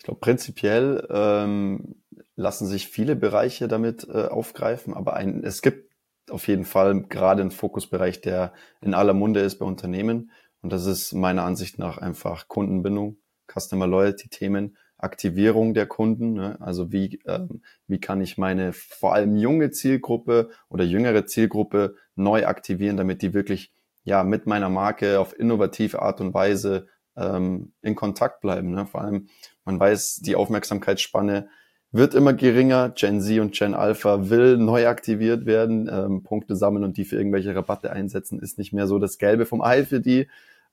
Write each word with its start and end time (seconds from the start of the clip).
Ich 0.00 0.04
glaube, 0.04 0.20
prinzipiell 0.20 1.06
ähm, 1.10 1.96
lassen 2.34 2.66
sich 2.66 2.88
viele 2.88 3.16
Bereiche 3.16 3.68
damit 3.68 4.08
äh, 4.08 4.28
aufgreifen, 4.28 4.94
aber 4.94 5.12
ein, 5.12 5.44
es 5.44 5.60
gibt 5.60 5.94
auf 6.30 6.48
jeden 6.48 6.64
Fall 6.64 7.02
gerade 7.02 7.42
einen 7.42 7.50
Fokusbereich, 7.50 8.22
der 8.22 8.54
in 8.80 8.94
aller 8.94 9.12
Munde 9.12 9.40
ist 9.40 9.58
bei 9.58 9.66
Unternehmen. 9.66 10.30
Und 10.62 10.72
das 10.72 10.86
ist 10.86 11.12
meiner 11.12 11.42
Ansicht 11.42 11.78
nach 11.78 11.98
einfach 11.98 12.48
Kundenbindung, 12.48 13.18
Customer 13.46 13.86
Loyalty 13.86 14.30
Themen, 14.30 14.78
Aktivierung 14.96 15.74
der 15.74 15.86
Kunden. 15.86 16.32
Ne? 16.32 16.56
Also 16.60 16.90
wie, 16.90 17.20
ähm, 17.26 17.60
wie 17.86 18.00
kann 18.00 18.22
ich 18.22 18.38
meine 18.38 18.72
vor 18.72 19.12
allem 19.12 19.36
junge 19.36 19.70
Zielgruppe 19.70 20.48
oder 20.70 20.84
jüngere 20.84 21.26
Zielgruppe 21.26 21.96
neu 22.14 22.46
aktivieren, 22.46 22.96
damit 22.96 23.20
die 23.20 23.34
wirklich 23.34 23.70
ja 24.04 24.24
mit 24.24 24.46
meiner 24.46 24.70
Marke 24.70 25.20
auf 25.20 25.38
innovative 25.38 26.00
Art 26.00 26.22
und 26.22 26.32
Weise 26.32 26.86
ähm, 27.16 27.72
in 27.82 27.94
Kontakt 27.94 28.40
bleiben. 28.40 28.70
Ne? 28.70 28.86
Vor 28.86 29.02
allem, 29.02 29.28
man 29.64 29.78
weiß, 29.78 30.20
die 30.24 30.36
Aufmerksamkeitsspanne 30.36 31.48
wird 31.92 32.14
immer 32.14 32.32
geringer. 32.32 32.90
Gen 32.90 33.20
Z 33.20 33.40
und 33.40 33.52
Gen 33.52 33.74
Alpha 33.74 34.30
will 34.30 34.56
neu 34.56 34.86
aktiviert 34.86 35.46
werden, 35.46 35.88
ähm, 35.92 36.22
Punkte 36.22 36.56
sammeln 36.56 36.84
und 36.84 36.96
die 36.96 37.04
für 37.04 37.16
irgendwelche 37.16 37.54
Rabatte 37.54 37.92
einsetzen, 37.92 38.40
ist 38.40 38.58
nicht 38.58 38.72
mehr 38.72 38.86
so 38.86 38.98
das 38.98 39.18
Gelbe 39.18 39.46
vom 39.46 39.62
Ei 39.62 39.84
für 39.84 40.00
die. 40.00 40.28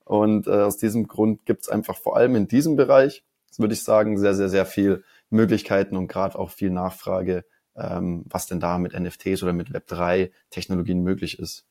Und 0.06 0.48
äh, 0.48 0.52
aus 0.52 0.78
diesem 0.78 1.08
Grund 1.08 1.46
gibt 1.46 1.64
es 1.64 1.70
einfach 1.70 1.98
vor 1.98 2.16
allem 2.16 2.36
in 2.36 2.48
diesem 2.48 2.76
Bereich, 2.76 3.24
würde 3.58 3.74
ich 3.74 3.84
sagen, 3.84 4.18
sehr, 4.20 4.36
sehr, 4.36 4.50
sehr 4.50 4.66
viel 4.66 5.04
Möglichkeiten 5.30 5.98
und 5.98 6.08
gerade 6.08 6.38
auch 6.38 6.52
viel 6.52 6.70
Nachfrage, 6.70 7.44
ähm, 7.76 8.24
was 8.30 8.46
denn 8.46 8.60
da 8.60 8.78
mit 8.78 8.98
NFTs 8.98 9.44
oder 9.44 9.54
mit 9.54 9.70
Web3 9.70 10.32
Technologien 10.52 11.02
möglich 11.02 11.40
ist. 11.40 11.66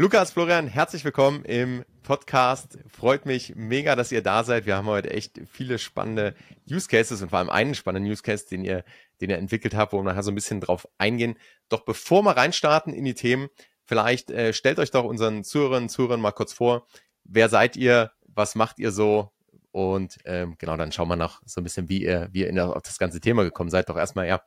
Lukas, 0.00 0.30
Florian, 0.30 0.66
herzlich 0.66 1.04
willkommen 1.04 1.44
im 1.44 1.84
Podcast. 2.02 2.78
Freut 2.88 3.26
mich 3.26 3.54
mega, 3.54 3.96
dass 3.96 4.10
ihr 4.10 4.22
da 4.22 4.44
seid. 4.44 4.64
Wir 4.64 4.74
haben 4.74 4.86
heute 4.86 5.10
echt 5.10 5.38
viele 5.52 5.78
spannende 5.78 6.34
Use 6.70 6.88
Cases 6.88 7.20
und 7.20 7.28
vor 7.28 7.38
allem 7.38 7.50
einen 7.50 7.74
spannenden 7.74 8.10
Use 8.10 8.22
Case, 8.22 8.46
den 8.48 8.64
ihr, 8.64 8.82
den 9.20 9.28
ihr 9.28 9.36
entwickelt 9.36 9.74
habt, 9.74 9.92
wo 9.92 9.98
wir 9.98 10.04
nachher 10.04 10.22
so 10.22 10.30
ein 10.30 10.34
bisschen 10.34 10.62
drauf 10.62 10.88
eingehen. 10.96 11.36
Doch 11.68 11.84
bevor 11.84 12.22
wir 12.22 12.30
reinstarten 12.30 12.94
in 12.94 13.04
die 13.04 13.12
Themen, 13.12 13.50
vielleicht 13.84 14.30
äh, 14.30 14.54
stellt 14.54 14.78
euch 14.78 14.90
doch 14.90 15.04
unseren 15.04 15.44
Zuhörerinnen 15.44 15.84
und 15.84 15.90
Zuhörern 15.90 16.22
mal 16.22 16.32
kurz 16.32 16.54
vor. 16.54 16.86
Wer 17.24 17.50
seid 17.50 17.76
ihr? 17.76 18.10
Was 18.26 18.54
macht 18.54 18.78
ihr 18.78 18.92
so? 18.92 19.32
Und 19.70 20.16
ähm, 20.24 20.54
genau, 20.56 20.78
dann 20.78 20.92
schauen 20.92 21.08
wir 21.08 21.16
noch 21.16 21.42
so 21.44 21.60
ein 21.60 21.64
bisschen, 21.64 21.90
wie 21.90 22.04
ihr, 22.04 22.30
wie 22.32 22.40
ihr 22.40 22.48
in 22.48 22.56
das, 22.56 22.70
auf 22.70 22.82
das 22.84 22.98
ganze 22.98 23.20
Thema 23.20 23.42
gekommen 23.42 23.68
seid. 23.68 23.90
Doch 23.90 23.98
erstmal, 23.98 24.26
ja, 24.26 24.40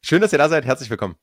schön, 0.00 0.20
dass 0.20 0.30
ihr 0.30 0.38
da 0.38 0.48
seid. 0.48 0.64
Herzlich 0.64 0.90
willkommen. 0.90 1.16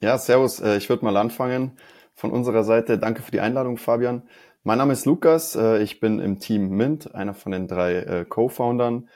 Ja, 0.00 0.18
servus. 0.18 0.58
Äh, 0.58 0.78
ich 0.78 0.88
würde 0.88 1.04
mal 1.04 1.16
anfangen 1.16 1.78
von 2.14 2.30
unserer 2.30 2.64
Seite. 2.64 2.98
Danke 2.98 3.22
für 3.22 3.30
die 3.30 3.40
Einladung, 3.40 3.76
Fabian. 3.76 4.22
Mein 4.64 4.78
Name 4.78 4.92
ist 4.92 5.06
Lukas. 5.06 5.56
Äh, 5.56 5.82
ich 5.82 6.00
bin 6.00 6.20
im 6.20 6.38
Team 6.38 6.70
Mint, 6.70 7.14
einer 7.14 7.34
von 7.34 7.52
den 7.52 7.66
drei 7.66 7.96
äh, 7.96 8.24
Co-Foundern. 8.24 9.08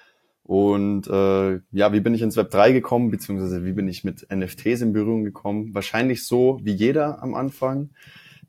Und 0.42 1.08
äh, 1.08 1.60
ja, 1.72 1.92
wie 1.92 2.00
bin 2.00 2.14
ich 2.14 2.22
ins 2.22 2.36
Web 2.36 2.50
3 2.50 2.70
gekommen, 2.70 3.10
beziehungsweise 3.10 3.64
wie 3.64 3.72
bin 3.72 3.88
ich 3.88 4.04
mit 4.04 4.28
NFTs 4.32 4.80
in 4.80 4.92
Berührung 4.92 5.24
gekommen? 5.24 5.74
Wahrscheinlich 5.74 6.24
so 6.24 6.60
wie 6.62 6.72
jeder 6.72 7.20
am 7.20 7.34
Anfang, 7.34 7.90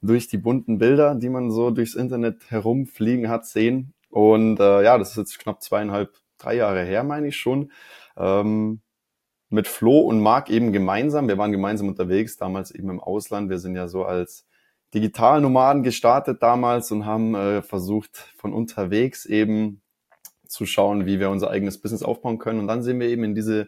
durch 0.02 0.28
die 0.28 0.38
bunten 0.38 0.78
Bilder, 0.78 1.16
die 1.16 1.30
man 1.30 1.50
so 1.50 1.72
durchs 1.72 1.96
Internet 1.96 2.52
herumfliegen 2.52 3.30
hat, 3.30 3.48
sehen. 3.48 3.94
Und 4.10 4.60
äh, 4.60 4.84
ja, 4.84 4.98
das 5.00 5.12
ist 5.12 5.18
jetzt 5.18 5.40
knapp 5.40 5.64
zweieinhalb, 5.64 6.16
drei 6.38 6.56
Jahre 6.56 6.84
her, 6.84 7.04
meine 7.04 7.28
ich 7.28 7.38
schon. 7.38 7.72
Ähm, 8.16 8.82
mit 9.50 9.68
Flo 9.68 10.00
und 10.00 10.20
Marc 10.20 10.50
eben 10.50 10.74
gemeinsam. 10.74 11.28
Wir 11.28 11.38
waren 11.38 11.52
gemeinsam 11.52 11.88
unterwegs, 11.88 12.38
damals 12.38 12.72
eben 12.72 12.90
im 12.90 13.00
Ausland. 13.00 13.50
Wir 13.50 13.60
sind 13.60 13.76
ja 13.76 13.88
so 13.88 14.04
als 14.04 14.46
Digitalnomaden 14.94 15.84
gestartet 15.84 16.42
damals 16.42 16.92
und 16.92 17.06
haben 17.06 17.36
äh, 17.36 17.62
versucht, 17.62 18.18
von 18.38 18.54
unterwegs 18.54 19.26
eben 19.26 19.82
zu 20.48 20.66
schauen, 20.66 21.06
wie 21.06 21.20
wir 21.20 21.30
unser 21.30 21.50
eigenes 21.50 21.80
Business 21.82 22.04
aufbauen 22.04 22.40
können. 22.40 22.60
Und 22.60 22.68
dann 22.68 22.84
sind 22.84 23.00
wir 23.00 23.08
eben 23.08 23.24
in 23.24 23.36
diese, 23.36 23.68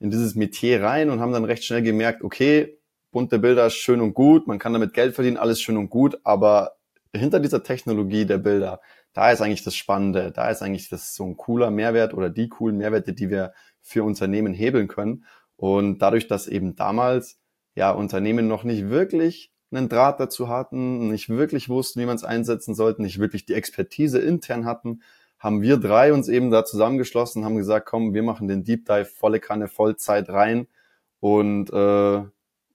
in 0.00 0.10
dieses 0.10 0.34
Metier 0.34 0.82
rein 0.82 1.10
und 1.10 1.20
haben 1.20 1.32
dann 1.32 1.44
recht 1.44 1.64
schnell 1.64 1.82
gemerkt, 1.82 2.22
okay, 2.22 2.78
bunte 3.10 3.38
Bilder 3.38 3.70
schön 3.70 4.00
und 4.00 4.14
gut, 4.14 4.46
man 4.46 4.58
kann 4.58 4.72
damit 4.72 4.92
Geld 4.92 5.14
verdienen, 5.14 5.36
alles 5.36 5.60
schön 5.60 5.76
und 5.76 5.88
gut, 5.88 6.18
aber 6.24 6.76
hinter 7.14 7.38
dieser 7.38 7.62
Technologie 7.62 8.26
der 8.26 8.38
Bilder, 8.38 8.80
da 9.12 9.30
ist 9.30 9.40
eigentlich 9.40 9.62
das 9.62 9.76
Spannende, 9.76 10.32
da 10.32 10.50
ist 10.50 10.62
eigentlich 10.62 10.88
das 10.88 11.14
so 11.14 11.24
ein 11.24 11.36
cooler 11.36 11.70
Mehrwert 11.70 12.12
oder 12.12 12.28
die 12.28 12.48
coolen 12.48 12.76
Mehrwerte, 12.76 13.12
die 13.12 13.30
wir 13.30 13.52
für 13.84 14.02
Unternehmen 14.02 14.54
hebeln 14.54 14.88
können. 14.88 15.24
Und 15.56 15.98
dadurch, 15.98 16.26
dass 16.26 16.48
eben 16.48 16.74
damals 16.74 17.38
ja 17.76 17.92
Unternehmen 17.92 18.48
noch 18.48 18.64
nicht 18.64 18.88
wirklich 18.88 19.52
einen 19.70 19.88
Draht 19.88 20.18
dazu 20.18 20.48
hatten, 20.48 21.08
nicht 21.08 21.28
wirklich 21.28 21.68
wussten, 21.68 22.00
wie 22.00 22.06
man 22.06 22.16
es 22.16 22.24
einsetzen 22.24 22.74
sollte, 22.74 23.02
nicht 23.02 23.18
wirklich 23.18 23.44
die 23.44 23.54
Expertise 23.54 24.18
intern 24.18 24.64
hatten, 24.64 25.02
haben 25.38 25.62
wir 25.62 25.76
drei 25.76 26.12
uns 26.12 26.28
eben 26.28 26.50
da 26.50 26.64
zusammengeschlossen, 26.64 27.44
haben 27.44 27.56
gesagt, 27.56 27.86
komm, 27.86 28.14
wir 28.14 28.22
machen 28.22 28.48
den 28.48 28.64
Deep 28.64 28.86
Dive 28.86 29.04
volle 29.04 29.40
Kanne, 29.40 29.68
Vollzeit 29.68 30.30
rein 30.30 30.66
und 31.20 31.70
äh, 31.70 32.22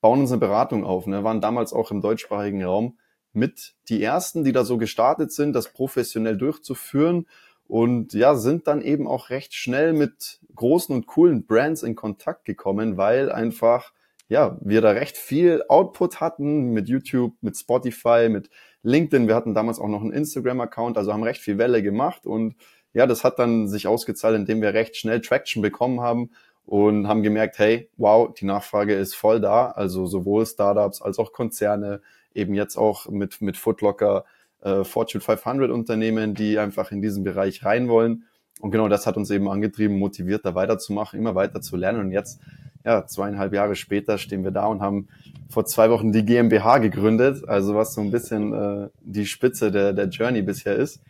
bauen 0.01 0.19
unsere 0.19 0.39
Beratung 0.39 0.83
auf. 0.83 1.07
Ne? 1.07 1.23
Waren 1.23 1.41
damals 1.41 1.73
auch 1.73 1.89
im 1.91 2.01
deutschsprachigen 2.01 2.63
Raum 2.63 2.99
mit 3.33 3.75
die 3.87 4.03
ersten, 4.03 4.43
die 4.43 4.51
da 4.51 4.63
so 4.65 4.77
gestartet 4.77 5.31
sind, 5.31 5.53
das 5.53 5.69
professionell 5.69 6.37
durchzuführen 6.37 7.25
und 7.69 8.13
ja, 8.13 8.35
sind 8.35 8.65
dann 8.67 8.81
eben 8.81 9.07
auch 9.07 9.29
recht 9.29 9.53
schnell 9.53 9.93
mit 9.93 10.39
großen 10.59 10.93
und 10.93 11.07
coolen 11.07 11.45
Brands 11.45 11.83
in 11.83 11.95
Kontakt 11.95 12.45
gekommen, 12.45 12.97
weil 12.97 13.31
einfach 13.31 13.93
ja, 14.27 14.57
wir 14.61 14.81
da 14.81 14.91
recht 14.91 15.17
viel 15.17 15.63
Output 15.69 16.21
hatten 16.21 16.71
mit 16.71 16.87
YouTube, 16.87 17.33
mit 17.41 17.57
Spotify, 17.57 18.29
mit 18.29 18.51
LinkedIn. 18.83 19.27
Wir 19.27 19.35
hatten 19.35 19.55
damals 19.55 19.79
auch 19.79 19.87
noch 19.87 20.01
einen 20.01 20.11
Instagram-Account, 20.11 20.97
also 20.97 21.11
haben 21.11 21.23
recht 21.23 21.41
viel 21.41 21.57
Welle 21.57 21.81
gemacht 21.81 22.27
und 22.27 22.55
ja, 22.93 23.07
das 23.07 23.23
hat 23.23 23.39
dann 23.39 23.67
sich 23.67 23.87
ausgezahlt, 23.87 24.35
indem 24.35 24.61
wir 24.61 24.73
recht 24.73 24.97
schnell 24.97 25.21
Traction 25.21 25.61
bekommen 25.61 26.01
haben 26.01 26.31
und 26.65 27.07
haben 27.07 27.23
gemerkt, 27.23 27.57
hey, 27.57 27.89
wow, 27.97 28.31
die 28.33 28.45
Nachfrage 28.45 28.93
ist 28.93 29.15
voll 29.15 29.41
da. 29.41 29.71
Also 29.71 30.05
sowohl 30.05 30.45
Startups 30.45 31.01
als 31.01 31.17
auch 31.17 31.31
Konzerne, 31.31 32.01
eben 32.33 32.53
jetzt 32.53 32.77
auch 32.77 33.07
mit, 33.09 33.41
mit 33.41 33.57
Footlocker, 33.57 34.25
äh, 34.61 34.83
Fortune 34.83 35.21
500 35.21 35.71
Unternehmen, 35.71 36.35
die 36.35 36.59
einfach 36.59 36.91
in 36.91 37.01
diesen 37.01 37.23
Bereich 37.23 37.63
rein 37.63 37.89
wollen. 37.89 38.25
Und 38.59 38.71
genau 38.71 38.89
das 38.89 39.07
hat 39.07 39.17
uns 39.17 39.31
eben 39.31 39.49
angetrieben, 39.49 39.97
motiviert, 39.97 40.45
da 40.45 40.53
weiterzumachen, 40.53 41.17
immer 41.17 41.35
weiter 41.35 41.61
zu 41.61 41.77
lernen. 41.77 42.01
Und 42.01 42.11
jetzt, 42.11 42.39
ja, 42.85 43.05
zweieinhalb 43.05 43.53
Jahre 43.53 43.75
später 43.75 44.17
stehen 44.17 44.43
wir 44.43 44.51
da 44.51 44.65
und 44.65 44.81
haben 44.81 45.07
vor 45.49 45.65
zwei 45.65 45.89
Wochen 45.89 46.11
die 46.11 46.25
GmbH 46.25 46.79
gegründet, 46.79 47.47
also 47.47 47.75
was 47.75 47.93
so 47.93 48.01
ein 48.01 48.11
bisschen 48.11 48.53
äh, 48.53 48.89
die 49.01 49.25
Spitze 49.25 49.71
der, 49.71 49.93
der 49.93 50.09
Journey 50.09 50.41
bisher 50.41 50.75
ist. 50.75 51.01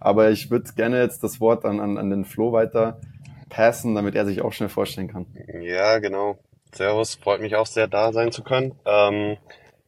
Aber 0.00 0.30
ich 0.30 0.50
würde 0.50 0.72
gerne 0.74 1.00
jetzt 1.00 1.24
das 1.24 1.40
Wort 1.40 1.64
an, 1.64 1.80
an, 1.80 1.98
an 1.98 2.10
den 2.10 2.24
Flo 2.24 2.52
weiter 2.52 3.00
passen, 3.48 3.94
damit 3.94 4.14
er 4.14 4.26
sich 4.26 4.42
auch 4.42 4.52
schnell 4.52 4.68
vorstellen 4.68 5.08
kann. 5.08 5.26
Ja, 5.60 5.98
genau. 5.98 6.38
Servus, 6.72 7.14
freut 7.14 7.40
mich 7.40 7.56
auch 7.56 7.66
sehr, 7.66 7.88
da 7.88 8.12
sein 8.12 8.30
zu 8.30 8.42
können. 8.42 8.74
Ähm, 8.84 9.38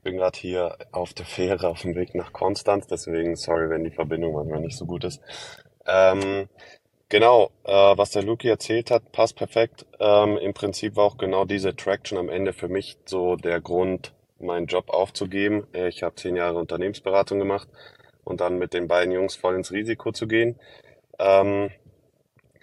bin 0.02 0.16
gerade 0.16 0.38
hier 0.38 0.76
auf 0.92 1.12
der 1.12 1.26
Fähre 1.26 1.69
auf 1.69 1.82
dem 1.82 1.94
Weg 1.94 2.14
nach 2.14 2.32
Konstanz, 2.32 2.87
deswegen 2.87 3.37
sorry, 3.37 3.69
wenn 3.69 3.84
die 3.84 3.91
Verbindung 3.91 4.32
manchmal 4.32 4.60
nicht 4.60 4.78
so 4.78 4.87
gut 4.87 5.04
ist. 5.04 5.20
Ähm, 5.87 6.48
genau, 7.10 7.50
äh, 7.65 7.72
was 7.72 8.12
der 8.12 8.22
Luki 8.22 8.48
erzählt 8.48 8.91
hat, 8.91 9.12
passt 9.12 9.37
perfekt. 9.37 9.84
Ähm, 9.98 10.38
Im 10.38 10.54
Prinzip 10.54 10.97
war 10.97 11.04
auch 11.04 11.19
genau 11.19 11.44
diese 11.44 11.76
Traction 11.76 12.16
am 12.16 12.31
Ende 12.31 12.54
für 12.54 12.69
mich 12.69 12.97
so 13.04 13.37
der 13.37 13.60
Grund, 13.60 14.15
meinen 14.38 14.66
Job 14.66 14.88
aufzugeben. 14.88 15.66
Ich 15.75 16.03
habe 16.03 16.15
zehn 16.15 16.34
Jahre 16.34 16.59
Unternehmensberatung 16.59 17.38
gemacht 17.38 17.69
und 18.25 18.41
dann 18.41 18.59
mit 18.59 18.72
den 18.72 18.88
beiden 18.88 19.12
Jungs 19.12 19.37
voll 19.37 19.54
ins 19.54 19.70
Risiko 19.70 20.12
zu 20.12 20.26
gehen. 20.26 20.59
Ähm, 21.19 21.70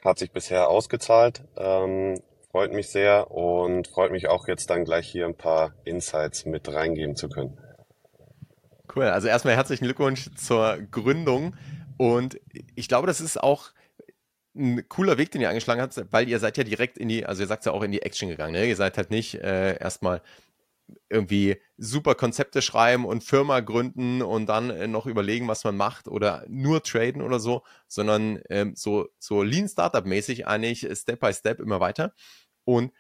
hat 0.04 0.18
sich 0.18 0.32
bisher 0.32 0.70
ausgezahlt. 0.70 1.44
Ähm, 1.56 2.20
freut 2.52 2.74
mich 2.74 2.90
sehr 2.90 3.30
und 3.30 3.88
freut 3.88 4.12
mich 4.12 4.28
auch 4.28 4.48
jetzt 4.48 4.70
dann 4.70 4.86
gleich 4.86 5.08
hier 5.08 5.26
ein 5.26 5.36
paar 5.36 5.74
Insights 5.84 6.46
mit 6.46 6.74
reingeben 6.74 7.16
zu 7.16 7.30
können. 7.30 7.58
Cool, 8.96 9.04
also 9.04 9.28
erstmal 9.28 9.56
herzlichen 9.56 9.84
Glückwunsch 9.86 10.34
zur 10.36 10.78
Gründung 10.90 11.56
und 11.98 12.40
ich 12.76 12.88
glaube, 12.88 13.06
das 13.06 13.22
ist 13.22 13.42
auch 13.42 13.72
ein 14.58 14.90
cooler 14.90 15.18
Weg, 15.18 15.32
den 15.32 15.42
ihr 15.42 15.50
angeschlagen 15.50 15.82
habt, 15.82 16.12
weil 16.12 16.28
ihr 16.28 16.40
seid 16.40 16.58
ja 16.58 16.64
direkt 16.64 16.98
in 16.98 17.08
die, 17.08 17.26
also 17.26 17.44
ihr 17.44 17.48
sagt 17.48 17.66
ja 17.66 17.72
auch 17.72 17.84
in 17.84 17.92
die 17.92 18.02
Action 18.02 18.30
gegangen, 18.30 18.54
ne? 18.54 18.68
Ihr 18.68 18.76
seid 18.76 18.98
halt 18.98 19.12
nicht 19.12 19.36
äh, 19.36 19.78
erstmal 19.80 20.22
irgendwie 21.10 21.58
super 21.78 22.16
Konzepte 22.16 22.62
schreiben 22.62 23.06
und 23.06 23.24
Firma 23.24 23.60
gründen 23.60 24.22
und 24.22 24.48
dann 24.48 24.70
äh, 24.70 24.88
noch 24.88 25.06
überlegen, 25.06 25.48
was 25.48 25.64
man 25.64 25.78
macht 25.78 26.08
oder 26.08 26.46
nur 26.48 26.82
traden 26.84 27.22
oder 27.22 27.40
so, 27.40 27.64
sondern 27.88 28.40
ähm, 28.50 28.74
so, 28.76 29.08
so 29.20 29.44
Lean 29.44 29.68
Startup 29.68 30.06
mäßig 30.06 30.48
eigentlich 30.48 30.88
Step 30.94 31.20
by 31.20 31.34
Step 31.34 31.60
immer 31.60 31.80
weiter. 31.80 32.14
Und 32.64 32.92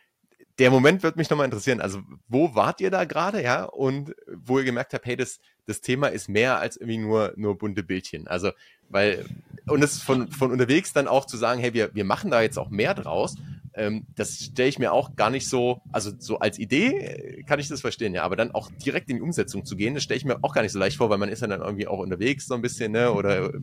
der 0.60 0.71
Moment 0.71 1.03
wird 1.03 1.18
mich 1.18 1.30
nochmal 1.30 1.45
interessieren. 1.45 1.81
Also, 1.81 2.01
wo 2.27 2.56
wart 2.56 2.81
ihr 2.81 2.89
da 2.89 3.06
gerade, 3.06 3.44
ja? 3.44 3.63
Und 3.63 4.15
wo 4.27 4.57
ihr 4.57 4.65
gemerkt 4.65 4.94
habt, 4.94 5.06
hey, 5.06 5.15
das, 5.15 5.39
das 5.65 5.81
Thema 5.81 6.07
ist 6.07 6.30
mehr 6.30 6.57
als 6.57 6.77
irgendwie 6.77 6.98
nur, 6.98 7.33
nur 7.36 7.57
bunte 7.57 7.83
Bildchen. 7.83 8.27
Also, 8.27 8.51
weil, 8.89 9.25
und 9.68 9.84
es 9.84 10.01
von, 10.01 10.30
von 10.30 10.51
unterwegs 10.51 10.94
dann 10.94 11.07
auch 11.07 11.25
zu 11.25 11.38
sagen, 11.38 11.60
hey, 11.60 11.74
wir, 11.74 11.94
wir 11.94 12.06
machen 12.06 12.31
da 12.31 12.42
jetzt 12.42 12.57
auch 12.57 12.69
mehr 12.69 12.94
draus. 12.94 13.36
Ähm, 13.74 14.07
das 14.16 14.38
stelle 14.38 14.69
ich 14.69 14.80
mir 14.80 14.92
auch 14.92 15.16
gar 15.16 15.30
nicht 15.30 15.48
so, 15.48 15.81
also 15.92 16.12
so 16.18 16.39
als 16.39 16.57
Idee 16.57 16.98
äh, 16.98 17.44
kann 17.44 17.60
ich 17.60 17.68
das 17.68 17.81
verstehen, 17.81 18.13
ja, 18.16 18.24
aber 18.24 18.36
dann 18.36 18.51
auch 18.51 18.72
direkt 18.72 19.10
in 19.10 19.18
die 19.18 19.22
Umsetzung 19.22 19.66
zu 19.66 19.75
gehen, 19.75 19.94
das 19.94 20.04
stelle 20.04 20.18
ich 20.18 20.25
mir 20.25 20.44
auch 20.44 20.54
gar 20.54 20.63
nicht 20.63 20.72
so 20.72 20.80
leicht 20.80 20.98
vor, 20.98 21.12
weil 21.12 21.19
man 21.19 21.30
ist 21.30 21.42
ja 21.42 21.48
dann 21.48 21.62
irgendwie 21.62 21.88
auch 21.88 22.00
unterwegs 22.00 22.48
so 22.48 22.56
ein 22.56 22.63
bisschen, 22.63 22.92
ne, 22.92 23.13
oder 23.13 23.54
äh, 23.54 23.60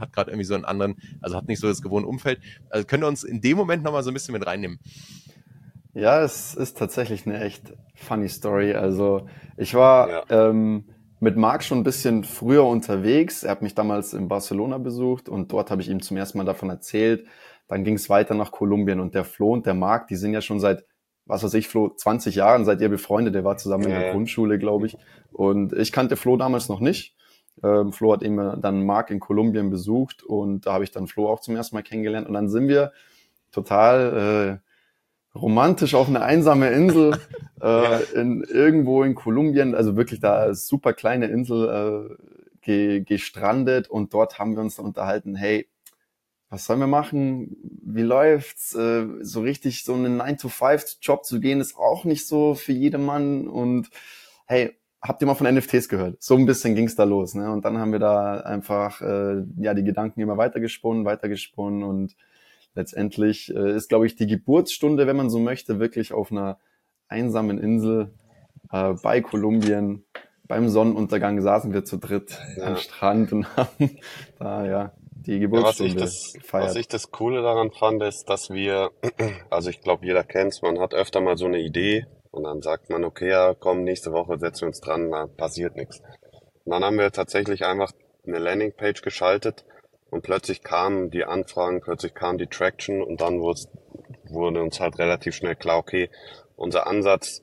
hat 0.00 0.12
gerade 0.12 0.32
irgendwie 0.32 0.46
so 0.46 0.54
einen 0.54 0.64
anderen, 0.64 0.96
also 1.20 1.36
hat 1.36 1.46
nicht 1.46 1.60
so 1.60 1.68
das 1.68 1.80
gewohnte 1.80 2.08
Umfeld. 2.08 2.40
Also 2.70 2.86
können 2.86 3.04
wir 3.04 3.08
uns 3.08 3.22
in 3.22 3.40
dem 3.40 3.56
Moment 3.56 3.84
nochmal 3.84 4.02
so 4.02 4.10
ein 4.10 4.14
bisschen 4.14 4.32
mit 4.32 4.44
reinnehmen. 4.44 4.80
Ja, 5.94 6.22
es 6.22 6.54
ist 6.54 6.78
tatsächlich 6.78 7.26
eine 7.26 7.40
echt 7.40 7.74
funny 7.94 8.28
Story. 8.28 8.74
Also 8.74 9.28
ich 9.56 9.74
war 9.74 10.08
ja. 10.08 10.48
ähm, 10.48 10.84
mit 11.22 11.36
Marc 11.36 11.62
schon 11.62 11.78
ein 11.78 11.84
bisschen 11.84 12.24
früher 12.24 12.64
unterwegs. 12.64 13.44
Er 13.44 13.52
hat 13.52 13.62
mich 13.62 13.76
damals 13.76 14.12
in 14.12 14.26
Barcelona 14.26 14.78
besucht 14.78 15.28
und 15.28 15.52
dort 15.52 15.70
habe 15.70 15.80
ich 15.80 15.88
ihm 15.88 16.02
zum 16.02 16.16
ersten 16.16 16.36
Mal 16.36 16.44
davon 16.44 16.68
erzählt, 16.68 17.28
dann 17.68 17.84
ging 17.84 17.94
es 17.94 18.10
weiter 18.10 18.34
nach 18.34 18.50
Kolumbien 18.50 18.98
und 18.98 19.14
der 19.14 19.22
Flo 19.22 19.52
und 19.52 19.64
der 19.64 19.74
Marc, 19.74 20.08
die 20.08 20.16
sind 20.16 20.34
ja 20.34 20.40
schon 20.40 20.58
seit, 20.58 20.84
was 21.24 21.44
weiß 21.44 21.54
ich, 21.54 21.68
Flo, 21.68 21.90
20 21.90 22.34
Jahren 22.34 22.64
seid 22.64 22.80
ihr 22.80 22.88
befreundet. 22.88 23.36
Der 23.36 23.44
war 23.44 23.56
zusammen 23.56 23.84
in 23.84 23.90
der 23.90 24.10
Grundschule, 24.10 24.58
glaube 24.58 24.86
ich. 24.86 24.98
Und 25.30 25.72
ich 25.74 25.92
kannte 25.92 26.16
Flo 26.16 26.36
damals 26.36 26.68
noch 26.68 26.80
nicht. 26.80 27.14
Ähm, 27.62 27.92
Flo 27.92 28.12
hat 28.12 28.24
eben 28.24 28.60
dann 28.60 28.84
Marc 28.84 29.10
in 29.10 29.20
Kolumbien 29.20 29.70
besucht 29.70 30.24
und 30.24 30.66
da 30.66 30.72
habe 30.72 30.82
ich 30.82 30.90
dann 30.90 31.06
Flo 31.06 31.28
auch 31.28 31.38
zum 31.38 31.54
ersten 31.54 31.76
Mal 31.76 31.82
kennengelernt. 31.82 32.26
Und 32.26 32.34
dann 32.34 32.48
sind 32.48 32.66
wir 32.66 32.90
total 33.52 34.58
äh, 34.60 34.71
romantisch 35.34 35.94
auf 35.94 36.08
eine 36.08 36.22
einsame 36.22 36.70
Insel 36.70 37.18
äh, 37.62 38.02
in, 38.14 38.42
irgendwo 38.42 39.02
in 39.02 39.14
Kolumbien, 39.14 39.74
also 39.74 39.96
wirklich 39.96 40.20
da 40.20 40.54
super 40.54 40.92
kleine 40.92 41.26
Insel 41.26 41.68
äh, 42.10 42.24
ge, 42.60 43.00
gestrandet 43.00 43.88
und 43.88 44.14
dort 44.14 44.38
haben 44.38 44.54
wir 44.54 44.62
uns 44.62 44.78
unterhalten, 44.78 45.34
hey, 45.34 45.68
was 46.52 46.66
sollen 46.66 46.80
wir 46.80 46.86
machen? 46.86 47.56
Wie 47.82 48.02
läuft's? 48.02 48.74
Äh, 48.74 49.06
so 49.22 49.40
richtig 49.40 49.84
so 49.84 49.94
einen 49.94 50.20
9-to-5-Job 50.20 51.24
zu 51.24 51.40
gehen, 51.40 51.62
ist 51.62 51.78
auch 51.78 52.04
nicht 52.04 52.26
so 52.26 52.54
für 52.54 52.72
jedermann. 52.72 53.48
Und 53.48 53.88
hey, 54.44 54.76
habt 55.00 55.22
ihr 55.22 55.26
mal 55.26 55.34
von 55.34 55.52
NFTs 55.52 55.88
gehört? 55.88 56.22
So 56.22 56.36
ein 56.36 56.44
bisschen 56.44 56.74
ging's 56.74 56.94
da 56.94 57.04
los. 57.04 57.34
Ne? 57.34 57.50
Und 57.50 57.64
dann 57.64 57.78
haben 57.78 57.92
wir 57.92 58.00
da 58.00 58.40
einfach 58.40 59.00
äh, 59.00 59.42
ja 59.56 59.72
die 59.72 59.82
Gedanken 59.82 60.20
immer 60.20 60.36
weitergesponnen, 60.36 61.06
weitergesponnen 61.06 61.82
und 61.84 62.16
letztendlich 62.74 63.54
äh, 63.54 63.76
ist, 63.76 63.88
glaube 63.88 64.06
ich, 64.06 64.16
die 64.16 64.26
Geburtsstunde, 64.26 65.06
wenn 65.06 65.16
man 65.16 65.30
so 65.30 65.38
möchte, 65.38 65.78
wirklich 65.78 66.12
auf 66.12 66.30
einer 66.30 66.58
einsamen 67.08 67.58
Insel 67.58 68.14
äh, 68.70 68.94
bei 69.02 69.20
Kolumbien. 69.20 70.04
Beim 70.48 70.68
Sonnenuntergang 70.68 71.40
saßen 71.40 71.72
wir 71.72 71.84
zu 71.84 71.96
dritt 71.96 72.38
ja. 72.56 72.64
am 72.64 72.76
Strand 72.76 73.32
und 73.32 73.56
haben 73.56 73.98
da 74.38 74.66
ja 74.66 74.92
die 75.12 75.38
Geburtsstunde 75.38 75.94
ja, 75.94 76.00
was 76.00 76.12
ich 76.12 76.32
das, 76.32 76.42
gefeiert. 76.42 76.68
Was 76.70 76.76
ich 76.76 76.88
das 76.88 77.10
Coole 77.10 77.42
daran 77.42 77.70
fand, 77.70 78.02
ist, 78.02 78.28
dass 78.28 78.50
wir, 78.50 78.90
also 79.50 79.70
ich 79.70 79.80
glaube, 79.80 80.04
jeder 80.04 80.24
kennt's, 80.24 80.62
man 80.62 80.80
hat 80.80 80.94
öfter 80.94 81.20
mal 81.20 81.36
so 81.36 81.46
eine 81.46 81.60
Idee 81.60 82.06
und 82.30 82.44
dann 82.44 82.60
sagt 82.60 82.90
man, 82.90 83.04
okay, 83.04 83.30
ja, 83.30 83.54
komm, 83.54 83.84
nächste 83.84 84.12
Woche 84.12 84.38
setzen 84.38 84.62
wir 84.62 84.68
uns 84.68 84.80
dran, 84.80 85.10
da 85.10 85.26
passiert 85.26 85.76
nichts. 85.76 86.00
Und 86.64 86.72
dann 86.72 86.84
haben 86.84 86.98
wir 86.98 87.10
tatsächlich 87.12 87.64
einfach 87.64 87.92
eine 88.26 88.38
Landingpage 88.38 89.02
geschaltet 89.02 89.64
und 90.12 90.22
plötzlich 90.22 90.62
kamen 90.62 91.10
die 91.10 91.24
Anfragen, 91.24 91.80
plötzlich 91.80 92.14
kam 92.14 92.38
die 92.38 92.46
Traction 92.46 93.02
und 93.02 93.20
dann 93.20 93.40
wurde 93.40 94.62
uns 94.62 94.78
halt 94.78 94.98
relativ 94.98 95.34
schnell 95.34 95.56
klar, 95.56 95.78
okay, 95.78 96.08
unser 96.54 96.86
Ansatz 96.86 97.42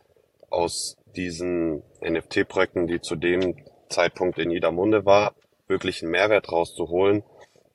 aus 0.50 0.96
diesen 1.16 1.84
NFT-Projekten, 2.02 2.88
die 2.88 3.02
zu 3.02 3.18
dem 3.18 3.58
Zeitpunkt 3.90 4.40
in 4.40 4.52
jeder 4.52 4.72
Munde 4.72 5.06
war, 5.06 5.34
wirklich 5.68 6.02
einen 6.02 6.12
Mehrwert 6.12 6.52
rauszuholen 6.52 7.24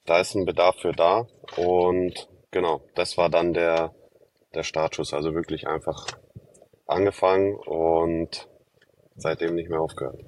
da 0.04 0.20
ist 0.20 0.34
ein 0.34 0.44
Bedarf 0.44 0.76
für 0.76 0.92
da 0.92 1.26
und 1.56 2.28
genau, 2.50 2.82
das 2.94 3.16
war 3.16 3.30
dann 3.30 3.54
der, 3.54 3.94
der 4.54 4.62
Startschuss. 4.62 5.14
Also 5.14 5.34
wirklich 5.34 5.66
einfach 5.66 6.06
angefangen 6.86 7.54
und 7.54 8.48
seitdem 9.16 9.54
nicht 9.54 9.70
mehr 9.70 9.80
aufgehört. 9.80 10.20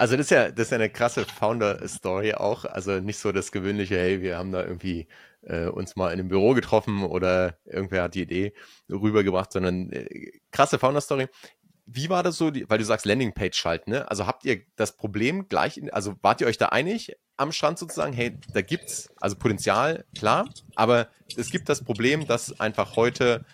Also 0.00 0.16
das 0.16 0.26
ist 0.26 0.30
ja, 0.30 0.50
das 0.50 0.68
ist 0.68 0.70
ja 0.70 0.76
eine 0.76 0.88
krasse 0.88 1.26
Founder-Story 1.26 2.32
auch. 2.32 2.64
Also 2.64 3.00
nicht 3.00 3.18
so 3.18 3.32
das 3.32 3.52
gewöhnliche, 3.52 3.98
hey, 3.98 4.22
wir 4.22 4.38
haben 4.38 4.50
da 4.50 4.64
irgendwie 4.64 5.08
äh, 5.42 5.66
uns 5.66 5.94
mal 5.94 6.06
in 6.10 6.20
einem 6.20 6.28
Büro 6.28 6.54
getroffen 6.54 7.04
oder 7.04 7.58
irgendwer 7.66 8.04
hat 8.04 8.14
die 8.14 8.22
Idee 8.22 8.54
rübergebracht, 8.88 9.52
sondern 9.52 9.92
äh, 9.92 10.30
krasse 10.52 10.78
Founder-Story 10.78 11.28
wie 11.92 12.08
war 12.08 12.22
das 12.22 12.36
so, 12.38 12.52
weil 12.68 12.78
du 12.78 12.84
sagst 12.84 13.04
Landingpage 13.04 13.58
schalten, 13.58 13.90
ne? 13.90 14.08
Also 14.08 14.24
habt 14.24 14.44
ihr 14.44 14.62
das 14.76 14.96
Problem 14.96 15.48
gleich, 15.48 15.76
in, 15.76 15.90
also 15.90 16.14
wart 16.22 16.40
ihr 16.40 16.46
euch 16.46 16.56
da 16.56 16.66
einig 16.66 17.16
am 17.36 17.50
Strand 17.50 17.80
sozusagen, 17.80 18.12
hey, 18.12 18.38
da 18.52 18.62
gibt's 18.62 19.10
also 19.20 19.34
Potenzial, 19.34 20.04
klar, 20.16 20.48
aber 20.76 21.08
es 21.36 21.50
gibt 21.50 21.68
das 21.68 21.82
Problem, 21.82 22.28
dass 22.28 22.60
einfach 22.60 22.94
heute 22.94 23.44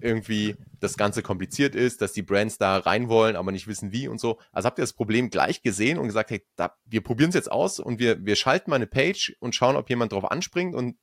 irgendwie 0.00 0.56
das 0.82 0.96
Ganze 0.96 1.22
kompliziert 1.22 1.76
ist, 1.76 2.02
dass 2.02 2.12
die 2.12 2.22
Brands 2.22 2.58
da 2.58 2.76
rein 2.76 3.08
wollen, 3.08 3.36
aber 3.36 3.52
nicht 3.52 3.68
wissen 3.68 3.92
wie 3.92 4.08
und 4.08 4.20
so. 4.20 4.38
Also 4.50 4.66
habt 4.66 4.78
ihr 4.78 4.82
das 4.82 4.92
Problem 4.92 5.30
gleich 5.30 5.62
gesehen 5.62 5.96
und 5.96 6.06
gesagt, 6.06 6.30
hey, 6.30 6.44
da, 6.56 6.74
wir 6.86 7.02
probieren 7.02 7.28
es 7.28 7.36
jetzt 7.36 7.52
aus 7.52 7.78
und 7.78 8.00
wir, 8.00 8.24
wir 8.26 8.34
schalten 8.34 8.70
mal 8.70 8.76
eine 8.76 8.88
Page 8.88 9.36
und 9.38 9.54
schauen, 9.54 9.76
ob 9.76 9.88
jemand 9.88 10.12
drauf 10.12 10.28
anspringt 10.28 10.74
und 10.74 10.96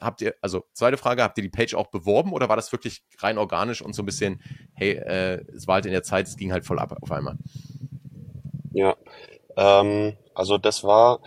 habt 0.00 0.20
ihr, 0.20 0.36
also 0.40 0.64
zweite 0.72 0.96
Frage, 0.96 1.24
habt 1.24 1.36
ihr 1.36 1.42
die 1.42 1.48
Page 1.48 1.74
auch 1.74 1.88
beworben 1.88 2.32
oder 2.32 2.48
war 2.48 2.54
das 2.54 2.70
wirklich 2.70 3.02
rein 3.18 3.38
organisch 3.38 3.82
und 3.82 3.92
so 3.92 4.02
ein 4.02 4.06
bisschen, 4.06 4.40
hey, 4.74 4.92
äh, 4.92 5.44
es 5.52 5.66
war 5.66 5.74
halt 5.74 5.86
in 5.86 5.92
der 5.92 6.04
Zeit, 6.04 6.28
es 6.28 6.36
ging 6.36 6.52
halt 6.52 6.64
voll 6.64 6.78
ab 6.78 6.96
auf 7.00 7.10
einmal? 7.10 7.36
Ja, 8.72 8.94
ähm, 9.56 10.16
also 10.32 10.58
das 10.58 10.84
war, 10.84 11.20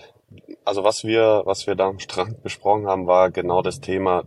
also 0.64 0.86
was 0.86 1.04
wir, 1.04 1.42
was 1.44 1.68
wir 1.68 1.76
da 1.76 1.90
am 1.90 2.00
Strand 2.00 2.42
besprochen 2.44 2.88
haben, 2.88 3.06
war 3.06 3.32
genau 3.32 3.62
das 3.62 3.82
Thema, 3.82 4.24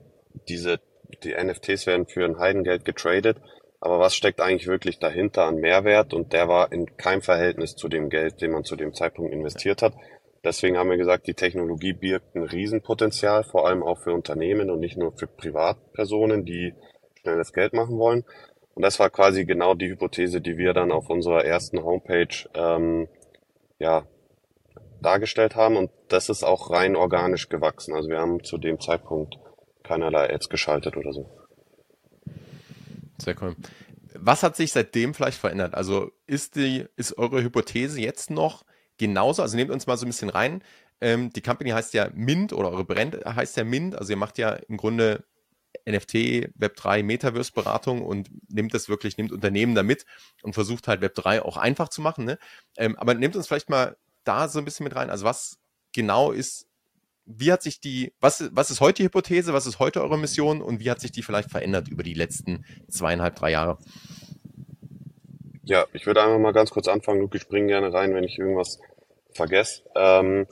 diese, 0.49 0.81
die 1.21 1.35
NFTs 1.35 1.87
werden 1.87 2.07
für 2.07 2.25
ein 2.25 2.39
Heidengeld 2.39 2.85
getradet, 2.85 3.39
aber 3.81 3.99
was 3.99 4.17
steckt 4.17 4.41
eigentlich 4.41 4.67
wirklich 4.67 4.99
dahinter 4.99 5.45
an 5.45 5.57
Mehrwert 5.57 6.15
und 6.15 6.33
der 6.33 6.49
war 6.49 6.73
in 6.73 6.97
keinem 6.97 7.23
Verhältnis 7.23 7.77
zu 7.77 7.89
dem 7.89 8.09
Geld, 8.09 8.41
den 8.41 8.53
man 8.53 8.65
zu 8.65 8.77
dem 8.77 8.95
Zeitpunkt 8.95 9.33
investiert 9.33 9.83
hat. 9.83 9.95
Deswegen 10.45 10.77
haben 10.77 10.91
wir 10.91 10.99
gesagt, 10.99 11.27
die 11.27 11.35
Technologie 11.35 11.95
birgt 11.95 12.35
ein 12.35 12.43
Riesenpotenzial, 12.43 13.45
vor 13.45 13.67
allem 13.67 13.83
auch 13.83 13.99
für 13.99 14.13
Unternehmen 14.13 14.71
und 14.71 14.81
nicht 14.81 14.99
nur 14.99 15.13
für 15.13 15.27
Privatpersonen, 15.27 16.45
die 16.45 16.75
schnelles 17.21 17.53
Geld 17.53 17.73
machen 17.73 17.99
wollen. 17.99 18.25
Und 18.75 18.83
das 18.83 18.99
war 18.99 19.09
quasi 19.09 19.45
genau 19.45 19.75
die 19.75 19.89
Hypothese, 19.89 20.41
die 20.41 20.59
wir 20.59 20.75
dann 20.75 20.93
auf 20.93 21.09
unserer 21.09 21.45
ersten 21.45 21.83
Homepage 21.83 22.49
ähm, 22.55 23.09
ja, 23.79 24.07
dargestellt 25.01 25.57
haben. 25.57 25.77
Und 25.77 25.91
das 26.09 26.29
ist 26.29 26.45
auch 26.45 26.71
rein 26.71 26.97
organisch 26.97 27.49
gewachsen. 27.49 27.95
Also 27.95 28.09
wir 28.09 28.19
haben 28.19 28.43
zu 28.45 28.59
dem 28.59 28.81
Zeitpunkt 28.81 29.39
keinerlei 29.85 30.33
Ads 30.33 30.49
geschaltet 30.49 30.97
oder 30.97 31.13
so. 31.13 31.31
Sehr 33.19 33.41
cool. 33.41 33.55
Was 34.15 34.43
hat 34.43 34.57
sich 34.57 34.73
seitdem 34.73 35.15
vielleicht 35.15 35.39
verändert? 35.39 35.75
Also 35.75 36.11
ist 36.27 36.57
die, 36.57 36.87
ist 36.97 37.17
eure 37.19 37.43
Hypothese 37.43 38.01
jetzt 38.01 38.31
noch 38.31 38.65
genauso. 38.97 39.43
Also 39.43 39.57
nehmt 39.57 39.71
uns 39.71 39.87
mal 39.87 39.97
so 39.97 40.06
ein 40.06 40.08
bisschen 40.08 40.31
rein. 40.31 40.63
Ähm, 41.01 41.31
die 41.31 41.43
Company 41.43 41.70
heißt 41.70 41.94
ja 41.94 42.11
Mint 42.15 42.53
oder 42.53 42.70
eure 42.70 42.85
Brand 42.85 43.17
heißt 43.25 43.56
ja 43.56 43.65
Mint. 43.65 43.97
Also 43.97 44.13
ihr 44.13 44.17
macht 44.17 44.39
ja 44.39 44.51
im 44.55 44.77
Grunde 44.77 45.25
NFT, 45.87 46.15
Web3, 46.58 47.03
Metaverse-Beratung 47.03 48.03
und 48.03 48.31
nimmt 48.49 48.73
das 48.73 48.89
wirklich, 48.89 49.19
nimmt 49.19 49.32
Unternehmen 49.32 49.75
damit 49.75 50.06
und 50.43 50.55
versucht 50.55 50.89
halt 50.89 51.03
Web3 51.03 51.41
auch 51.41 51.56
einfach 51.56 51.89
zu 51.89 52.01
machen. 52.01 52.25
Ne? 52.25 52.39
Ähm, 52.77 52.97
aber 52.97 53.15
nehmt 53.15 53.37
uns 53.37 53.47
vielleicht 53.47 53.69
mal 53.69 53.97
da 54.25 54.49
so 54.49 54.58
ein 54.58 54.65
bisschen 54.65 54.85
mit 54.85 54.94
rein. 54.94 55.11
Also 55.11 55.25
was 55.25 55.58
genau 55.93 56.32
ist, 56.32 56.69
wie 57.27 57.53
hat 57.53 57.63
sich 57.63 57.81
die, 57.81 58.13
was, 58.21 58.51
was 58.53 58.71
ist 58.71 58.81
heute 58.81 59.03
die 59.03 59.05
Hypothese, 59.05 59.53
was 59.53 59.67
ist 59.67 59.79
heute 59.79 60.03
eure 60.03 60.19
Mission 60.19 60.61
und 60.61 60.81
wie 60.81 60.91
hat 60.91 61.01
sich 61.01 61.13
die 61.13 61.23
vielleicht 61.23 61.51
verändert 61.51 61.89
über 61.89 62.03
die 62.03 62.15
letzten 62.15 62.65
zweieinhalb, 62.89 63.37
drei 63.37 63.51
Jahre? 63.51 63.79
Ja, 65.65 65.87
ich 65.95 66.07
würde 66.07 66.23
einmal 66.23 66.39
mal 66.39 66.53
ganz 66.53 66.71
kurz 66.71 66.89
anfangen. 66.89 67.21
Luke, 67.21 67.37
ich 67.37 67.43
springe 67.43 67.69
gerne 67.69 67.93
rein, 67.93 68.15
wenn 68.15 68.25
ich 68.25 68.39
irgendwas 68.39 68.81
vergesse. 69.33 69.83
Ähm, 69.97 70.47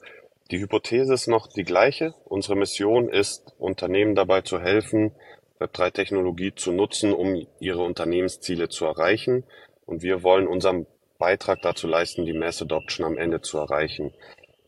die 0.50 0.58
Hypothese 0.58 1.12
ist 1.12 1.28
noch 1.28 1.46
die 1.46 1.64
gleiche. 1.64 2.14
Unsere 2.24 2.56
Mission 2.56 3.08
ist, 3.08 3.54
Unternehmen 3.58 4.14
dabei 4.14 4.40
zu 4.40 4.60
helfen, 4.60 5.12
Web3-Technologie 5.60 6.54
zu 6.54 6.72
nutzen, 6.72 7.12
um 7.12 7.46
ihre 7.60 7.82
Unternehmensziele 7.82 8.68
zu 8.68 8.86
erreichen. 8.86 9.44
Und 9.84 10.02
wir 10.02 10.22
wollen 10.22 10.46
unseren 10.46 10.86
Beitrag 11.18 11.60
dazu 11.62 11.86
leisten, 11.86 12.24
die 12.24 12.32
Mass 12.32 12.62
Adoption 12.62 13.06
am 13.06 13.18
Ende 13.18 13.42
zu 13.42 13.58
erreichen. 13.58 14.12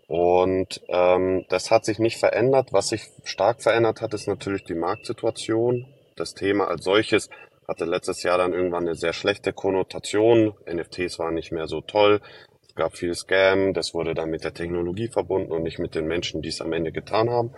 Und 0.06 0.82
ähm, 0.88 1.46
das 1.48 1.70
hat 1.70 1.84
sich 1.84 1.98
nicht 1.98 2.18
verändert. 2.18 2.72
Was 2.72 2.88
sich 2.88 3.08
stark 3.24 3.62
verändert 3.62 4.00
hat, 4.00 4.14
ist 4.14 4.28
natürlich 4.28 4.64
die 4.64 4.74
Marktsituation. 4.74 5.86
Das 6.16 6.34
Thema 6.34 6.68
als 6.68 6.84
solches 6.84 7.30
hatte 7.66 7.86
letztes 7.86 8.22
Jahr 8.22 8.38
dann 8.38 8.52
irgendwann 8.52 8.84
eine 8.84 8.94
sehr 8.94 9.12
schlechte 9.12 9.52
Konnotation. 9.52 10.54
NFTs 10.70 11.18
waren 11.18 11.34
nicht 11.34 11.52
mehr 11.52 11.66
so 11.66 11.80
toll. 11.80 12.20
Es 12.68 12.74
gab 12.74 12.96
viel 12.96 13.14
Scam. 13.14 13.72
Das 13.72 13.94
wurde 13.94 14.14
dann 14.14 14.30
mit 14.30 14.44
der 14.44 14.54
Technologie 14.54 15.08
verbunden 15.08 15.52
und 15.52 15.62
nicht 15.62 15.78
mit 15.78 15.94
den 15.94 16.06
Menschen, 16.06 16.42
die 16.42 16.50
es 16.50 16.60
am 16.60 16.72
Ende 16.72 16.92
getan 16.92 17.30
haben. 17.30 17.54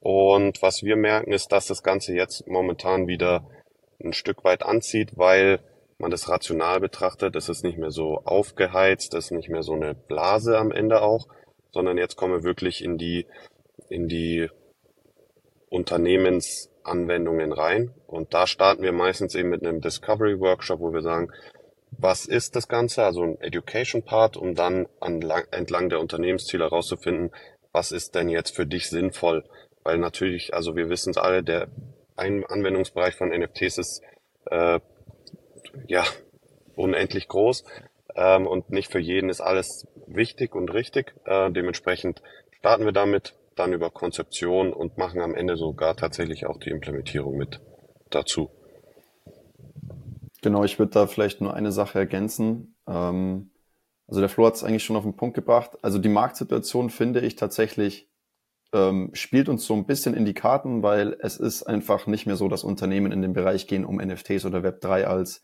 Und 0.00 0.62
was 0.62 0.82
wir 0.82 0.96
merken, 0.96 1.32
ist, 1.32 1.52
dass 1.52 1.66
das 1.66 1.82
Ganze 1.82 2.14
jetzt 2.14 2.46
momentan 2.46 3.06
wieder 3.08 3.48
ein 4.02 4.12
Stück 4.12 4.44
weit 4.44 4.62
anzieht, 4.62 5.12
weil 5.16 5.60
man 5.98 6.10
das 6.10 6.28
rational 6.28 6.80
betrachtet. 6.80 7.34
Es 7.34 7.48
ist 7.48 7.64
nicht 7.64 7.78
mehr 7.78 7.90
so 7.90 8.22
aufgeheizt, 8.24 9.14
es 9.14 9.26
ist 9.26 9.30
nicht 9.32 9.48
mehr 9.48 9.62
so 9.62 9.72
eine 9.72 9.94
Blase 9.94 10.56
am 10.56 10.70
Ende 10.70 11.02
auch, 11.02 11.26
sondern 11.70 11.98
jetzt 11.98 12.16
kommen 12.16 12.34
wir 12.34 12.42
wirklich 12.42 12.82
in 12.82 12.98
die, 12.98 13.26
in 13.88 14.08
die 14.08 14.48
Unternehmens 15.68 16.70
Anwendungen 16.82 17.52
rein. 17.52 17.94
Und 18.06 18.34
da 18.34 18.46
starten 18.46 18.82
wir 18.82 18.92
meistens 18.92 19.34
eben 19.34 19.50
mit 19.50 19.64
einem 19.64 19.80
Discovery 19.80 20.40
Workshop, 20.40 20.80
wo 20.80 20.92
wir 20.92 21.02
sagen, 21.02 21.30
was 21.90 22.26
ist 22.26 22.56
das 22.56 22.68
Ganze, 22.68 23.04
also 23.04 23.22
ein 23.22 23.40
Education 23.40 24.02
Part, 24.02 24.36
um 24.36 24.54
dann 24.54 24.86
entlang 25.00 25.88
der 25.88 26.00
Unternehmensziele 26.00 26.64
herauszufinden, 26.64 27.30
was 27.72 27.92
ist 27.92 28.14
denn 28.14 28.28
jetzt 28.28 28.54
für 28.54 28.66
dich 28.66 28.88
sinnvoll? 28.88 29.44
Weil 29.84 29.98
natürlich, 29.98 30.54
also 30.54 30.76
wir 30.76 30.88
wissen 30.88 31.10
es 31.10 31.18
alle, 31.18 31.42
der 31.42 31.68
ein 32.16 32.44
Anwendungsbereich 32.44 33.14
von 33.14 33.30
NFTs 33.30 33.78
ist 33.78 34.02
äh, 34.46 34.80
ja 35.86 36.04
unendlich 36.74 37.28
groß 37.28 37.64
ähm, 38.18 38.46
und 38.46 38.70
nicht 38.70 38.90
für 38.90 38.98
jeden 38.98 39.30
ist 39.30 39.40
alles 39.40 39.86
wichtig 40.06 40.54
und 40.54 40.74
richtig. 40.74 41.14
Äh, 41.24 41.52
dementsprechend 41.52 42.20
starten 42.58 42.84
wir 42.84 42.92
damit, 42.92 43.34
dann 43.54 43.72
über 43.72 43.90
Konzeption 43.90 44.72
und 44.72 44.98
machen 44.98 45.20
am 45.20 45.34
Ende 45.34 45.56
sogar 45.56 45.96
tatsächlich 45.96 46.46
auch 46.46 46.58
die 46.58 46.70
Implementierung 46.70 47.36
mit 47.36 47.60
dazu. 48.10 48.50
Genau, 50.42 50.64
ich 50.64 50.78
würde 50.78 50.92
da 50.92 51.06
vielleicht 51.06 51.40
nur 51.40 51.54
eine 51.54 51.72
Sache 51.72 51.98
ergänzen. 51.98 52.76
Ähm, 52.88 53.50
also 54.08 54.20
der 54.20 54.28
Flo 54.28 54.46
hat 54.46 54.54
es 54.54 54.64
eigentlich 54.64 54.84
schon 54.84 54.96
auf 54.96 55.04
den 55.04 55.16
Punkt 55.16 55.34
gebracht. 55.34 55.78
Also 55.82 55.98
die 55.98 56.08
Marktsituation 56.08 56.90
finde 56.90 57.20
ich 57.20 57.36
tatsächlich 57.36 58.08
ähm, 58.72 59.10
spielt 59.14 59.48
uns 59.48 59.64
so 59.64 59.74
ein 59.74 59.86
bisschen 59.86 60.14
in 60.14 60.24
die 60.24 60.34
Karten, 60.34 60.82
weil 60.82 61.16
es 61.20 61.38
ist 61.38 61.62
einfach 61.62 62.06
nicht 62.06 62.26
mehr 62.26 62.36
so, 62.36 62.48
dass 62.48 62.64
Unternehmen 62.64 63.12
in 63.12 63.22
den 63.22 63.32
Bereich 63.32 63.66
gehen, 63.66 63.84
um 63.84 63.96
NFTs 63.96 64.44
oder 64.44 64.58
Web3 64.58 65.04
als 65.04 65.42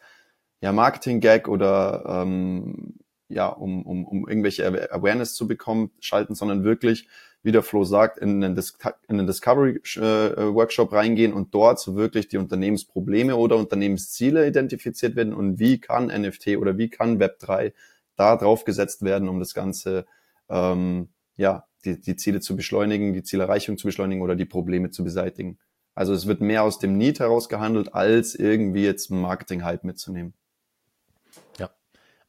ja, 0.61 0.73
Marketing-Gag 0.73 1.49
oder 1.49 2.05
ähm, 2.07 2.95
ja, 3.29 3.49
um, 3.49 3.85
um, 3.85 4.05
um 4.05 4.29
irgendwelche 4.29 4.93
Awareness 4.93 5.35
zu 5.35 5.49
bekommen, 5.49 5.91
schalten, 6.01 6.35
sondern 6.35 6.65
wirklich, 6.65 7.09
wie 7.43 7.53
der 7.53 7.63
Flo 7.63 7.85
sagt, 7.85 8.19
in 8.19 8.43
einen, 8.43 8.55
Dis 8.55 8.79
in 9.09 9.19
einen 9.19 9.27
Discovery-Workshop 9.27 10.93
äh, 10.93 10.97
reingehen 10.97 11.33
und 11.33 11.55
dort 11.55 11.81
so 11.81 11.97
wirklich 11.97 12.29
die 12.29 12.39
Unternehmensprobleme 12.39 13.37
oder 13.37 13.57
Unternehmensziele 13.57 14.47
identifiziert 14.47 15.17
werden 15.17 15.35
und 15.35 15.59
wie 15.59 15.81
kann 15.81 16.07
NFT 16.07 16.57
oder 16.57 16.79
wie 16.79 16.89
kann 16.89 17.21
Web3 17.21 17.73
da 18.17 18.37
drauf 18.37 18.65
gesetzt 18.65 19.03
werden, 19.03 19.29
um 19.29 19.41
das 19.41 19.55
Ganze 19.55 20.07
ähm, 20.49 21.09
ja, 21.37 21.67
die, 21.85 22.01
die 22.01 22.17
Ziele 22.17 22.41
zu 22.41 22.57
beschleunigen, 22.57 23.13
die 23.13 23.23
Zielerreichung 23.23 23.77
zu 23.77 23.87
beschleunigen 23.87 24.23
oder 24.23 24.37
die 24.37 24.45
Probleme 24.45 24.91
zu 24.91 25.05
beseitigen. 25.05 25.59
Also 25.95 26.13
es 26.13 26.27
wird 26.27 26.41
mehr 26.41 26.63
aus 26.65 26.79
dem 26.79 26.97
Need 26.97 27.21
heraus 27.21 27.49
gehandelt, 27.49 27.95
als 27.95 28.35
irgendwie 28.35 28.85
jetzt 28.85 29.11
Marketing-Hype 29.11 29.85
mitzunehmen. 29.85 30.35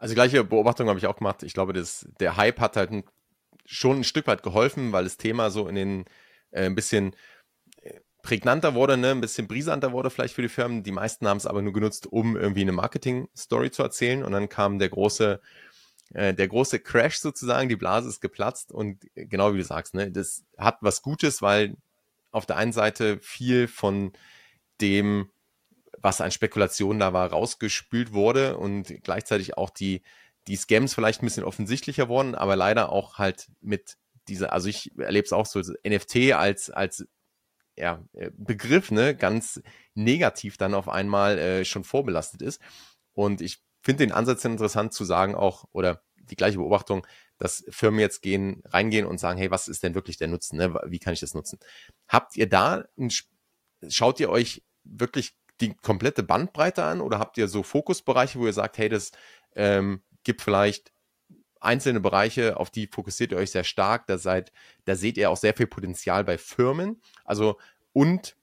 Also 0.05 0.13
gleiche 0.13 0.43
Beobachtung 0.43 0.87
habe 0.87 0.99
ich 0.99 1.07
auch 1.07 1.17
gemacht. 1.17 1.41
Ich 1.41 1.53
glaube, 1.53 1.73
das, 1.73 2.07
der 2.19 2.37
Hype 2.37 2.59
hat 2.59 2.77
halt 2.77 2.91
schon 3.65 4.01
ein 4.01 4.03
Stück 4.03 4.27
weit 4.27 4.43
geholfen, 4.43 4.91
weil 4.91 5.03
das 5.03 5.17
Thema 5.17 5.49
so 5.49 5.67
in 5.67 5.73
den 5.73 6.05
äh, 6.51 6.65
ein 6.65 6.75
bisschen 6.75 7.15
äh, 7.81 8.01
prägnanter 8.21 8.75
wurde, 8.75 8.97
ne? 8.97 9.09
ein 9.09 9.21
bisschen 9.21 9.47
brisanter 9.47 9.93
wurde 9.93 10.11
vielleicht 10.11 10.35
für 10.35 10.43
die 10.43 10.47
Firmen. 10.47 10.83
Die 10.83 10.91
meisten 10.91 11.27
haben 11.27 11.37
es 11.37 11.47
aber 11.47 11.63
nur 11.63 11.73
genutzt, 11.73 12.05
um 12.05 12.37
irgendwie 12.37 12.61
eine 12.61 12.71
Marketing-Story 12.71 13.71
zu 13.71 13.81
erzählen. 13.81 14.23
Und 14.23 14.33
dann 14.33 14.47
kam 14.47 14.77
der 14.77 14.89
große 14.89 15.41
äh, 16.13 16.35
der 16.35 16.49
große 16.49 16.81
Crash 16.81 17.17
sozusagen, 17.17 17.67
die 17.67 17.75
Blase 17.75 18.07
ist 18.07 18.21
geplatzt 18.21 18.71
und 18.71 19.07
genau 19.15 19.55
wie 19.55 19.57
du 19.57 19.63
sagst, 19.63 19.95
ne, 19.95 20.11
das 20.11 20.43
hat 20.55 20.77
was 20.81 21.01
Gutes, 21.01 21.41
weil 21.41 21.77
auf 22.29 22.45
der 22.45 22.57
einen 22.57 22.73
Seite 22.73 23.17
viel 23.21 23.67
von 23.67 24.13
dem, 24.81 25.31
was 26.05 26.21
an 26.21 26.29
Spekulationen 26.29 26.99
da 26.99 27.13
war, 27.13 27.31
rausgespült 27.31 28.13
wurde 28.13 28.57
und 28.57 29.03
gleichzeitig 29.03 29.57
auch 29.57 29.71
die, 29.71 30.03
die 30.47 30.55
Scams 30.55 30.93
vielleicht 30.93 31.23
ein 31.23 31.25
bisschen 31.25 31.43
offensichtlicher 31.43 32.07
wurden, 32.07 32.35
aber 32.35 32.55
leider 32.55 32.91
auch 32.91 33.17
halt 33.17 33.47
mit 33.59 33.97
dieser, 34.27 34.53
also 34.53 34.69
ich 34.69 34.95
erlebe 34.99 35.25
es 35.25 35.33
auch 35.33 35.47
so, 35.47 35.59
NFT 35.59 36.33
als, 36.33 36.69
als 36.69 37.07
ja, 37.75 38.03
äh, 38.13 38.29
Begriff, 38.37 38.91
ne, 38.91 39.15
ganz 39.15 39.63
negativ 39.95 40.57
dann 40.57 40.75
auf 40.75 40.87
einmal 40.87 41.39
äh, 41.39 41.65
schon 41.65 41.83
vorbelastet 41.83 42.43
ist. 42.43 42.61
Und 43.13 43.41
ich 43.41 43.63
finde 43.81 44.05
den 44.05 44.13
Ansatz 44.13 44.45
interessant 44.45 44.93
zu 44.93 45.05
sagen 45.05 45.33
auch, 45.33 45.65
oder 45.71 46.03
die 46.15 46.35
gleiche 46.35 46.59
Beobachtung, 46.59 47.05
dass 47.39 47.65
Firmen 47.69 47.99
jetzt 47.99 48.21
gehen, 48.21 48.61
reingehen 48.65 49.07
und 49.07 49.19
sagen, 49.19 49.39
hey, 49.39 49.49
was 49.49 49.67
ist 49.67 49.81
denn 49.81 49.95
wirklich 49.95 50.17
der 50.17 50.27
Nutzen? 50.27 50.57
Ne? 50.57 50.79
Wie 50.85 50.99
kann 50.99 51.13
ich 51.13 51.19
das 51.19 51.33
nutzen? 51.33 51.57
Habt 52.07 52.37
ihr 52.37 52.47
da, 52.47 52.85
ein, 52.95 53.09
schaut 53.89 54.19
ihr 54.19 54.29
euch 54.29 54.63
wirklich 54.83 55.35
die 55.61 55.73
komplette 55.75 56.23
Bandbreite 56.23 56.83
an 56.83 57.01
oder 57.01 57.19
habt 57.19 57.37
ihr 57.37 57.47
so 57.47 57.63
Fokusbereiche, 57.63 58.39
wo 58.39 58.45
ihr 58.45 58.53
sagt, 58.53 58.77
hey, 58.77 58.89
das 58.89 59.11
ähm, 59.55 60.01
gibt 60.23 60.41
vielleicht 60.41 60.91
einzelne 61.59 61.99
Bereiche, 61.99 62.57
auf 62.57 62.69
die 62.69 62.87
fokussiert 62.87 63.31
ihr 63.31 63.37
euch 63.37 63.51
sehr 63.51 63.63
stark, 63.63 64.07
da 64.07 64.17
seid, 64.17 64.51
da 64.85 64.95
seht 64.95 65.17
ihr 65.17 65.29
auch 65.29 65.37
sehr 65.37 65.53
viel 65.53 65.67
Potenzial 65.67 66.23
bei 66.23 66.37
Firmen. 66.37 67.01
Also 67.23 67.57
und 67.93 68.35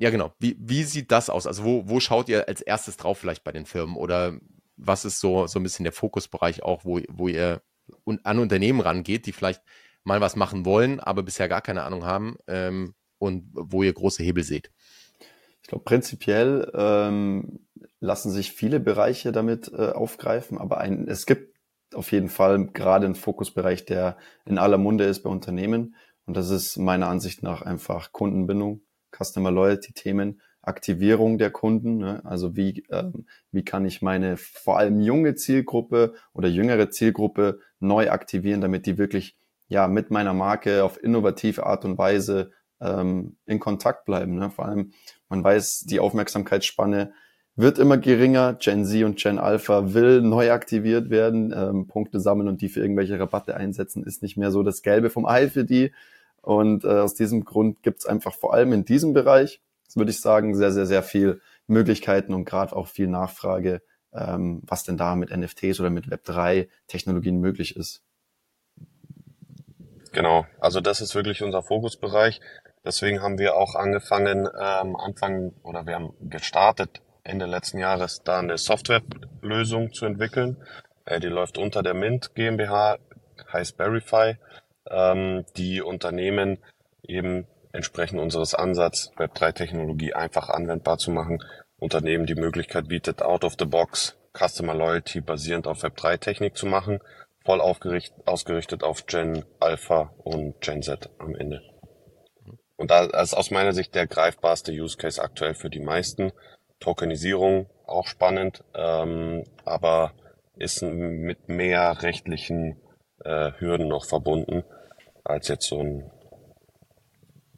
ja, 0.00 0.08
genau. 0.08 0.32
Wie, 0.38 0.56
wie 0.58 0.84
sieht 0.84 1.12
das 1.12 1.28
aus? 1.28 1.46
Also, 1.46 1.62
wo, 1.62 1.86
wo 1.86 2.00
schaut 2.00 2.30
ihr 2.30 2.48
als 2.48 2.62
erstes 2.62 2.96
drauf 2.96 3.18
vielleicht 3.18 3.44
bei 3.44 3.52
den 3.52 3.66
Firmen? 3.66 3.96
Oder 3.96 4.38
was 4.78 5.04
ist 5.04 5.20
so, 5.20 5.46
so 5.46 5.60
ein 5.60 5.62
bisschen 5.62 5.84
der 5.84 5.92
Fokusbereich 5.92 6.62
auch, 6.62 6.86
wo, 6.86 7.00
wo 7.10 7.28
ihr 7.28 7.62
an 8.24 8.38
Unternehmen 8.38 8.80
rangeht, 8.80 9.26
die 9.26 9.32
vielleicht 9.32 9.62
mal 10.02 10.22
was 10.22 10.36
machen 10.36 10.64
wollen, 10.64 11.00
aber 11.00 11.22
bisher 11.22 11.48
gar 11.48 11.60
keine 11.60 11.82
Ahnung 11.82 12.04
haben 12.06 12.38
ähm, 12.46 12.94
und 13.18 13.50
wo 13.52 13.82
ihr 13.82 13.92
große 13.92 14.22
Hebel 14.22 14.42
seht? 14.42 14.70
Ich 15.70 15.72
glaube, 15.72 15.84
prinzipiell 15.84 16.68
ähm, 16.74 17.60
lassen 18.00 18.32
sich 18.32 18.50
viele 18.50 18.80
Bereiche 18.80 19.30
damit 19.30 19.70
äh, 19.72 19.90
aufgreifen, 19.90 20.58
aber 20.58 20.78
ein, 20.78 21.06
es 21.06 21.26
gibt 21.26 21.56
auf 21.94 22.10
jeden 22.10 22.28
Fall 22.28 22.66
gerade 22.72 23.06
einen 23.06 23.14
Fokusbereich, 23.14 23.84
der 23.84 24.16
in 24.44 24.58
aller 24.58 24.78
Munde 24.78 25.04
ist 25.04 25.22
bei 25.22 25.30
Unternehmen. 25.30 25.94
Und 26.26 26.36
das 26.36 26.50
ist 26.50 26.76
meiner 26.76 27.06
Ansicht 27.06 27.44
nach 27.44 27.62
einfach 27.62 28.10
Kundenbindung. 28.10 28.80
Customer 29.16 29.52
Loyalty 29.52 29.92
Themen, 29.92 30.40
Aktivierung 30.60 31.38
der 31.38 31.52
Kunden. 31.52 31.98
Ne? 31.98 32.20
Also 32.24 32.56
wie, 32.56 32.84
ähm, 32.90 33.26
wie 33.52 33.64
kann 33.64 33.84
ich 33.84 34.02
meine 34.02 34.38
vor 34.38 34.76
allem 34.76 35.00
junge 35.00 35.36
Zielgruppe 35.36 36.14
oder 36.32 36.48
jüngere 36.48 36.90
Zielgruppe 36.90 37.60
neu 37.78 38.10
aktivieren, 38.10 38.60
damit 38.60 38.86
die 38.86 38.98
wirklich 38.98 39.36
ja 39.68 39.86
mit 39.86 40.10
meiner 40.10 40.34
Marke 40.34 40.82
auf 40.82 41.00
innovative 41.00 41.64
Art 41.64 41.84
und 41.84 41.96
Weise 41.96 42.50
ähm, 42.80 43.36
in 43.46 43.60
Kontakt 43.60 44.04
bleiben. 44.04 44.36
Ne? 44.36 44.50
Vor 44.50 44.66
allem, 44.66 44.92
man 45.28 45.44
weiß, 45.44 45.80
die 45.80 46.00
Aufmerksamkeitsspanne 46.00 47.12
wird 47.56 47.78
immer 47.78 47.98
geringer. 47.98 48.54
Gen 48.54 48.84
Z 48.84 49.04
und 49.04 49.18
Gen 49.18 49.38
Alpha 49.38 49.92
will 49.92 50.22
neu 50.22 50.52
aktiviert 50.52 51.10
werden, 51.10 51.52
ähm, 51.56 51.86
Punkte 51.86 52.20
sammeln 52.20 52.48
und 52.48 52.62
die 52.62 52.68
für 52.68 52.80
irgendwelche 52.80 53.18
Rabatte 53.18 53.56
einsetzen, 53.56 54.04
ist 54.04 54.22
nicht 54.22 54.36
mehr 54.36 54.50
so 54.50 54.62
das 54.62 54.82
Gelbe 54.82 55.10
vom 55.10 55.26
Ei 55.26 55.48
für 55.48 55.64
die. 55.64 55.92
Und 56.42 56.84
äh, 56.84 56.88
aus 56.88 57.14
diesem 57.14 57.44
Grund 57.44 57.82
gibt 57.82 58.00
es 58.00 58.06
einfach 58.06 58.34
vor 58.34 58.54
allem 58.54 58.72
in 58.72 58.84
diesem 58.84 59.12
Bereich, 59.12 59.60
würde 59.94 60.10
ich 60.10 60.20
sagen, 60.20 60.54
sehr, 60.54 60.72
sehr, 60.72 60.86
sehr 60.86 61.02
viel 61.02 61.40
Möglichkeiten 61.66 62.32
und 62.32 62.44
gerade 62.44 62.74
auch 62.74 62.88
viel 62.88 63.08
Nachfrage, 63.08 63.82
ähm, 64.12 64.62
was 64.66 64.84
denn 64.84 64.96
da 64.96 65.14
mit 65.16 65.36
NFTs 65.36 65.80
oder 65.80 65.90
mit 65.90 66.06
Web3-Technologien 66.06 67.40
möglich 67.40 67.76
ist. 67.76 68.02
Genau, 70.12 70.46
also 70.58 70.80
das 70.80 71.00
ist 71.00 71.14
wirklich 71.14 71.42
unser 71.42 71.62
Fokusbereich. 71.62 72.40
Deswegen 72.84 73.22
haben 73.22 73.38
wir 73.38 73.56
auch 73.56 73.74
angefangen, 73.74 74.48
ähm, 74.58 74.96
Anfang 74.96 75.52
oder 75.62 75.86
wir 75.86 75.96
haben 75.96 76.14
gestartet 76.20 77.02
Ende 77.22 77.46
letzten 77.46 77.78
Jahres 77.78 78.22
da 78.24 78.38
eine 78.38 78.56
Softwarelösung 78.56 79.92
zu 79.92 80.06
entwickeln. 80.06 80.56
Äh, 81.04 81.20
die 81.20 81.28
läuft 81.28 81.58
unter 81.58 81.82
der 81.82 81.94
Mint 81.94 82.34
GmbH, 82.34 82.98
heißt 83.52 83.76
Verify 83.76 84.36
ähm, 84.88 85.44
die 85.56 85.82
Unternehmen 85.82 86.58
eben 87.02 87.46
entsprechend 87.72 88.20
unseres 88.20 88.54
Ansatz, 88.54 89.10
Web3-Technologie 89.16 90.14
einfach 90.14 90.48
anwendbar 90.48 90.98
zu 90.98 91.10
machen, 91.10 91.42
Unternehmen 91.78 92.26
die 92.26 92.34
Möglichkeit 92.34 92.88
bietet, 92.88 93.22
out 93.22 93.44
of 93.44 93.54
the 93.58 93.64
box 93.64 94.16
Customer 94.36 94.74
Loyalty 94.74 95.20
basierend 95.20 95.66
auf 95.66 95.82
Web3-Technik 95.82 96.56
zu 96.56 96.66
machen, 96.66 97.00
voll 97.44 97.60
ausgerichtet 97.60 98.82
auf 98.82 99.06
Gen 99.06 99.44
Alpha 99.58 100.12
und 100.18 100.60
Gen 100.60 100.82
Z 100.82 101.10
am 101.18 101.34
Ende. 101.34 101.62
Und 102.80 102.90
da 102.90 103.04
ist 103.04 103.34
aus 103.34 103.50
meiner 103.50 103.74
Sicht 103.74 103.94
der 103.94 104.06
greifbarste 104.06 104.72
Use 104.72 104.96
Case 104.96 105.22
aktuell 105.22 105.52
für 105.52 105.68
die 105.68 105.80
meisten. 105.80 106.32
Tokenisierung 106.78 107.68
auch 107.86 108.06
spannend, 108.06 108.64
ähm, 108.74 109.44
aber 109.66 110.14
ist 110.56 110.80
mit 110.80 111.50
mehr 111.50 112.02
rechtlichen 112.02 112.80
äh, 113.22 113.52
Hürden 113.58 113.86
noch 113.86 114.06
verbunden 114.06 114.64
als 115.24 115.48
jetzt 115.48 115.66
so 115.66 115.80
ein 115.80 116.10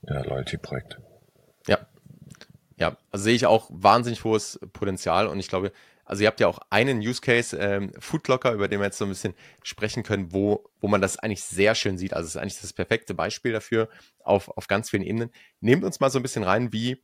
ja, 0.09 0.23
Loyalty-Projekt. 0.23 0.99
Ja. 1.69 1.79
Ja, 2.77 2.97
also 3.13 3.23
sehe 3.23 3.37
ich 3.37 3.47
auch 3.47 3.71
wahnsinnig 3.71 4.25
hohes 4.25 4.59
Potenzial 4.73 5.29
und 5.29 5.39
ich 5.39 5.47
glaube, 5.47 5.71
also 6.05 6.23
ihr 6.23 6.29
habt 6.29 6.41
ja 6.41 6.49
auch 6.49 6.59
einen 6.71 6.99
Use 6.99 7.21
Case, 7.21 7.57
ähm, 7.57 7.93
Foodlocker, 7.99 8.53
über 8.53 8.69
den 8.69 8.81
wir 8.81 8.87
jetzt 8.87 8.99
so 8.99 9.05
ein 9.05 9.11
bisschen 9.11 9.35
sprechen 9.63 10.03
können, 10.03 10.33
wo, 10.33 10.65
wo 10.81 10.89
man 10.89 11.01
das 11.01 11.19
eigentlich 11.19 11.45
sehr 11.45 11.75
schön 11.75 11.99
sieht. 11.99 12.13
Also 12.13 12.27
es 12.27 12.35
ist 12.35 12.41
eigentlich 12.41 12.61
das 12.61 12.73
perfekte 12.73 13.15
Beispiel 13.15 13.53
dafür 13.53 13.89
auf, 14.21 14.49
auf 14.49 14.67
ganz 14.67 14.91
vielen 14.91 15.03
Ebenen. 15.03 15.31
Nehmt 15.61 15.85
uns 15.85 16.01
mal 16.01 16.11
so 16.11 16.19
ein 16.19 16.23
bisschen 16.23 16.43
rein, 16.43 16.73
wie 16.73 17.03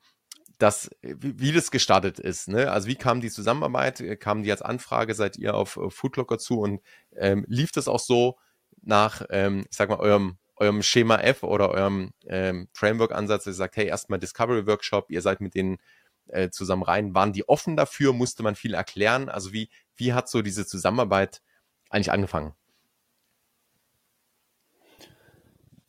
das, 0.58 0.90
wie, 1.02 1.52
das 1.52 1.70
gestartet 1.70 2.18
ist. 2.18 2.48
Ne? 2.48 2.70
Also 2.70 2.88
wie 2.88 2.96
kam 2.96 3.20
die 3.20 3.30
Zusammenarbeit? 3.30 4.02
Kam 4.20 4.42
die 4.42 4.50
als 4.50 4.62
Anfrage? 4.62 5.14
Seid 5.14 5.36
ihr 5.36 5.54
auf 5.54 5.78
Foodlocker 5.88 6.38
zu 6.38 6.60
und 6.60 6.80
ähm, 7.16 7.44
lief 7.48 7.70
das 7.70 7.86
auch 7.86 8.00
so 8.00 8.36
nach, 8.82 9.22
ähm, 9.30 9.64
ich 9.70 9.76
sag 9.76 9.88
mal, 9.88 10.00
eurem 10.00 10.38
eurem 10.60 10.82
Schema 10.82 11.18
F 11.18 11.42
oder 11.42 11.70
eurem 11.70 12.12
ähm, 12.26 12.68
Framework-Ansatz, 12.72 13.46
ihr 13.46 13.52
sagt, 13.52 13.76
hey, 13.76 13.86
erstmal 13.86 14.18
Discovery 14.18 14.66
Workshop, 14.66 15.10
ihr 15.10 15.22
seid 15.22 15.40
mit 15.40 15.54
denen 15.54 15.78
äh, 16.30 16.50
zusammen 16.50 16.82
rein. 16.82 17.14
Waren 17.14 17.32
die 17.32 17.48
offen 17.48 17.76
dafür? 17.76 18.12
Musste 18.12 18.42
man 18.42 18.54
viel 18.54 18.74
erklären? 18.74 19.28
Also 19.28 19.52
wie, 19.52 19.68
wie 19.96 20.12
hat 20.12 20.28
so 20.28 20.42
diese 20.42 20.66
Zusammenarbeit 20.66 21.42
eigentlich 21.90 22.12
angefangen? 22.12 22.54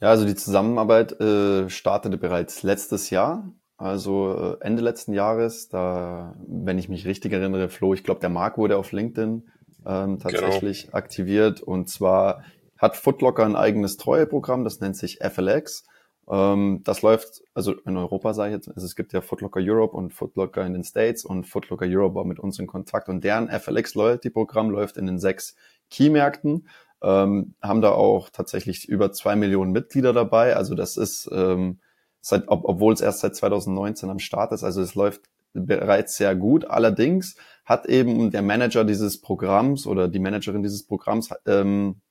Ja, 0.02 0.10
also 0.10 0.26
die 0.26 0.36
Zusammenarbeit 0.36 1.20
äh, 1.20 1.70
startete 1.70 2.18
bereits 2.18 2.64
letztes 2.64 3.10
Jahr, 3.10 3.52
also 3.78 4.58
äh, 4.62 4.66
Ende 4.66 4.82
letzten 4.82 5.14
Jahres. 5.14 5.68
Da, 5.68 6.36
wenn 6.48 6.78
ich 6.78 6.88
mich 6.88 7.06
richtig 7.06 7.34
erinnere, 7.34 7.70
Flo, 7.70 7.94
ich 7.94 8.04
glaube, 8.04 8.22
der 8.22 8.30
Marc 8.30 8.58
wurde 8.58 8.78
auf 8.78 8.94
LinkedIn 8.94 9.50
ähm, 9.86 10.18
genau. 10.18 10.18
tatsächlich 10.18 10.84
genau. 10.84 10.96
aktiviert. 10.96 11.62
Und 11.62 11.90
zwar 11.90 12.44
hat 12.78 12.96
Footlocker 12.96 13.44
ein 13.44 13.58
eigenes 13.58 13.98
Treueprogramm, 13.98 14.64
das 14.64 14.80
nennt 14.80 14.96
sich 14.96 15.20
FLX. 15.22 15.86
Ähm, 16.30 16.82
das 16.84 17.02
läuft, 17.02 17.42
also 17.54 17.74
in 17.74 17.98
Europa 17.98 18.34
sage 18.34 18.50
ich 18.50 18.56
jetzt, 18.56 18.70
also 18.70 18.86
es 18.86 18.96
gibt 18.96 19.14
ja 19.14 19.22
Footlocker 19.22 19.60
Europe 19.62 19.96
und 19.96 20.14
Footlocker 20.14 20.66
in 20.66 20.74
den 20.74 20.84
States 20.84 21.26
und 21.26 21.46
Footlocker 21.46 21.86
Europe 21.88 22.16
war 22.16 22.26
mit 22.26 22.40
uns 22.40 22.60
in 22.60 22.68
Kontakt 22.68 23.10
und 23.10 23.24
deren 23.24 23.50
FLX 23.50 23.96
Loyalty 23.96 24.30
Programm 24.30 24.70
läuft 24.70 24.98
in 24.98 25.06
den 25.06 25.20
sechs 25.20 25.56
Keymärkten 25.90 26.68
ähm, 27.02 27.54
haben 27.62 27.82
da 27.82 27.92
auch 27.92 28.30
tatsächlich 28.30 28.88
über 28.88 29.12
zwei 29.12 29.36
Millionen 29.36 29.72
Mitglieder 29.72 30.14
dabei. 30.14 30.56
Also 30.56 30.76
das 30.76 30.98
ist, 30.98 31.30
ähm, 31.32 31.80
seit, 32.22 32.48
ob, 32.48 32.66
obwohl 32.66 32.94
es 32.94 33.02
erst 33.02 33.20
seit 33.20 33.36
2019 33.36 34.10
am 34.10 34.20
Start 34.20 34.52
ist, 34.52 34.64
also 34.64 34.82
es 34.82 34.96
läuft 34.96 35.22
bereits 35.54 36.18
sehr 36.18 36.36
gut. 36.36 36.66
Allerdings 36.66 37.36
hat 37.66 37.86
eben 37.86 38.32
der 38.32 38.42
Manager 38.42 38.84
dieses 38.84 39.22
Programms 39.22 39.88
oder 39.88 40.08
die 40.08 40.20
Managerin 40.20 40.64
dieses 40.64 40.86
Programms 40.86 41.30
ähm, 41.46 42.02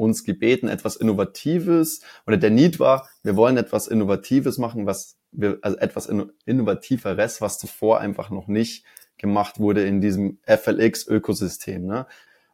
uns 0.00 0.24
gebeten, 0.24 0.68
etwas 0.68 0.96
Innovatives 0.96 2.00
oder 2.26 2.36
der 2.36 2.50
Need 2.50 2.80
war, 2.80 3.08
wir 3.22 3.36
wollen 3.36 3.56
etwas 3.56 3.86
Innovatives 3.86 4.58
machen, 4.58 4.86
was 4.86 5.18
wir, 5.30 5.58
also 5.62 5.76
etwas 5.76 6.10
Innovativeres, 6.46 7.40
was 7.40 7.58
zuvor 7.58 8.00
einfach 8.00 8.30
noch 8.30 8.48
nicht 8.48 8.84
gemacht 9.18 9.60
wurde 9.60 9.84
in 9.84 10.00
diesem 10.00 10.38
FLX-Ökosystem. 10.46 11.86
Ne? 11.86 12.06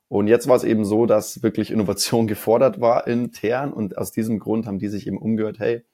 Und 0.09 0.27
jetzt 0.29 0.49
war 0.49 0.57
es 0.57 0.65
eben 0.65 0.85
so, 0.85 1.07
dass 1.07 1.43
wirklich 1.43 1.71
Innovation 1.71 2.27
gefordert 2.27 2.81
war 2.81 3.07
intern 3.07 3.73
und 3.73 3.97
aus 3.97 4.13
diesem 4.13 4.39
Grund 4.39 4.67
haben 4.67 4.79
die 4.79 4.89
sich 4.89 5.07
eben 5.07 5.19
umgehört, 5.19 5.59
hey, 5.59 5.85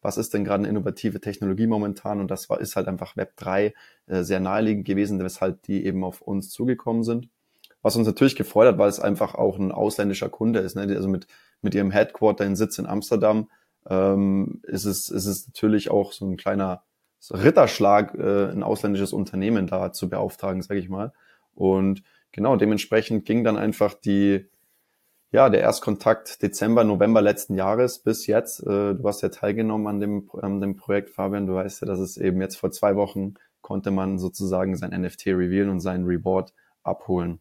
was 0.00 0.16
ist 0.16 0.32
denn 0.32 0.44
gerade 0.44 0.60
eine 0.60 0.68
innovative 0.68 1.20
Technologie 1.20 1.66
momentan? 1.66 2.20
Und 2.20 2.30
das 2.30 2.48
war, 2.48 2.60
ist 2.60 2.76
halt 2.76 2.86
einfach 2.86 3.16
Web 3.16 3.32
3 3.36 3.74
äh, 4.06 4.22
sehr 4.22 4.38
naheliegend 4.38 4.86
gewesen, 4.86 5.18
weshalb 5.18 5.62
die 5.62 5.84
eben 5.84 6.04
auf 6.04 6.20
uns 6.20 6.50
zugekommen 6.50 7.02
sind. 7.02 7.30
Was 7.88 7.96
uns 7.96 8.06
natürlich 8.06 8.36
gefreut 8.36 8.68
hat, 8.68 8.76
weil 8.76 8.90
es 8.90 9.00
einfach 9.00 9.34
auch 9.34 9.58
ein 9.58 9.72
ausländischer 9.72 10.28
Kunde 10.28 10.58
ist. 10.58 10.76
Ne? 10.76 10.82
Also 10.94 11.08
mit, 11.08 11.26
mit 11.62 11.74
ihrem 11.74 11.90
Headquarter 11.90 12.44
in 12.44 12.54
Sitz 12.54 12.78
in 12.78 12.84
Amsterdam 12.84 13.48
ähm, 13.88 14.60
ist, 14.64 14.84
es, 14.84 15.08
ist 15.08 15.24
es 15.24 15.46
natürlich 15.46 15.90
auch 15.90 16.12
so 16.12 16.26
ein 16.26 16.36
kleiner 16.36 16.82
Ritterschlag, 17.32 18.14
äh, 18.14 18.50
ein 18.50 18.62
ausländisches 18.62 19.14
Unternehmen 19.14 19.66
da 19.66 19.90
zu 19.90 20.10
beauftragen, 20.10 20.60
sage 20.60 20.80
ich 20.80 20.90
mal. 20.90 21.14
Und 21.54 22.02
genau, 22.30 22.56
dementsprechend 22.56 23.24
ging 23.24 23.42
dann 23.42 23.56
einfach 23.56 23.94
die, 23.94 24.44
ja, 25.30 25.48
der 25.48 25.62
Erstkontakt 25.62 26.42
Dezember, 26.42 26.84
November 26.84 27.22
letzten 27.22 27.54
Jahres 27.54 28.00
bis 28.00 28.26
jetzt. 28.26 28.60
Äh, 28.64 28.96
du 28.96 29.02
hast 29.04 29.22
ja 29.22 29.30
teilgenommen 29.30 29.86
an 29.86 29.98
dem, 29.98 30.30
an 30.42 30.60
dem 30.60 30.76
Projekt, 30.76 31.08
Fabian. 31.08 31.46
Du 31.46 31.54
weißt 31.54 31.80
ja, 31.80 31.86
dass 31.86 32.00
es 32.00 32.18
eben 32.18 32.42
jetzt 32.42 32.56
vor 32.56 32.70
zwei 32.70 32.96
Wochen 32.96 33.32
konnte 33.62 33.90
man 33.90 34.18
sozusagen 34.18 34.76
sein 34.76 34.90
NFT 34.90 35.28
revealen 35.28 35.70
und 35.70 35.80
seinen 35.80 36.04
Reward 36.04 36.52
abholen. 36.82 37.40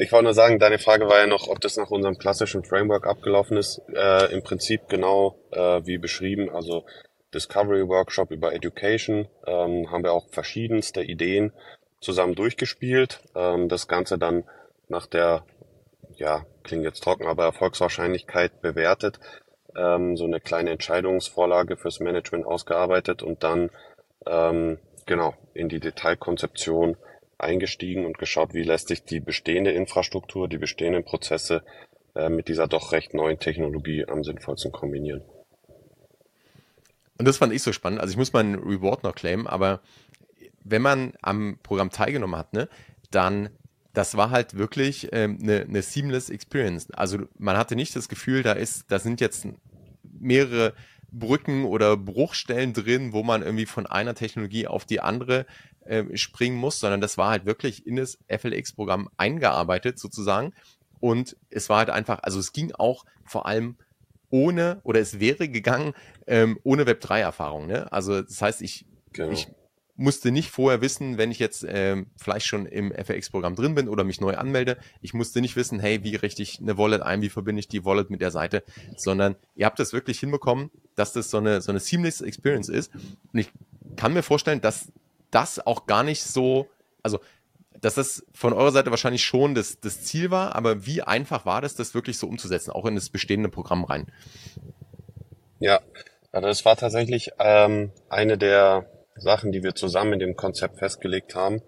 Ich 0.00 0.12
wollte 0.12 0.24
nur 0.24 0.34
sagen, 0.34 0.60
deine 0.60 0.78
Frage 0.78 1.08
war 1.08 1.18
ja 1.18 1.26
noch, 1.26 1.48
ob 1.48 1.60
das 1.60 1.76
nach 1.76 1.90
unserem 1.90 2.18
klassischen 2.18 2.62
Framework 2.62 3.04
abgelaufen 3.04 3.56
ist. 3.56 3.82
Äh, 3.92 4.32
Im 4.32 4.44
Prinzip 4.44 4.88
genau 4.88 5.36
äh, 5.50 5.80
wie 5.84 5.98
beschrieben, 5.98 6.50
also 6.50 6.84
Discovery 7.34 7.88
Workshop 7.88 8.30
über 8.30 8.54
Education, 8.54 9.26
ähm, 9.44 9.90
haben 9.90 10.04
wir 10.04 10.12
auch 10.12 10.28
verschiedenste 10.30 11.02
Ideen 11.02 11.52
zusammen 12.00 12.36
durchgespielt. 12.36 13.20
Ähm, 13.34 13.68
das 13.68 13.88
Ganze 13.88 14.18
dann 14.18 14.44
nach 14.86 15.06
der, 15.06 15.42
ja, 16.14 16.46
klingt 16.62 16.84
jetzt 16.84 17.02
trocken, 17.02 17.26
aber 17.26 17.42
Erfolgswahrscheinlichkeit 17.42 18.62
bewertet, 18.62 19.18
ähm, 19.76 20.16
so 20.16 20.26
eine 20.26 20.38
kleine 20.38 20.70
Entscheidungsvorlage 20.70 21.76
fürs 21.76 21.98
Management 21.98 22.46
ausgearbeitet 22.46 23.24
und 23.24 23.42
dann 23.42 23.70
ähm, 24.26 24.78
genau 25.06 25.34
in 25.54 25.68
die 25.68 25.80
Detailkonzeption 25.80 26.96
eingestiegen 27.38 28.04
und 28.04 28.18
geschaut, 28.18 28.54
wie 28.54 28.62
lässt 28.62 28.88
sich 28.88 29.04
die 29.04 29.20
bestehende 29.20 29.70
Infrastruktur, 29.70 30.48
die 30.48 30.58
bestehenden 30.58 31.04
Prozesse 31.04 31.62
äh, 32.14 32.28
mit 32.28 32.48
dieser 32.48 32.66
doch 32.66 32.92
recht 32.92 33.14
neuen 33.14 33.38
Technologie 33.38 34.04
am 34.06 34.24
sinnvollsten 34.24 34.72
kombinieren. 34.72 35.22
Und 37.18 37.26
das 37.26 37.38
fand 37.38 37.52
ich 37.52 37.62
so 37.62 37.72
spannend. 37.72 38.00
Also 38.00 38.12
ich 38.12 38.16
muss 38.16 38.32
meinen 38.32 38.56
Reward 38.56 39.02
noch 39.02 39.14
claimen, 39.14 39.46
aber 39.46 39.80
wenn 40.62 40.82
man 40.82 41.14
am 41.22 41.58
Programm 41.62 41.90
teilgenommen 41.90 42.36
hat, 42.38 42.52
ne, 42.52 42.68
dann 43.10 43.50
das 43.94 44.16
war 44.16 44.30
halt 44.30 44.56
wirklich 44.56 45.08
ähm, 45.12 45.38
eine, 45.42 45.62
eine 45.62 45.82
seamless 45.82 46.30
Experience. 46.30 46.88
Also 46.92 47.18
man 47.36 47.56
hatte 47.56 47.74
nicht 47.74 47.96
das 47.96 48.08
Gefühl, 48.08 48.44
da 48.44 48.52
ist, 48.52 48.84
da 48.92 49.00
sind 49.00 49.20
jetzt 49.20 49.48
mehrere 50.02 50.72
Brücken 51.10 51.64
oder 51.64 51.96
Bruchstellen 51.96 52.72
drin, 52.72 53.12
wo 53.12 53.22
man 53.22 53.42
irgendwie 53.42 53.66
von 53.66 53.86
einer 53.86 54.14
Technologie 54.14 54.66
auf 54.66 54.84
die 54.84 55.00
andere 55.00 55.46
äh, 55.84 56.16
springen 56.16 56.56
muss, 56.56 56.80
sondern 56.80 57.00
das 57.00 57.16
war 57.16 57.30
halt 57.30 57.46
wirklich 57.46 57.86
in 57.86 57.96
das 57.96 58.18
FLX-Programm 58.28 59.08
eingearbeitet 59.16 59.98
sozusagen. 59.98 60.52
Und 61.00 61.36
es 61.50 61.68
war 61.68 61.78
halt 61.78 61.90
einfach, 61.90 62.20
also 62.22 62.38
es 62.38 62.52
ging 62.52 62.72
auch 62.72 63.04
vor 63.24 63.46
allem 63.46 63.76
ohne, 64.30 64.80
oder 64.84 65.00
es 65.00 65.20
wäre 65.20 65.48
gegangen 65.48 65.94
ähm, 66.26 66.58
ohne 66.62 66.84
Web3-Erfahrung. 66.84 67.66
Ne? 67.66 67.90
Also 67.92 68.20
das 68.20 68.42
heißt, 68.42 68.62
ich, 68.62 68.84
genau. 69.12 69.32
ich 69.32 69.48
musste 69.98 70.30
nicht 70.30 70.50
vorher 70.50 70.80
wissen, 70.80 71.18
wenn 71.18 71.32
ich 71.32 71.40
jetzt 71.40 71.66
ähm, 71.68 72.06
vielleicht 72.16 72.46
schon 72.46 72.66
im 72.66 72.92
FX-Programm 72.92 73.56
drin 73.56 73.74
bin 73.74 73.88
oder 73.88 74.04
mich 74.04 74.20
neu 74.20 74.36
anmelde, 74.36 74.78
ich 75.02 75.12
musste 75.12 75.40
nicht 75.40 75.56
wissen, 75.56 75.80
hey, 75.80 76.04
wie 76.04 76.14
richte 76.14 76.40
ich 76.40 76.60
eine 76.60 76.78
Wallet 76.78 77.02
ein, 77.02 77.20
wie 77.20 77.28
verbinde 77.28 77.58
ich 77.58 77.68
die 77.68 77.84
Wallet 77.84 78.08
mit 78.08 78.20
der 78.20 78.30
Seite, 78.30 78.62
sondern 78.96 79.34
ihr 79.56 79.66
habt 79.66 79.80
das 79.80 79.92
wirklich 79.92 80.20
hinbekommen, 80.20 80.70
dass 80.94 81.12
das 81.12 81.30
so 81.30 81.38
eine, 81.38 81.60
so 81.60 81.72
eine 81.72 81.80
seamless 81.80 82.20
Experience 82.20 82.68
ist. 82.68 82.94
Und 83.32 83.40
ich 83.40 83.50
kann 83.96 84.12
mir 84.12 84.22
vorstellen, 84.22 84.60
dass 84.60 84.92
das 85.32 85.66
auch 85.66 85.86
gar 85.86 86.04
nicht 86.04 86.22
so, 86.22 86.68
also 87.02 87.18
dass 87.80 87.94
das 87.94 88.24
von 88.32 88.52
eurer 88.52 88.70
Seite 88.70 88.90
wahrscheinlich 88.90 89.24
schon 89.24 89.56
das, 89.56 89.80
das 89.80 90.04
Ziel 90.04 90.30
war, 90.30 90.54
aber 90.54 90.86
wie 90.86 91.02
einfach 91.02 91.44
war 91.44 91.60
das, 91.60 91.74
das 91.74 91.92
wirklich 91.94 92.18
so 92.18 92.28
umzusetzen, 92.28 92.70
auch 92.70 92.86
in 92.86 92.94
das 92.94 93.10
bestehende 93.10 93.48
Programm 93.48 93.82
rein? 93.82 94.06
Ja, 95.58 95.80
also 96.30 96.46
das 96.46 96.64
war 96.64 96.76
tatsächlich 96.76 97.32
ähm, 97.40 97.90
eine 98.08 98.38
der 98.38 98.86
Sachen, 99.18 99.52
die 99.52 99.62
wir 99.62 99.74
zusammen 99.74 100.14
in 100.14 100.18
dem 100.20 100.36
Konzept 100.36 100.78
festgelegt 100.78 101.34
haben, 101.34 101.62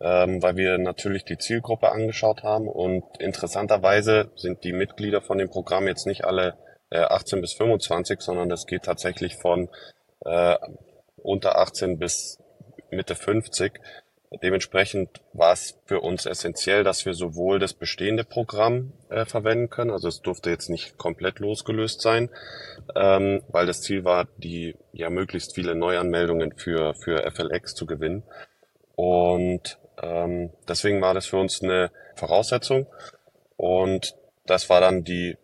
ähm, 0.00 0.42
weil 0.42 0.56
wir 0.56 0.78
natürlich 0.78 1.24
die 1.24 1.38
Zielgruppe 1.38 1.90
angeschaut 1.90 2.42
haben 2.42 2.68
und 2.68 3.04
interessanterweise 3.18 4.30
sind 4.36 4.64
die 4.64 4.72
Mitglieder 4.72 5.22
von 5.22 5.38
dem 5.38 5.50
Programm 5.50 5.86
jetzt 5.86 6.06
nicht 6.06 6.24
alle 6.24 6.56
äh, 6.90 6.98
18 6.98 7.40
bis 7.40 7.54
25, 7.54 8.20
sondern 8.20 8.50
es 8.50 8.66
geht 8.66 8.84
tatsächlich 8.84 9.36
von 9.36 9.68
äh, 10.24 10.56
unter 11.16 11.58
18 11.58 11.98
bis 11.98 12.38
Mitte 12.90 13.14
50. 13.14 13.80
Dementsprechend 14.42 15.20
war 15.32 15.52
es 15.52 15.78
für 15.86 16.00
uns 16.00 16.26
essentiell, 16.26 16.84
dass 16.84 17.06
wir 17.06 17.14
sowohl 17.14 17.58
das 17.58 17.74
bestehende 17.74 18.24
Programm 18.24 18.92
äh, 19.10 19.24
verwenden 19.24 19.70
können, 19.70 19.90
also 19.90 20.08
es 20.08 20.22
durfte 20.22 20.50
jetzt 20.50 20.68
nicht 20.68 20.98
komplett 20.98 21.38
losgelöst 21.38 22.00
sein, 22.00 22.30
ähm, 22.96 23.42
weil 23.48 23.66
das 23.66 23.82
Ziel 23.82 24.04
war, 24.04 24.26
die 24.38 24.76
ja 24.92 25.10
möglichst 25.10 25.54
viele 25.54 25.74
Neuanmeldungen 25.74 26.52
für, 26.56 26.94
für 26.94 27.30
FLX 27.30 27.74
zu 27.74 27.86
gewinnen. 27.86 28.22
Und 28.96 29.78
ähm, 30.02 30.50
deswegen 30.68 31.00
war 31.00 31.14
das 31.14 31.26
für 31.26 31.38
uns 31.38 31.62
eine 31.62 31.90
Voraussetzung. 32.14 32.86
Und 33.56 34.14
das 34.46 34.68
war 34.68 34.80
dann 34.80 35.04
die 35.04 35.36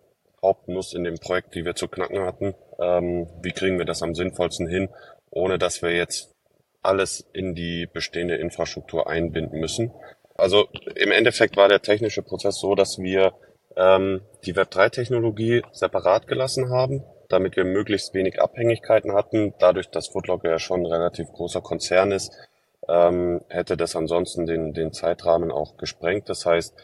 Hauptnuss 0.42 0.94
in 0.94 1.05
dem 1.05 1.18
Projekt, 1.18 1.55
die 1.55 1.64
wir 1.64 1.74
zu 1.74 1.88
knacken 1.88 2.20
hatten. 2.20 2.55
Ähm, 2.81 3.29
wie 3.42 3.53
kriegen 3.53 3.79
wir 3.79 3.85
das 3.85 4.03
am 4.03 4.14
sinnvollsten 4.14 4.66
hin, 4.66 4.88
ohne 5.31 5.59
dass 5.59 5.83
wir 5.83 5.94
jetzt 5.94 6.35
alles 6.83 7.27
in 7.33 7.55
die 7.55 7.87
bestehende 7.87 8.37
Infrastruktur 8.37 9.09
einbinden 9.09 9.61
müssen. 9.61 9.93
Also 10.35 10.69
im 10.95 11.11
Endeffekt 11.11 11.57
war 11.57 11.69
der 11.69 11.83
technische 11.83 12.23
Prozess 12.23 12.59
so, 12.61 12.75
dass 12.75 12.99
wir 12.99 13.35
ähm, 13.77 14.23
die 14.45 14.55
Web3-Technologie 14.55 15.62
separat 15.73 16.27
gelassen 16.27 16.71
haben, 16.71 17.05
damit 17.29 17.57
wir 17.57 17.64
möglichst 17.64 18.14
wenig 18.14 18.40
Abhängigkeiten 18.40 19.12
hatten. 19.12 19.55
Dadurch, 19.59 19.90
dass 19.90 20.09
Footlogger 20.09 20.51
ja 20.51 20.59
schon 20.59 20.81
ein 20.81 20.93
relativ 20.93 21.31
großer 21.33 21.61
Konzern 21.61 22.12
ist, 22.12 22.33
ähm, 22.88 23.43
hätte 23.49 23.77
das 23.77 23.95
ansonsten 23.95 24.47
den, 24.47 24.73
den 24.73 24.93
Zeitrahmen 24.93 25.53
auch 25.53 25.77
gesprengt. 25.77 26.29
Das 26.29 26.47
heißt, 26.47 26.75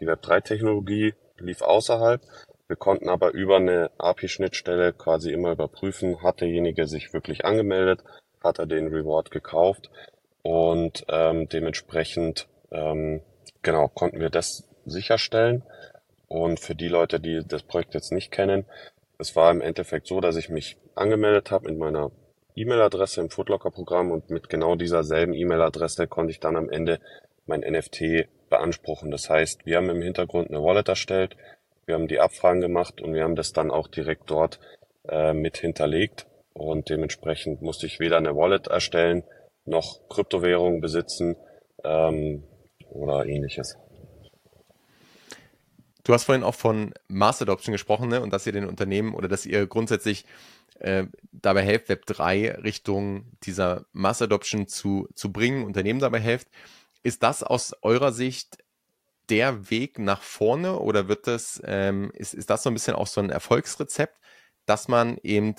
die 0.00 0.06
Web3-Technologie 0.06 1.14
lief 1.38 1.62
außerhalb. 1.62 2.20
Wir 2.68 2.76
konnten 2.76 3.08
aber 3.08 3.32
über 3.32 3.56
eine 3.56 3.90
API-Schnittstelle 3.98 4.92
quasi 4.92 5.32
immer 5.32 5.52
überprüfen, 5.52 6.22
hat 6.22 6.40
derjenige 6.40 6.86
sich 6.86 7.12
wirklich 7.12 7.44
angemeldet, 7.44 8.02
hat 8.42 8.58
er 8.58 8.66
den 8.66 8.88
Reward 8.88 9.30
gekauft 9.30 9.90
und 10.42 11.04
ähm, 11.08 11.48
dementsprechend 11.48 12.48
ähm, 12.70 13.22
genau 13.62 13.88
konnten 13.88 14.20
wir 14.20 14.30
das 14.30 14.68
sicherstellen. 14.84 15.62
Und 16.28 16.60
für 16.60 16.74
die 16.74 16.88
Leute, 16.88 17.20
die 17.20 17.42
das 17.46 17.62
Projekt 17.62 17.94
jetzt 17.94 18.12
nicht 18.12 18.30
kennen, 18.30 18.64
es 19.18 19.36
war 19.36 19.50
im 19.50 19.60
Endeffekt 19.60 20.06
so, 20.06 20.20
dass 20.20 20.36
ich 20.36 20.48
mich 20.48 20.76
angemeldet 20.94 21.50
habe 21.50 21.68
mit 21.68 21.78
meiner 21.78 22.10
E-Mail-Adresse 22.56 23.20
im 23.20 23.30
Footlocker-Programm 23.30 24.10
und 24.10 24.30
mit 24.30 24.48
genau 24.48 24.76
dieser 24.76 25.04
selben 25.04 25.34
E-Mail-Adresse 25.34 26.06
konnte 26.06 26.32
ich 26.32 26.40
dann 26.40 26.56
am 26.56 26.70
Ende 26.70 27.00
mein 27.46 27.60
NFT 27.60 28.28
beanspruchen. 28.48 29.10
Das 29.10 29.28
heißt, 29.30 29.66
wir 29.66 29.76
haben 29.76 29.90
im 29.90 30.02
Hintergrund 30.02 30.50
eine 30.50 30.62
Wallet 30.62 30.88
erstellt, 30.88 31.36
wir 31.84 31.94
haben 31.94 32.08
die 32.08 32.20
Abfragen 32.20 32.60
gemacht 32.60 33.00
und 33.00 33.14
wir 33.14 33.22
haben 33.22 33.36
das 33.36 33.52
dann 33.52 33.70
auch 33.70 33.88
direkt 33.88 34.30
dort 34.30 34.58
äh, 35.08 35.32
mit 35.32 35.58
hinterlegt. 35.58 36.26
Und 36.56 36.88
dementsprechend 36.88 37.60
musste 37.60 37.84
ich 37.84 38.00
weder 38.00 38.16
eine 38.16 38.34
Wallet 38.34 38.68
erstellen, 38.68 39.24
noch 39.66 40.08
Kryptowährungen 40.08 40.80
besitzen 40.80 41.36
ähm, 41.84 42.44
oder 42.88 43.26
ähnliches. 43.26 43.76
Du 46.02 46.14
hast 46.14 46.24
vorhin 46.24 46.44
auch 46.44 46.54
von 46.54 46.94
Mass 47.08 47.42
Adoption 47.42 47.72
gesprochen 47.72 48.08
ne? 48.08 48.22
und 48.22 48.32
dass 48.32 48.46
ihr 48.46 48.52
den 48.52 48.64
Unternehmen 48.64 49.14
oder 49.14 49.28
dass 49.28 49.44
ihr 49.44 49.66
grundsätzlich 49.66 50.24
äh, 50.78 51.04
dabei 51.30 51.62
helft, 51.62 51.90
Web 51.90 52.06
3 52.06 52.52
Richtung 52.62 53.32
dieser 53.42 53.84
Mass 53.92 54.22
Adoption 54.22 54.66
zu, 54.66 55.08
zu 55.14 55.32
bringen, 55.32 55.64
Unternehmen 55.64 56.00
dabei 56.00 56.20
helft. 56.20 56.48
Ist 57.02 57.22
das 57.22 57.42
aus 57.42 57.74
eurer 57.82 58.12
Sicht 58.12 58.58
der 59.28 59.68
Weg 59.70 59.98
nach 59.98 60.22
vorne 60.22 60.78
oder 60.78 61.08
wird 61.08 61.26
das, 61.26 61.60
ähm, 61.66 62.10
ist, 62.14 62.32
ist 62.32 62.48
das 62.48 62.62
so 62.62 62.70
ein 62.70 62.74
bisschen 62.74 62.94
auch 62.94 63.08
so 63.08 63.20
ein 63.20 63.28
Erfolgsrezept, 63.28 64.16
dass 64.64 64.88
man 64.88 65.18
eben 65.22 65.54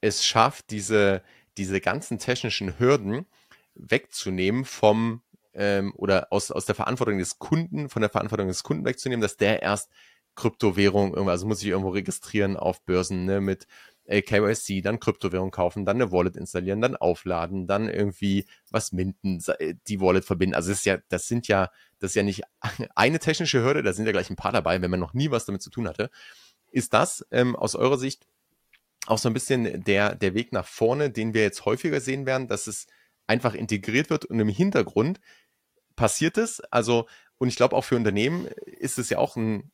es 0.00 0.24
schafft, 0.24 0.70
diese, 0.70 1.22
diese 1.56 1.80
ganzen 1.80 2.18
technischen 2.18 2.78
Hürden 2.78 3.26
wegzunehmen 3.74 4.64
vom 4.64 5.22
ähm, 5.54 5.92
oder 5.96 6.28
aus, 6.30 6.50
aus 6.50 6.66
der 6.66 6.74
Verantwortung 6.74 7.18
des 7.18 7.38
Kunden, 7.38 7.88
von 7.88 8.02
der 8.02 8.10
Verantwortung 8.10 8.48
des 8.48 8.62
Kunden 8.62 8.84
wegzunehmen, 8.84 9.20
dass 9.20 9.36
der 9.36 9.62
erst 9.62 9.90
Kryptowährung, 10.34 11.28
also 11.28 11.46
muss 11.46 11.62
ich 11.62 11.68
irgendwo 11.68 11.90
registrieren 11.90 12.56
auf 12.56 12.84
Börsen 12.84 13.24
ne, 13.24 13.40
mit 13.40 13.66
äh, 14.04 14.22
KYC, 14.22 14.82
dann 14.82 15.00
Kryptowährung 15.00 15.50
kaufen, 15.50 15.84
dann 15.84 15.96
eine 15.96 16.12
Wallet 16.12 16.36
installieren, 16.36 16.80
dann 16.80 16.94
aufladen, 16.94 17.66
dann 17.66 17.88
irgendwie 17.88 18.46
was 18.70 18.92
minden, 18.92 19.42
äh, 19.58 19.74
die 19.88 20.00
Wallet 20.00 20.24
verbinden. 20.24 20.54
Also 20.54 20.70
das 20.70 20.78
ist 20.78 20.86
ja, 20.86 20.98
das 21.08 21.26
sind 21.26 21.48
ja, 21.48 21.70
das 21.98 22.12
ist 22.12 22.14
ja 22.14 22.22
nicht 22.22 22.42
eine 22.94 23.18
technische 23.18 23.62
Hürde, 23.62 23.82
da 23.82 23.92
sind 23.92 24.06
ja 24.06 24.12
gleich 24.12 24.30
ein 24.30 24.36
paar 24.36 24.52
dabei, 24.52 24.80
wenn 24.80 24.90
man 24.90 25.00
noch 25.00 25.12
nie 25.12 25.30
was 25.30 25.44
damit 25.44 25.60
zu 25.60 25.70
tun 25.70 25.88
hatte. 25.88 26.08
Ist 26.70 26.94
das 26.94 27.26
ähm, 27.32 27.56
aus 27.56 27.74
eurer 27.74 27.98
Sicht 27.98 28.26
auch 29.08 29.18
so 29.18 29.28
ein 29.28 29.34
bisschen 29.34 29.82
der, 29.84 30.14
der 30.14 30.34
Weg 30.34 30.52
nach 30.52 30.66
vorne, 30.66 31.10
den 31.10 31.34
wir 31.34 31.42
jetzt 31.42 31.64
häufiger 31.64 32.00
sehen 32.00 32.26
werden, 32.26 32.48
dass 32.48 32.66
es 32.66 32.86
einfach 33.26 33.54
integriert 33.54 34.10
wird 34.10 34.24
und 34.26 34.38
im 34.38 34.48
Hintergrund 34.48 35.20
passiert 35.96 36.38
es. 36.38 36.60
Also, 36.60 37.08
und 37.38 37.48
ich 37.48 37.56
glaube 37.56 37.76
auch 37.76 37.84
für 37.84 37.96
Unternehmen 37.96 38.46
ist 38.66 38.98
es 38.98 39.10
ja 39.10 39.18
auch 39.18 39.36
ein, 39.36 39.70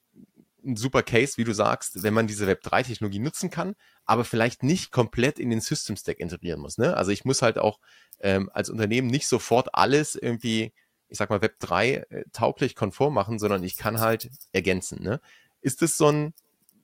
ein 0.65 0.77
super 0.77 1.03
Case, 1.03 1.37
wie 1.37 1.45
du 1.45 1.53
sagst, 1.53 2.03
wenn 2.03 2.15
man 2.15 2.27
diese 2.27 2.49
Web3-Technologie 2.49 3.19
nutzen 3.19 3.51
kann, 3.51 3.75
aber 4.05 4.25
vielleicht 4.25 4.63
nicht 4.63 4.93
komplett 4.93 5.39
in 5.39 5.51
den 5.51 5.61
System 5.61 5.97
Stack 5.97 6.21
integrieren 6.21 6.61
muss. 6.61 6.79
Ne? 6.79 6.97
Also 6.97 7.11
ich 7.11 7.25
muss 7.25 7.43
halt 7.43 7.59
auch 7.59 7.81
ähm, 8.21 8.51
als 8.53 8.71
Unternehmen 8.71 9.09
nicht 9.09 9.29
sofort 9.29 9.75
alles 9.75 10.15
irgendwie, 10.15 10.73
ich 11.09 11.19
sag 11.19 11.31
mal, 11.31 11.41
Web3 11.41 11.83
äh, 12.09 12.25
tauglich 12.33 12.75
konform 12.75 13.15
machen, 13.15 13.39
sondern 13.39 13.63
ich 13.63 13.77
kann 13.77 14.01
halt 14.01 14.31
ergänzen. 14.53 15.03
Ne? 15.03 15.21
Ist 15.61 15.83
das 15.83 15.97
so 15.97 16.09
ein, 16.09 16.35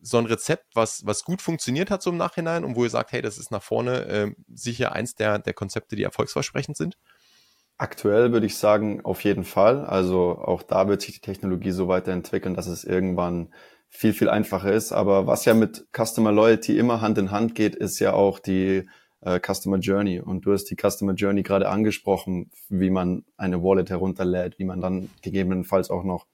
so 0.03 0.19
ein 0.19 0.27
Rezept, 0.27 0.75
was, 0.75 1.05
was 1.05 1.25
gut 1.25 1.43
funktioniert 1.43 1.91
hat 1.91 2.03
so 2.03 2.11
im 2.11 2.17
Nachhinein 2.17 2.65
und 2.65 2.77
wo 2.77 2.85
ihr 2.85 2.91
sagt, 2.91 3.13
hey, 3.13 3.23
das 3.23 3.39
ist 3.39 3.51
nach 3.51 3.63
vorne 3.63 4.07
äh, 4.07 4.31
sicher 4.53 4.93
eins 4.93 5.15
der, 5.15 5.39
der 5.39 5.55
Konzepte, 5.55 5.97
die 5.97 6.03
erfolgsversprechend 6.03 6.77
sind? 6.77 6.97
Aktuell 7.79 8.33
würde 8.33 8.47
ich 8.47 8.57
sagen, 8.57 9.05
auf 9.05 9.25
jeden 9.25 9.45
Fall. 9.45 9.85
Also 9.85 10.39
auch 10.39 10.63
da 10.63 10.89
wird 10.89 11.01
sich 11.01 11.15
die 11.15 11.21
Technologie 11.21 11.71
so 11.71 11.89
weiterentwickeln, 11.89 12.55
dass 12.55 12.67
es 12.67 12.85
irgendwann 12.85 13.55
viel, 13.89 14.13
viel 14.13 14.29
einfacher 14.29 14.73
ist. 14.73 14.93
Aber 14.93 15.27
was 15.27 15.45
ja 15.45 15.55
mit 15.55 15.87
Customer 15.97 16.31
Loyalty 16.31 16.79
immer 16.79 17.01
Hand 17.01 17.19
in 17.19 17.31
Hand 17.31 17.55
geht, 17.55 17.75
ist 17.75 17.99
ja 17.99 18.13
auch 18.13 18.39
die 18.39 18.87
äh, 19.23 19.41
Customer 19.41 19.79
Journey. 19.79 20.21
Und 20.21 20.47
du 20.47 20.53
hast 20.53 20.65
die 20.65 20.77
Customer 20.77 21.15
Journey 21.15 21.43
gerade 21.43 21.69
angesprochen, 21.69 22.51
wie 22.69 22.91
man 22.91 23.25
eine 23.37 23.63
Wallet 23.63 23.91
herunterlädt, 23.91 24.59
wie 24.59 24.65
man 24.65 24.81
dann 24.81 25.11
gegebenenfalls 25.23 25.91
auch 25.91 26.05
noch 26.05 26.27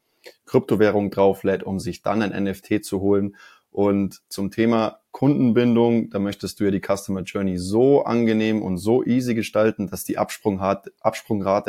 Kryptowährung 0.45 1.11
drauflädt, 1.11 1.63
um 1.63 1.79
sich 1.79 2.03
dann 2.03 2.23
ein 2.23 2.45
NFT 2.45 2.85
zu 2.85 3.01
holen. 3.01 3.37
Und 3.77 4.23
zum 4.31 4.51
Thema 4.51 5.01
Kundenbindung, 5.11 6.09
da 6.09 6.19
möchtest 6.19 6.59
du 6.59 6.65
ja 6.65 6.71
die 6.71 6.81
Customer 6.81 7.21
Journey 7.21 7.59
so 7.59 8.05
angenehm 8.05 8.63
und 8.63 8.79
so 8.79 9.05
easy 9.05 9.35
gestalten, 9.35 9.87
dass 9.87 10.03
die 10.03 10.17
Absprungrate, 10.17 10.91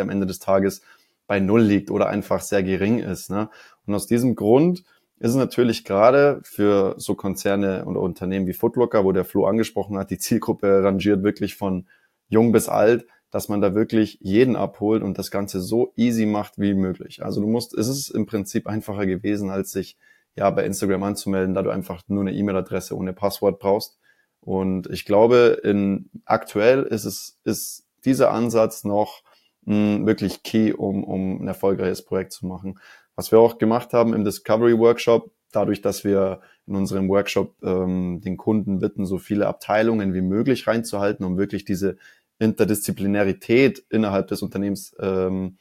am 0.02 0.10
Ende 0.10 0.26
des 0.26 0.39
Tages 0.39 0.84
bei 1.28 1.41
Null 1.41 1.63
liegt 1.63 1.91
oder 1.91 2.08
einfach 2.08 2.39
sehr 2.39 2.63
gering 2.63 3.00
ist. 3.00 3.30
Ne? 3.30 3.50
Und 3.86 3.93
aus 3.93 4.08
diesem 4.08 4.36
Grund 4.36 4.86
ist 5.20 5.32
es 5.32 5.36
natürlich 5.36 5.84
gerade 5.84 6.39
für 6.43 6.96
so 6.98 7.13
Konzerne 7.15 7.84
oder 7.84 8.00
Unternehmen 8.00 8.48
wie 8.48 8.54
Footlocker, 8.54 9.04
wo 9.04 9.12
der 9.12 9.26
Flo 9.26 9.46
angesprochen 9.46 9.98
hat, 9.98 10.10
die 10.10 10.17
Zielgruppe 10.17 10.86
rangiert 10.86 11.24
wirklich 11.24 11.58
von 11.58 11.89
jung 12.30 12.54
bis 12.54 12.70
alt, 12.70 13.06
dass 13.32 13.50
man 13.50 13.60
da 13.60 13.76
wirklich 13.76 14.17
jeden 14.22 14.56
abholt 14.56 15.04
und 15.04 15.17
das 15.17 15.30
Ganze 15.30 15.60
so 15.60 15.91
easy 15.98 16.26
macht 16.26 16.54
wie 16.58 16.74
möglich. 16.74 17.22
Also 17.22 17.41
du 17.41 17.48
musst, 17.48 17.74
es 17.74 17.89
ist 17.89 18.12
im 18.12 18.26
Prinzip 18.28 18.65
einfacher 18.65 19.06
gewesen, 19.06 19.50
als 19.50 19.72
sich 19.72 19.98
ja, 20.38 20.50
bei 20.52 20.65
Instagram 20.65 21.04
anzumelden, 21.04 21.56
da 21.56 21.63
du 21.63 21.69
einfach 21.69 22.02
nur 22.08 22.21
eine 22.21 22.34
E-Mail-Adresse 22.34 22.95
ohne 22.95 23.13
Passwort 23.13 23.60
brauchst. 23.60 24.00
Und 24.39 24.88
ich 24.91 25.06
glaube, 25.06 25.60
in 25.63 26.10
aktuell 26.26 26.84
ist 26.84 27.06
es, 27.06 27.39
ist 27.43 27.88
dieser 28.06 28.32
Ansatz 28.32 28.84
noch 28.84 29.23
mh, 29.65 29.76
hm, 29.76 30.08
wirklich 30.08 30.43
key, 30.43 30.71
um, 30.71 31.04
um 31.04 31.41
ein 31.41 31.47
erfolgreiches 31.47 32.06
Projekt 32.06 32.34
zu 32.34 32.45
machen. 32.45 32.80
Was 33.15 33.32
wir 33.32 33.39
auch 33.39 33.58
gemacht 33.58 33.93
haben 33.93 34.13
im 34.13 34.23
Discovery 34.23 34.78
Workshop, 34.78 35.32
dadurch, 35.52 35.82
dass 35.82 36.04
wir 36.04 36.41
in 36.67 36.76
unserem 36.76 37.10
Workshop 37.10 37.56
ähm, 37.63 38.21
den 38.21 38.38
Kunden 38.38 38.80
bitten, 38.80 39.06
so 39.06 39.17
viele 39.17 39.47
Abteilungen 39.47 40.13
wie 40.13 40.21
möglich 40.21 40.67
reinzuhalten, 40.67 41.26
um 41.26 41.38
wirklich 41.38 41.65
diese 41.65 41.97
Interdisziplinarität 42.38 43.84
innerhalb 43.89 44.28
des 44.28 44.43
Unternehmens 44.43 44.95
ähm, 45.00 45.58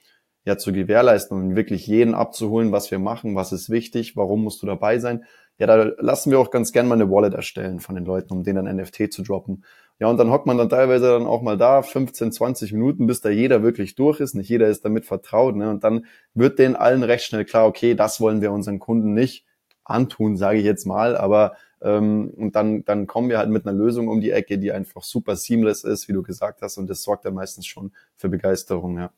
ja 0.47 0.57
zu 0.57 0.73
gewährleisten 0.73 1.37
und 1.37 1.57
wirklich 1.57 1.87
jeden 1.87 2.15
abzuholen, 2.15 2.73
was 2.73 2.91
wir 2.91 2.99
machen, 2.99 3.35
was 3.35 3.53
ist 3.53 3.69
wichtig, 3.69 4.17
warum 4.17 4.45
musst 4.45 4.63
du 4.63 4.67
dabei 4.67 4.99
sein. 4.99 5.25
Ja, 5.59 5.67
da 5.67 5.91
lassen 5.99 6.31
wir 6.31 6.39
auch 6.39 6.51
ganz 6.51 6.73
gern 6.73 6.87
mal 6.87 6.95
eine 6.95 7.11
Wallet 7.11 7.35
erstellen 7.35 7.81
von 7.81 7.95
den 7.95 8.05
Leuten, 8.05 8.33
um 8.33 8.45
denen 8.45 8.65
dann 8.65 8.77
NFT 8.77 9.13
zu 9.13 9.23
droppen. 9.23 9.65
Ja, 9.99 10.09
und 10.09 10.19
dann 10.19 10.31
hockt 10.31 10.47
man 10.47 10.59
dann 10.59 10.69
teilweise 10.69 11.07
dann 11.09 11.27
auch 11.27 11.43
mal 11.43 11.57
da, 11.57 11.83
15, 11.83 12.31
20 12.31 12.73
Minuten, 12.73 13.07
bis 13.07 13.23
da 13.23 13.31
jeder 13.31 13.63
wirklich 13.63 13.95
durch 13.95 14.21
ist. 14.21 14.35
Nicht 14.35 14.51
jeder 14.51 14.69
ist 14.69 14.85
damit 14.85 15.07
vertraut. 15.07 15.57
Ne? 15.57 15.71
Und 15.71 15.85
dann 15.85 16.05
wird 16.35 16.59
denen 16.59 16.77
allen 16.77 17.03
recht 17.03 17.25
schnell 17.25 17.47
klar, 17.47 17.67
okay, 17.67 17.95
das 17.95 18.21
wollen 18.21 18.43
wir 18.43 18.53
unseren 18.53 18.79
Kunden 18.79 19.15
nicht 19.15 19.47
antun, 19.85 20.37
sage 20.37 20.59
ich 20.59 20.65
jetzt 20.65 20.85
mal. 20.85 21.17
Aber 21.17 21.57
ähm, 21.81 22.31
und 22.37 22.55
dann, 22.55 22.85
dann 22.85 23.07
kommen 23.07 23.31
wir 23.31 23.39
halt 23.39 23.49
mit 23.49 23.67
einer 23.67 23.77
Lösung 23.77 24.09
um 24.09 24.21
die 24.21 24.33
Ecke, 24.33 24.59
die 24.59 24.71
einfach 24.71 25.03
super 25.03 25.35
seamless 25.35 25.83
ist, 25.83 26.09
wie 26.09 26.13
du 26.13 26.23
gesagt 26.23 26.61
hast. 26.61 26.77
Und 26.77 26.89
das 26.91 27.03
sorgt 27.03 27.25
dann 27.25 27.35
meistens 27.35 27.67
schon 27.67 27.93
für 28.17 28.29
Begeisterung, 28.29 28.99
ja. 28.99 29.11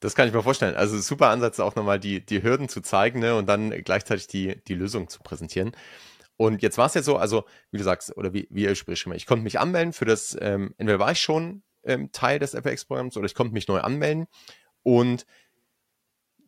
Das 0.00 0.14
kann 0.14 0.28
ich 0.28 0.34
mir 0.34 0.42
vorstellen. 0.42 0.76
Also 0.76 0.98
super 0.98 1.28
Ansatz, 1.28 1.58
auch 1.58 1.74
nochmal 1.74 1.98
die, 1.98 2.24
die 2.24 2.42
Hürden 2.42 2.68
zu 2.68 2.80
zeigen 2.80 3.20
ne, 3.20 3.34
und 3.34 3.46
dann 3.46 3.70
gleichzeitig 3.82 4.28
die, 4.28 4.62
die 4.64 4.74
Lösung 4.74 5.08
zu 5.08 5.20
präsentieren. 5.20 5.72
Und 6.36 6.62
jetzt 6.62 6.78
war 6.78 6.86
es 6.86 6.94
ja 6.94 7.02
so, 7.02 7.16
also 7.16 7.44
wie 7.72 7.78
du 7.78 7.84
sagst, 7.84 8.16
oder 8.16 8.32
wie, 8.32 8.46
wie 8.50 8.62
ihr 8.62 8.74
spricht 8.76 9.06
mal, 9.08 9.16
ich 9.16 9.26
konnte 9.26 9.42
mich 9.42 9.58
anmelden 9.58 9.92
für 9.92 10.04
das, 10.04 10.36
ähm, 10.40 10.72
entweder 10.78 11.00
war 11.00 11.10
ich 11.10 11.20
schon 11.20 11.64
ähm, 11.82 12.12
Teil 12.12 12.38
des 12.38 12.54
FX-Programms 12.54 13.16
oder 13.16 13.26
ich 13.26 13.34
konnte 13.34 13.54
mich 13.54 13.66
neu 13.66 13.80
anmelden. 13.80 14.26
Und 14.84 15.26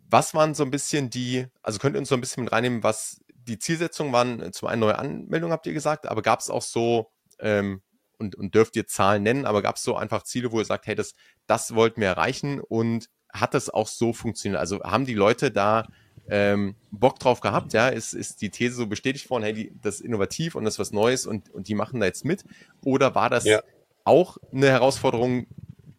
was 0.06 0.32
waren 0.32 0.54
so 0.54 0.62
ein 0.62 0.70
bisschen 0.70 1.10
die, 1.10 1.46
also 1.62 1.80
könnt 1.80 1.96
ihr 1.96 1.98
uns 1.98 2.08
so 2.08 2.14
ein 2.14 2.20
bisschen 2.20 2.44
mit 2.44 2.52
reinnehmen, 2.52 2.84
was 2.84 3.20
die 3.34 3.58
Zielsetzungen 3.58 4.12
waren? 4.12 4.52
Zum 4.52 4.68
einen 4.68 4.80
neue 4.80 4.98
Anmeldungen, 4.98 5.52
habt 5.52 5.66
ihr 5.66 5.72
gesagt, 5.72 6.06
aber 6.06 6.22
gab 6.22 6.38
es 6.38 6.50
auch 6.50 6.62
so, 6.62 7.10
ähm, 7.40 7.82
und, 8.18 8.36
und 8.36 8.54
dürft 8.54 8.76
ihr 8.76 8.86
Zahlen 8.86 9.22
nennen, 9.22 9.46
aber 9.46 9.62
gab 9.62 9.76
es 9.76 9.82
so 9.82 9.96
einfach 9.96 10.22
Ziele, 10.22 10.52
wo 10.52 10.60
ihr 10.60 10.64
sagt, 10.64 10.86
hey, 10.86 10.94
das, 10.94 11.14
das 11.46 11.74
wollten 11.74 12.00
wir 12.00 12.08
erreichen 12.08 12.60
und 12.60 13.08
hat 13.33 13.55
das 13.55 13.71
auch 13.71 13.87
so 13.87 14.12
funktioniert? 14.12 14.61
Also 14.61 14.83
haben 14.83 15.07
die 15.07 15.14
Leute 15.14 15.51
da 15.51 15.87
ähm, 16.29 16.77
Bock 16.90 17.19
drauf 17.19 17.40
gehabt, 17.40 17.73
ja, 17.73 17.88
ist, 17.88 18.12
ist 18.12 18.40
die 18.40 18.51
These 18.51 18.77
so 18.77 18.87
bestätigt 18.87 19.29
worden, 19.31 19.43
hey, 19.43 19.53
die, 19.53 19.73
das 19.83 19.97
ist 19.97 20.01
innovativ 20.03 20.55
und 20.55 20.64
das 20.64 20.75
ist 20.75 20.79
was 20.79 20.93
Neues 20.93 21.27
und, 21.27 21.51
und 21.51 21.69
die 21.69 21.75
machen 21.75 22.01
da 22.01 22.07
jetzt 22.07 22.25
mit? 22.25 22.45
Oder 22.85 23.14
war 23.14 23.31
das 23.31 23.45
ja. 23.45 23.61
auch 24.05 24.37
eine 24.53 24.69
Herausforderung, 24.69 25.47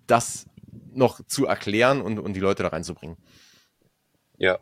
das 0.07 0.45
noch 0.93 1.25
zu 1.25 1.45
erklären 1.45 2.01
und, 2.01 2.19
und 2.19 2.33
die 2.33 2.39
Leute 2.39 2.63
da 2.63 2.69
reinzubringen? 2.69 3.17
Ja, 4.37 4.59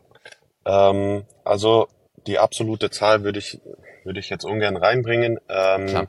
ähm, 0.64 1.24
also 1.44 1.88
die 2.26 2.38
absolute 2.38 2.90
Zahl 2.90 3.22
würde 3.22 3.38
ich, 3.38 3.60
würde 4.04 4.20
ich 4.20 4.28
jetzt 4.28 4.44
ungern 4.44 4.76
reinbringen. 4.76 5.38
Ähm, 5.48 6.08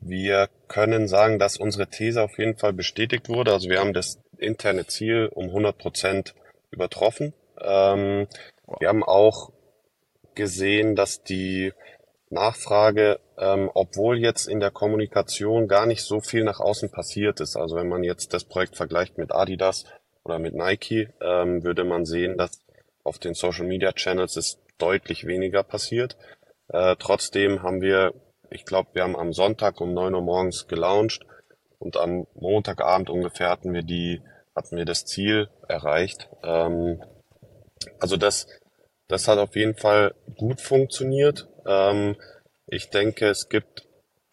wir 0.00 0.48
können 0.68 1.08
sagen, 1.08 1.38
dass 1.38 1.56
unsere 1.56 1.88
These 1.88 2.22
auf 2.22 2.38
jeden 2.38 2.56
Fall 2.56 2.72
bestätigt 2.72 3.28
wurde. 3.28 3.52
Also 3.52 3.68
wir 3.68 3.80
haben 3.80 3.92
das 3.92 4.20
interne 4.38 4.86
Ziel 4.86 5.30
um 5.32 5.46
100 5.46 5.76
Prozent 5.76 6.34
übertroffen. 6.70 7.32
Ähm, 7.60 8.26
wir 8.78 8.88
haben 8.88 9.04
auch 9.04 9.52
gesehen, 10.34 10.96
dass 10.96 11.22
die 11.22 11.72
Nachfrage, 12.28 13.20
ähm, 13.38 13.70
obwohl 13.74 14.18
jetzt 14.18 14.48
in 14.48 14.60
der 14.60 14.70
Kommunikation 14.70 15.68
gar 15.68 15.86
nicht 15.86 16.02
so 16.02 16.20
viel 16.20 16.44
nach 16.44 16.60
außen 16.60 16.90
passiert 16.90 17.40
ist. 17.40 17.56
Also 17.56 17.76
wenn 17.76 17.88
man 17.88 18.02
jetzt 18.02 18.34
das 18.34 18.44
Projekt 18.44 18.76
vergleicht 18.76 19.16
mit 19.18 19.32
Adidas 19.32 19.84
oder 20.24 20.38
mit 20.38 20.54
Nike, 20.54 21.08
ähm, 21.20 21.62
würde 21.62 21.84
man 21.84 22.04
sehen, 22.04 22.36
dass 22.36 22.60
auf 23.04 23.18
den 23.18 23.34
Social 23.34 23.66
Media 23.66 23.92
Channels 23.92 24.36
ist 24.36 24.58
deutlich 24.78 25.26
weniger 25.26 25.62
passiert. 25.62 26.16
Äh, 26.68 26.96
trotzdem 26.98 27.62
haben 27.62 27.80
wir, 27.80 28.12
ich 28.50 28.64
glaube, 28.64 28.90
wir 28.94 29.04
haben 29.04 29.16
am 29.16 29.32
Sonntag 29.32 29.80
um 29.80 29.94
neun 29.94 30.14
Uhr 30.14 30.22
morgens 30.22 30.66
gelauncht 30.66 31.24
und 31.78 31.96
am 31.96 32.26
Montagabend 32.34 33.10
ungefähr 33.10 33.50
hatten 33.50 33.72
wir 33.72 33.82
die, 33.82 34.22
hatten 34.54 34.76
wir 34.76 34.84
das 34.84 35.04
Ziel 35.04 35.48
erreicht. 35.68 36.28
Ähm, 36.42 37.02
also 38.00 38.16
das, 38.16 38.46
das 39.08 39.28
hat 39.28 39.38
auf 39.38 39.54
jeden 39.56 39.76
Fall 39.76 40.14
gut 40.36 40.60
funktioniert. 40.60 41.48
Ähm, 41.66 42.16
ich 42.66 42.90
denke, 42.90 43.28
es 43.28 43.48
gibt, 43.48 43.86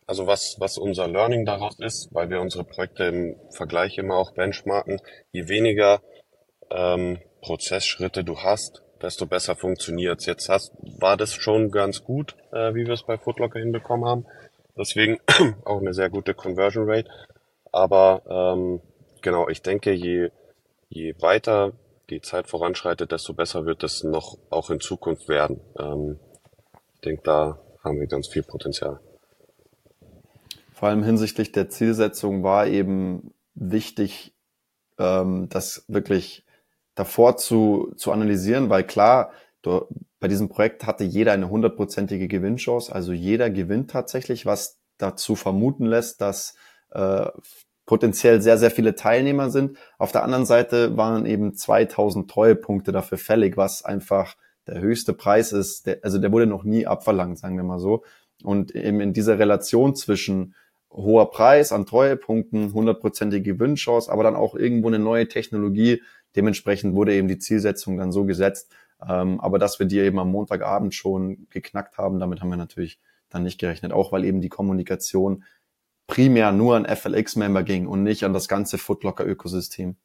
also 0.07 0.27
was, 0.27 0.55
was 0.59 0.77
unser 0.77 1.07
Learning 1.07 1.45
daraus 1.45 1.79
ist, 1.79 2.09
weil 2.13 2.29
wir 2.29 2.41
unsere 2.41 2.63
Projekte 2.63 3.03
im 3.05 3.35
Vergleich 3.51 3.97
immer 3.97 4.15
auch 4.15 4.31
benchmarken, 4.31 5.01
je 5.31 5.47
weniger 5.47 6.01
ähm, 6.71 7.19
Prozessschritte 7.41 8.23
du 8.23 8.39
hast, 8.39 8.81
desto 9.01 9.25
besser 9.25 9.55
funktioniert's. 9.55 10.25
Jetzt 10.25 10.49
hast, 10.49 10.71
war 10.99 11.17
das 11.17 11.33
schon 11.33 11.71
ganz 11.71 12.03
gut, 12.03 12.35
äh, 12.51 12.73
wie 12.73 12.85
wir 12.85 12.93
es 12.93 13.03
bei 13.03 13.17
Footlocker 13.17 13.59
hinbekommen 13.59 14.05
haben. 14.05 14.25
Deswegen 14.77 15.19
auch 15.65 15.79
eine 15.79 15.93
sehr 15.93 16.09
gute 16.09 16.33
Conversion 16.33 16.89
Rate. 16.89 17.09
Aber 17.73 18.21
ähm, 18.29 18.81
genau, 19.21 19.49
ich 19.49 19.61
denke, 19.61 19.91
je, 19.91 20.29
je 20.89 21.15
weiter 21.19 21.73
die 22.09 22.21
Zeit 22.21 22.47
voranschreitet, 22.47 23.11
desto 23.11 23.33
besser 23.33 23.65
wird 23.65 23.83
es 23.83 24.03
noch 24.03 24.37
auch 24.51 24.69
in 24.69 24.79
Zukunft 24.79 25.27
werden. 25.27 25.59
Ähm, 25.77 26.19
ich 26.93 27.01
denke, 27.01 27.23
da 27.23 27.59
haben 27.83 27.99
wir 27.99 28.07
ganz 28.07 28.27
viel 28.27 28.43
Potenzial. 28.43 28.99
Vor 30.71 30.87
allem 30.89 31.03
hinsichtlich 31.03 31.51
der 31.51 31.69
Zielsetzung 31.69 32.43
war 32.43 32.67
eben 32.67 33.33
wichtig, 33.55 34.35
ähm, 34.99 35.49
das 35.49 35.83
wirklich 35.87 36.45
davor 36.93 37.37
zu, 37.37 37.91
zu 37.97 38.11
analysieren, 38.11 38.69
weil 38.69 38.83
klar, 38.83 39.31
du, 39.63 39.87
bei 40.19 40.27
diesem 40.27 40.47
Projekt 40.47 40.85
hatte 40.85 41.05
jeder 41.05 41.31
eine 41.31 41.49
hundertprozentige 41.49 42.27
Gewinnchance, 42.27 42.93
also 42.93 43.13
jeder 43.13 43.49
gewinnt 43.49 43.89
tatsächlich, 43.89 44.45
was 44.45 44.79
dazu 44.99 45.35
vermuten 45.35 45.85
lässt, 45.85 46.21
dass 46.21 46.55
äh, 46.93 47.27
potenziell 47.85 48.41
sehr, 48.41 48.57
sehr 48.57 48.71
viele 48.71 48.95
Teilnehmer 48.95 49.49
sind. 49.49 49.77
Auf 49.97 50.11
der 50.11 50.23
anderen 50.23 50.45
Seite 50.45 50.95
waren 50.95 51.25
eben 51.25 51.53
2000 51.53 52.29
Treuepunkte 52.29 52.91
dafür 52.91 53.17
fällig, 53.17 53.57
was 53.57 53.83
einfach 53.83 54.35
der 54.67 54.79
höchste 54.79 55.13
Preis 55.13 55.51
ist. 55.51 55.87
Der, 55.87 55.99
also 56.01 56.19
der 56.19 56.31
wurde 56.31 56.47
noch 56.47 56.63
nie 56.63 56.87
abverlangt, 56.87 57.37
sagen 57.37 57.57
wir 57.57 57.63
mal 57.63 57.79
so. 57.79 58.03
Und 58.43 58.73
eben 58.73 59.01
in 59.01 59.13
dieser 59.13 59.37
Relation 59.39 59.95
zwischen 59.95 60.55
hoher 60.91 61.31
Preis 61.31 61.71
an 61.71 61.85
Treuepunkten, 61.85 62.73
hundertprozentige 62.73 63.53
Gewinnchance, 63.53 64.11
aber 64.11 64.23
dann 64.23 64.35
auch 64.35 64.55
irgendwo 64.55 64.87
eine 64.87 64.99
neue 64.99 65.27
Technologie. 65.27 66.01
Dementsprechend 66.35 66.95
wurde 66.95 67.13
eben 67.13 67.27
die 67.27 67.39
Zielsetzung 67.39 67.97
dann 67.97 68.11
so 68.11 68.25
gesetzt. 68.25 68.71
Ähm, 69.07 69.41
aber 69.41 69.59
dass 69.59 69.79
wir 69.79 69.87
die 69.87 69.99
eben 69.99 70.19
am 70.19 70.31
Montagabend 70.31 70.93
schon 70.95 71.47
geknackt 71.49 71.97
haben, 71.97 72.19
damit 72.19 72.41
haben 72.41 72.49
wir 72.49 72.57
natürlich 72.57 72.99
dann 73.29 73.43
nicht 73.43 73.59
gerechnet. 73.59 73.91
Auch 73.91 74.11
weil 74.11 74.23
eben 74.23 74.39
die 74.39 74.49
Kommunikation 74.49 75.43
primär 76.07 76.51
nur 76.51 76.75
an 76.75 76.85
FLX-Member 76.85 77.63
ging 77.63 77.87
und 77.87 78.03
nicht 78.03 78.23
an 78.23 78.33
das 78.33 78.47
ganze 78.47 78.77
Footlocker-Ökosystem. 78.77 79.95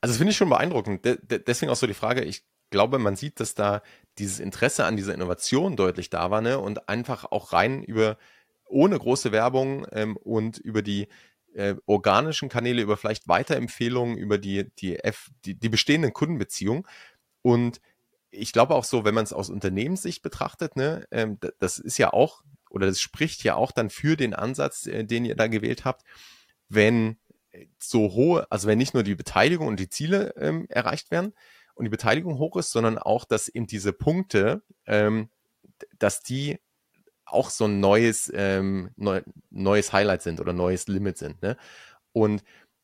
Also 0.00 0.12
das 0.12 0.16
finde 0.16 0.30
ich 0.30 0.36
schon 0.36 0.48
beeindruckend. 0.48 1.04
De 1.04 1.18
deswegen 1.38 1.70
auch 1.70 1.76
so 1.76 1.86
die 1.86 1.94
Frage, 1.94 2.22
ich 2.24 2.44
glaube, 2.70 2.98
man 2.98 3.16
sieht, 3.16 3.40
dass 3.40 3.54
da 3.54 3.82
dieses 4.18 4.40
Interesse 4.40 4.84
an 4.84 4.96
dieser 4.96 5.14
Innovation 5.14 5.76
deutlich 5.76 6.08
da 6.08 6.30
war 6.30 6.40
ne? 6.40 6.58
und 6.58 6.88
einfach 6.88 7.24
auch 7.30 7.52
rein 7.52 7.82
über, 7.82 8.16
ohne 8.68 8.98
große 8.98 9.32
Werbung 9.32 9.86
ähm, 9.92 10.16
und 10.16 10.58
über 10.58 10.82
die 10.82 11.08
äh, 11.54 11.74
organischen 11.86 12.48
Kanäle, 12.48 12.82
über 12.82 12.96
vielleicht 12.96 13.28
Weiterempfehlungen, 13.28 14.16
über 14.16 14.38
die, 14.38 14.70
die, 14.76 14.96
F, 15.00 15.30
die, 15.44 15.54
die 15.54 15.68
bestehenden 15.68 16.12
Kundenbeziehungen. 16.12 16.86
Und 17.42 17.80
ich 18.30 18.52
glaube 18.52 18.74
auch 18.76 18.84
so, 18.84 19.04
wenn 19.04 19.14
man 19.14 19.24
es 19.24 19.32
aus 19.32 19.50
Unternehmenssicht 19.50 20.22
betrachtet, 20.22 20.76
ne, 20.76 21.06
ähm, 21.10 21.38
das 21.58 21.78
ist 21.78 21.98
ja 21.98 22.12
auch 22.12 22.42
oder 22.70 22.86
das 22.86 23.00
spricht 23.00 23.44
ja 23.44 23.56
auch 23.56 23.72
dann 23.72 23.90
für 23.90 24.16
den 24.16 24.32
Ansatz, 24.32 24.86
äh, 24.86 25.04
den 25.04 25.24
ihr 25.24 25.36
da 25.36 25.48
gewählt 25.48 25.84
habt, 25.84 26.04
wenn 26.68 27.18
äh, 27.50 27.66
so 27.78 28.12
hohe, 28.12 28.50
also 28.50 28.68
wenn 28.68 28.78
nicht 28.78 28.94
nur 28.94 29.02
die 29.02 29.14
Beteiligung 29.14 29.66
und 29.66 29.78
die 29.78 29.90
Ziele 29.90 30.34
ähm, 30.36 30.66
erreicht 30.68 31.10
werden 31.10 31.34
und 31.74 31.84
die 31.84 31.90
Beteiligung 31.90 32.38
hoch 32.38 32.56
ist, 32.56 32.70
sondern 32.70 32.96
auch, 32.98 33.24
dass 33.24 33.48
eben 33.48 33.66
diese 33.66 33.92
Punkte, 33.92 34.62
ähm, 34.86 35.28
dass 35.98 36.22
die 36.22 36.58
auch 37.24 37.50
so 37.50 37.66
ein 37.66 37.80
neues, 37.80 38.30
ähm, 38.34 38.90
neu, 38.96 39.22
neues 39.50 39.92
Highlight 39.92 40.22
sind 40.22 40.40
oder 40.40 40.52
neues 40.52 40.88
Limit 40.88 41.18
sind. 41.18 41.42
Ne? 41.42 41.56
Und 42.12 42.42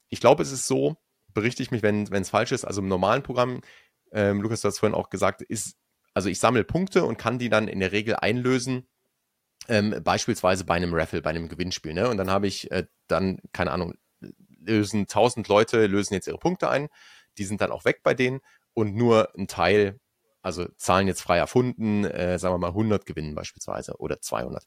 ich 0.09 0.21
glaube, 0.21 0.43
es 0.43 0.53
ist 0.53 0.67
so, 0.67 0.97
berichte 1.35 1.63
ich 1.63 1.71
mich, 1.71 1.83
wenn 1.83 2.05
es 2.05 2.31
falsch 2.31 2.53
ist, 2.53 2.65
also 2.65 2.81
im 2.81 2.89
normalen 2.89 3.23
Programm, 3.23 3.61
ähm, 4.13 4.41
Lukas, 4.41 4.61
du 4.61 4.69
hast 4.69 4.79
vorhin 4.79 4.95
auch 4.95 5.11
gesagt, 5.11 5.43
ist, 5.43 5.77
also 6.15 6.29
ich 6.29 6.39
sammle 6.39 6.65
Punkte 6.65 7.05
und 7.05 7.19
kann 7.19 7.39
die 7.39 7.49
dann 7.49 7.69
in 7.69 7.81
der 7.81 7.93
Regel 7.93 8.17
einlösen 8.17 8.87
ähm, 9.69 10.01
beispielsweise 10.03 10.65
bei 10.65 10.75
einem 10.75 10.95
Raffle, 10.95 11.23
bei 11.23 11.31
einem 11.31 11.49
Gewinnspiel. 11.49 11.95
Ne? 11.95 12.09
Und 12.09 12.17
dann 12.17 12.31
habe 12.31 12.47
ich 12.47 12.71
äh, 12.71 12.87
dann, 13.09 13.39
keine 13.53 13.73
Ahnung, 13.73 13.95
lösen 14.67 15.03
1000 15.03 15.49
Leute, 15.49 15.87
lösen 15.87 16.15
jetzt 16.15 16.27
ihre 16.27 16.39
Punkte 16.39 16.69
ein, 16.69 16.89
die 17.39 17.45
sind 17.45 17.61
dann 17.61 17.71
auch 17.71 17.85
weg 17.85 18.01
bei 18.03 18.15
denen 18.15 18.41
und 18.75 18.95
nur 18.95 19.35
ein 19.37 19.49
Teil, 19.49 20.01
also 20.43 20.67
Zahlen 20.77 21.07
jetzt 21.07 21.23
frei 21.23 21.39
erfunden, 21.39 22.05
äh, 22.05 22.39
sagen 22.39 22.55
wir 22.55 22.59
mal 22.59 22.69
100 22.69 23.07
gewinnen 23.07 23.35
beispielsweise 23.35 23.97
oder 23.99 24.21
200. 24.21 24.67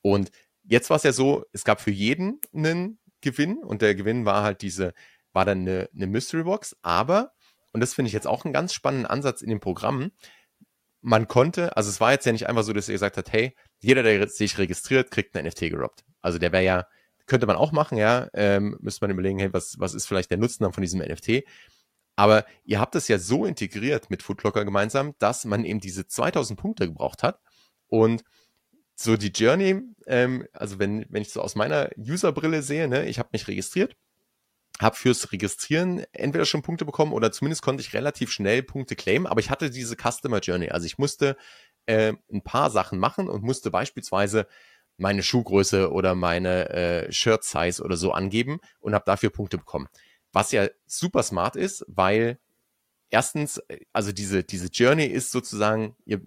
Und 0.00 0.30
jetzt 0.64 0.90
war 0.90 0.96
es 0.96 1.02
ja 1.02 1.12
so, 1.12 1.44
es 1.52 1.64
gab 1.64 1.80
für 1.80 1.90
jeden 1.90 2.40
einen 2.54 2.98
Gewinn 3.20 3.58
und 3.62 3.82
der 3.82 3.94
Gewinn 3.94 4.24
war 4.24 4.42
halt 4.42 4.62
diese, 4.62 4.94
war 5.32 5.44
dann 5.44 5.60
eine, 5.60 5.88
eine 5.94 6.06
Mystery 6.06 6.44
Box, 6.44 6.76
aber, 6.82 7.32
und 7.72 7.80
das 7.80 7.94
finde 7.94 8.08
ich 8.08 8.12
jetzt 8.12 8.26
auch 8.26 8.44
einen 8.44 8.52
ganz 8.52 8.74
spannenden 8.74 9.06
Ansatz 9.06 9.42
in 9.42 9.48
dem 9.48 9.60
Programm, 9.60 10.12
man 11.02 11.28
konnte, 11.28 11.76
also 11.76 11.90
es 11.90 12.00
war 12.00 12.12
jetzt 12.12 12.24
ja 12.24 12.32
nicht 12.32 12.48
einfach 12.48 12.62
so, 12.62 12.72
dass 12.72 12.88
ihr 12.88 12.94
gesagt 12.94 13.16
habt, 13.16 13.32
hey, 13.32 13.54
jeder, 13.80 14.02
der 14.02 14.28
sich 14.28 14.56
registriert, 14.56 15.10
kriegt 15.10 15.36
ein 15.36 15.44
NFT 15.44 15.60
gerobbt. 15.70 16.04
Also 16.20 16.38
der 16.38 16.52
wäre 16.52 16.64
ja, 16.64 16.86
könnte 17.26 17.46
man 17.46 17.56
auch 17.56 17.72
machen, 17.72 17.98
ja, 17.98 18.28
ähm, 18.34 18.76
müsste 18.80 19.04
man 19.04 19.10
überlegen, 19.10 19.38
hey, 19.40 19.52
was, 19.52 19.74
was 19.78 19.94
ist 19.94 20.06
vielleicht 20.06 20.30
der 20.30 20.38
Nutzen 20.38 20.62
dann 20.62 20.72
von 20.72 20.82
diesem 20.82 21.00
NFT? 21.00 21.42
Aber 22.14 22.44
ihr 22.64 22.78
habt 22.78 22.94
es 22.94 23.08
ja 23.08 23.18
so 23.18 23.44
integriert 23.44 24.10
mit 24.10 24.22
Foodlocker 24.22 24.64
gemeinsam, 24.64 25.14
dass 25.18 25.44
man 25.44 25.64
eben 25.64 25.80
diese 25.80 26.06
2000 26.06 26.58
Punkte 26.58 26.86
gebraucht 26.86 27.22
hat 27.22 27.40
und 27.88 28.22
so 28.94 29.16
die 29.16 29.32
Journey, 29.32 29.80
ähm, 30.06 30.46
also 30.52 30.78
wenn, 30.78 31.06
wenn 31.08 31.22
ich 31.22 31.30
so 31.30 31.40
aus 31.40 31.56
meiner 31.56 31.90
Userbrille 31.96 32.62
sehe, 32.62 32.86
ne, 32.86 33.06
ich 33.06 33.18
habe 33.18 33.30
mich 33.32 33.48
registriert, 33.48 33.96
habe 34.80 34.96
fürs 34.96 35.32
Registrieren 35.32 36.04
entweder 36.12 36.44
schon 36.44 36.62
Punkte 36.62 36.84
bekommen 36.84 37.12
oder 37.12 37.30
zumindest 37.30 37.62
konnte 37.62 37.82
ich 37.82 37.94
relativ 37.94 38.32
schnell 38.32 38.62
Punkte 38.62 38.96
claimen, 38.96 39.26
aber 39.26 39.40
ich 39.40 39.50
hatte 39.50 39.70
diese 39.70 39.96
Customer 39.96 40.40
Journey. 40.40 40.70
Also 40.70 40.86
ich 40.86 40.98
musste 40.98 41.36
äh, 41.86 42.14
ein 42.32 42.42
paar 42.42 42.70
Sachen 42.70 42.98
machen 42.98 43.28
und 43.28 43.42
musste 43.42 43.70
beispielsweise 43.70 44.46
meine 44.96 45.22
Schuhgröße 45.22 45.90
oder 45.92 46.14
meine 46.14 46.68
äh, 46.70 47.12
Shirt 47.12 47.44
Size 47.44 47.82
oder 47.82 47.96
so 47.96 48.12
angeben 48.12 48.60
und 48.80 48.94
habe 48.94 49.04
dafür 49.04 49.30
Punkte 49.30 49.58
bekommen. 49.58 49.88
Was 50.32 50.52
ja 50.52 50.68
super 50.86 51.22
smart 51.22 51.56
ist, 51.56 51.84
weil 51.88 52.38
erstens, 53.10 53.58
äh, 53.68 53.80
also 53.92 54.12
diese, 54.12 54.44
diese 54.44 54.68
Journey 54.68 55.06
ist 55.06 55.30
sozusagen, 55.30 55.96
ihr 56.04 56.20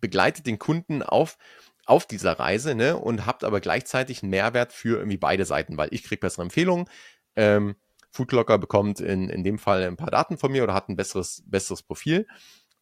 begleitet 0.00 0.46
den 0.46 0.58
Kunden 0.58 1.02
auf, 1.02 1.38
auf 1.86 2.06
dieser 2.06 2.38
Reise 2.38 2.74
ne, 2.74 2.96
und 2.96 3.26
habt 3.26 3.44
aber 3.44 3.60
gleichzeitig 3.60 4.22
einen 4.22 4.30
Mehrwert 4.30 4.72
für 4.72 4.98
irgendwie 4.98 5.16
beide 5.16 5.44
Seiten, 5.44 5.76
weil 5.76 5.88
ich 5.92 6.02
kriege 6.02 6.20
bessere 6.20 6.42
Empfehlungen. 6.42 6.88
Ähm, 7.36 7.76
Foodlocker 8.14 8.58
bekommt 8.58 9.00
in, 9.00 9.28
in 9.28 9.42
dem 9.42 9.58
Fall 9.58 9.82
ein 9.82 9.96
paar 9.96 10.10
Daten 10.10 10.38
von 10.38 10.52
mir 10.52 10.62
oder 10.62 10.72
hat 10.72 10.88
ein 10.88 10.94
besseres, 10.94 11.42
besseres 11.46 11.82
Profil. 11.82 12.28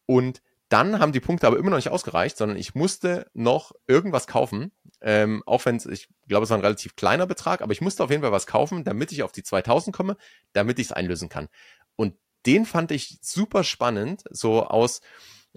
Und 0.05 0.43
dann 0.69 0.99
haben 0.99 1.11
die 1.11 1.19
Punkte 1.19 1.47
aber 1.47 1.57
immer 1.57 1.71
noch 1.71 1.77
nicht 1.77 1.89
ausgereicht, 1.89 2.37
sondern 2.37 2.57
ich 2.57 2.75
musste 2.75 3.25
noch 3.33 3.71
irgendwas 3.87 4.27
kaufen. 4.27 4.71
Ähm, 5.01 5.41
auch 5.47 5.65
wenn 5.65 5.75
es, 5.75 5.87
ich 5.87 6.07
glaube, 6.27 6.43
es 6.43 6.51
war 6.51 6.57
ein 6.57 6.63
relativ 6.63 6.95
kleiner 6.95 7.25
Betrag, 7.25 7.61
aber 7.61 7.73
ich 7.73 7.81
musste 7.81 8.03
auf 8.03 8.11
jeden 8.11 8.21
Fall 8.21 8.31
was 8.31 8.45
kaufen, 8.45 8.83
damit 8.83 9.11
ich 9.11 9.23
auf 9.23 9.31
die 9.31 9.43
2000 9.43 9.95
komme, 9.95 10.17
damit 10.53 10.77
ich 10.77 10.87
es 10.87 10.91
einlösen 10.91 11.29
kann. 11.29 11.49
Und 11.95 12.15
den 12.45 12.65
fand 12.65 12.91
ich 12.91 13.17
super 13.21 13.63
spannend, 13.63 14.23
so 14.29 14.63
aus, 14.63 15.01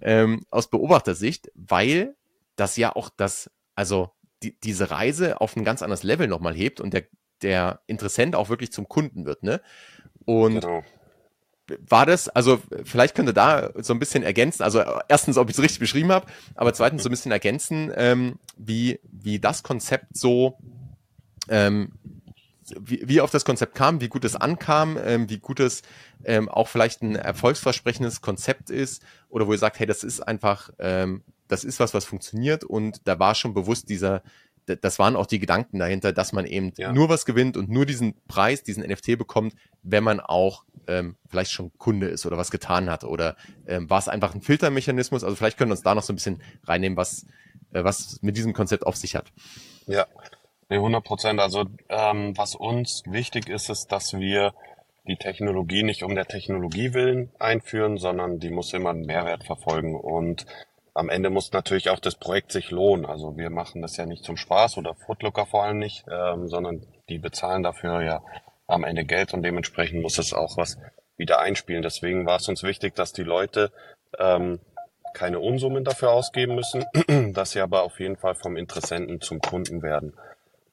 ähm, 0.01 0.47
aus 0.51 0.71
Beobachtersicht, 0.71 1.51
weil 1.55 2.17
das 2.57 2.77
ja 2.79 2.97
auch 2.97 3.11
das, 3.15 3.51
also 3.75 4.11
die, 4.43 4.59
diese 4.61 4.91
Reise 4.91 5.41
auf 5.41 5.55
ein 5.55 5.65
ganz 5.65 5.83
anderes 5.83 6.03
Level 6.03 6.29
nochmal 6.29 6.55
hebt 6.55 6.81
und 6.81 6.95
der, 6.95 7.05
der 7.43 7.81
Interessent 7.87 8.35
auch 8.35 8.49
wirklich 8.49 8.73
zum 8.73 8.89
Kunden 8.89 9.27
wird, 9.27 9.43
ne? 9.43 9.61
Und 10.25 10.61
genau 10.61 10.83
war 11.89 12.07
das, 12.07 12.29
also 12.29 12.61
vielleicht 12.85 13.15
könnte 13.15 13.35
da 13.35 13.71
so 13.77 13.93
ein 13.93 13.99
bisschen 13.99 14.23
ergänzen, 14.23 14.63
also 14.63 14.83
erstens, 15.09 15.37
ob 15.37 15.49
ich 15.51 15.57
es 15.57 15.63
richtig 15.63 15.81
beschrieben 15.81 16.13
habe, 16.13 16.27
aber 16.55 16.73
zweitens 16.73 17.03
so 17.03 17.09
ein 17.09 17.11
bisschen 17.11 17.33
ergänzen, 17.33 17.93
ähm, 17.97 18.39
wie, 18.57 19.01
wie 19.03 19.39
das 19.39 19.63
Konzept 19.63 20.17
so, 20.17 20.59
ähm, 21.49 21.93
wie, 22.81 23.03
wie 23.07 23.21
auf 23.21 23.31
das 23.31 23.45
Konzept 23.45 23.75
kam, 23.75 24.01
wie 24.01 24.09
gut 24.09 24.25
es 24.25 24.37
ankam, 24.37 24.99
ähm, 25.03 25.29
wie 25.29 25.39
gut 25.39 25.61
es 25.61 25.83
ähm, 26.25 26.49
auch 26.49 26.69
vielleicht 26.69 27.03
ein 27.03 27.17
erfolgsversprechendes 27.17 28.21
Konzept 28.21 28.71
ist 28.71 29.03
oder 29.29 29.47
wo 29.47 29.53
ihr 29.53 29.59
sagt, 29.59 29.79
hey, 29.79 29.87
das 29.87 30.05
ist 30.05 30.21
einfach, 30.21 30.71
ähm, 30.79 31.23
das 31.49 31.65
ist 31.65 31.79
was, 31.79 31.95
was 31.95 32.05
funktioniert 32.05 32.65
und 32.65 33.07
da 33.07 33.19
war 33.19 33.35
schon 33.35 33.55
bewusst 33.55 33.89
dieser, 33.89 34.23
das 34.67 34.99
waren 34.99 35.17
auch 35.17 35.27
die 35.27 35.39
Gedanken 35.39 35.79
dahinter, 35.79 36.13
dass 36.13 36.33
man 36.33 36.45
eben 36.45 36.73
ja. 36.77 36.93
nur 36.93 37.09
was 37.09 37.25
gewinnt 37.25 37.57
und 37.57 37.69
nur 37.69 37.87
diesen 37.87 38.15
Preis, 38.27 38.63
diesen 38.63 38.83
NFT 38.83 39.19
bekommt, 39.19 39.55
wenn 39.83 40.03
man 40.05 40.21
auch 40.21 40.65
ähm, 40.89 41.17
vielleicht 41.29 41.53
schon 41.53 41.73
Kunde 41.79 42.09
ist 42.09 42.27
oder 42.27 42.37
was 42.37 42.51
getan 42.51 42.91
hat 42.91 43.05
oder 43.05 43.37
ähm, 43.67 43.89
war 43.89 43.99
es 43.99 44.09
einfach 44.09 44.35
ein 44.35 44.41
Filtermechanismus? 44.41 45.25
Also 45.25 45.37
vielleicht 45.37 45.59
können 45.59 45.71
wir 45.71 45.75
uns 45.75 45.83
da 45.83 45.95
noch 45.95 46.03
so 46.03 46.13
ein 46.13 46.17
bisschen 46.17 46.43
reinnehmen, 46.65 46.97
was, 46.97 47.27
äh, 47.73 47.85
was 47.85 48.21
mit 48.23 48.37
diesem 48.37 48.53
Konzept 48.53 48.87
auf 48.87 48.97
sich 48.97 49.15
hat. 49.15 49.33
Ja, 49.87 50.07
nee, 50.69 50.77
100 50.77 51.05
Prozent. 51.05 51.41
Also 51.41 51.67
ähm, 51.89 52.37
was 52.37 52.55
uns 52.55 53.03
wichtig 53.07 53.49
ist, 53.49 53.71
ist, 53.71 53.93
dass 53.93 54.15
wir 54.15 54.53
die 55.07 55.17
Technologie 55.17 55.83
nicht 55.83 56.03
um 56.03 56.15
der 56.15 56.27
Technologie 56.27 56.93
willen 56.93 57.31
einführen, 57.39 57.97
sondern 57.97 58.41
die 58.41 58.51
muss 58.51 58.73
immer 58.73 58.91
einen 58.91 59.07
Mehrwert 59.07 59.45
verfolgen. 59.45 59.95
Und 59.95 60.47
am 60.97 61.11
Ende 61.11 61.31
muss 61.31 61.53
natürlich 61.53 61.91
auch 61.91 62.01
das 62.01 62.15
Projekt 62.15 62.53
sich 62.53 62.71
lohnen. 62.71 63.05
Also 63.05 63.37
wir 63.37 63.51
machen 63.51 63.83
das 63.83 63.97
ja 63.97 64.07
nicht 64.07 64.25
zum 64.25 64.37
Spaß 64.37 64.79
oder 64.79 64.95
Footlooker 64.95 65.47
vor 65.47 65.65
allem 65.65 65.79
nicht, 65.79 66.05
ähm, 66.11 66.49
sondern 66.49 66.87
die 67.09 67.19
bezahlen 67.19 67.63
dafür 67.63 68.03
ja 68.03 68.23
am 68.67 68.83
Ende 68.83 69.05
Geld 69.05 69.35
und 69.35 69.43
dementsprechend 69.43 70.03
muss 70.03 70.19
es 70.19 70.33
auch 70.33 70.57
was 70.57 70.79
wieder 71.17 71.41
einspielen. 71.41 71.83
Deswegen 71.83 72.27
war 72.27 72.37
es 72.37 72.49
uns 72.49 72.63
wichtig, 72.63 72.95
dass 72.95 73.13
die 73.13 73.23
Leute 73.23 73.73
ähm, 74.19 74.59
keine 75.13 75.39
Unsummen 75.41 75.85
dafür 75.85 76.13
ausgeben 76.13 76.55
müssen, 76.55 76.85
dass 77.35 77.53
sie 77.53 77.61
aber 77.61 77.83
auf 77.83 78.01
jeden 78.01 78.17
Fall 78.17 78.35
vom 78.35 78.57
Interessenten 78.57 79.21
zum 79.21 79.41
Kunden 79.41 79.83
werden. 79.83 80.15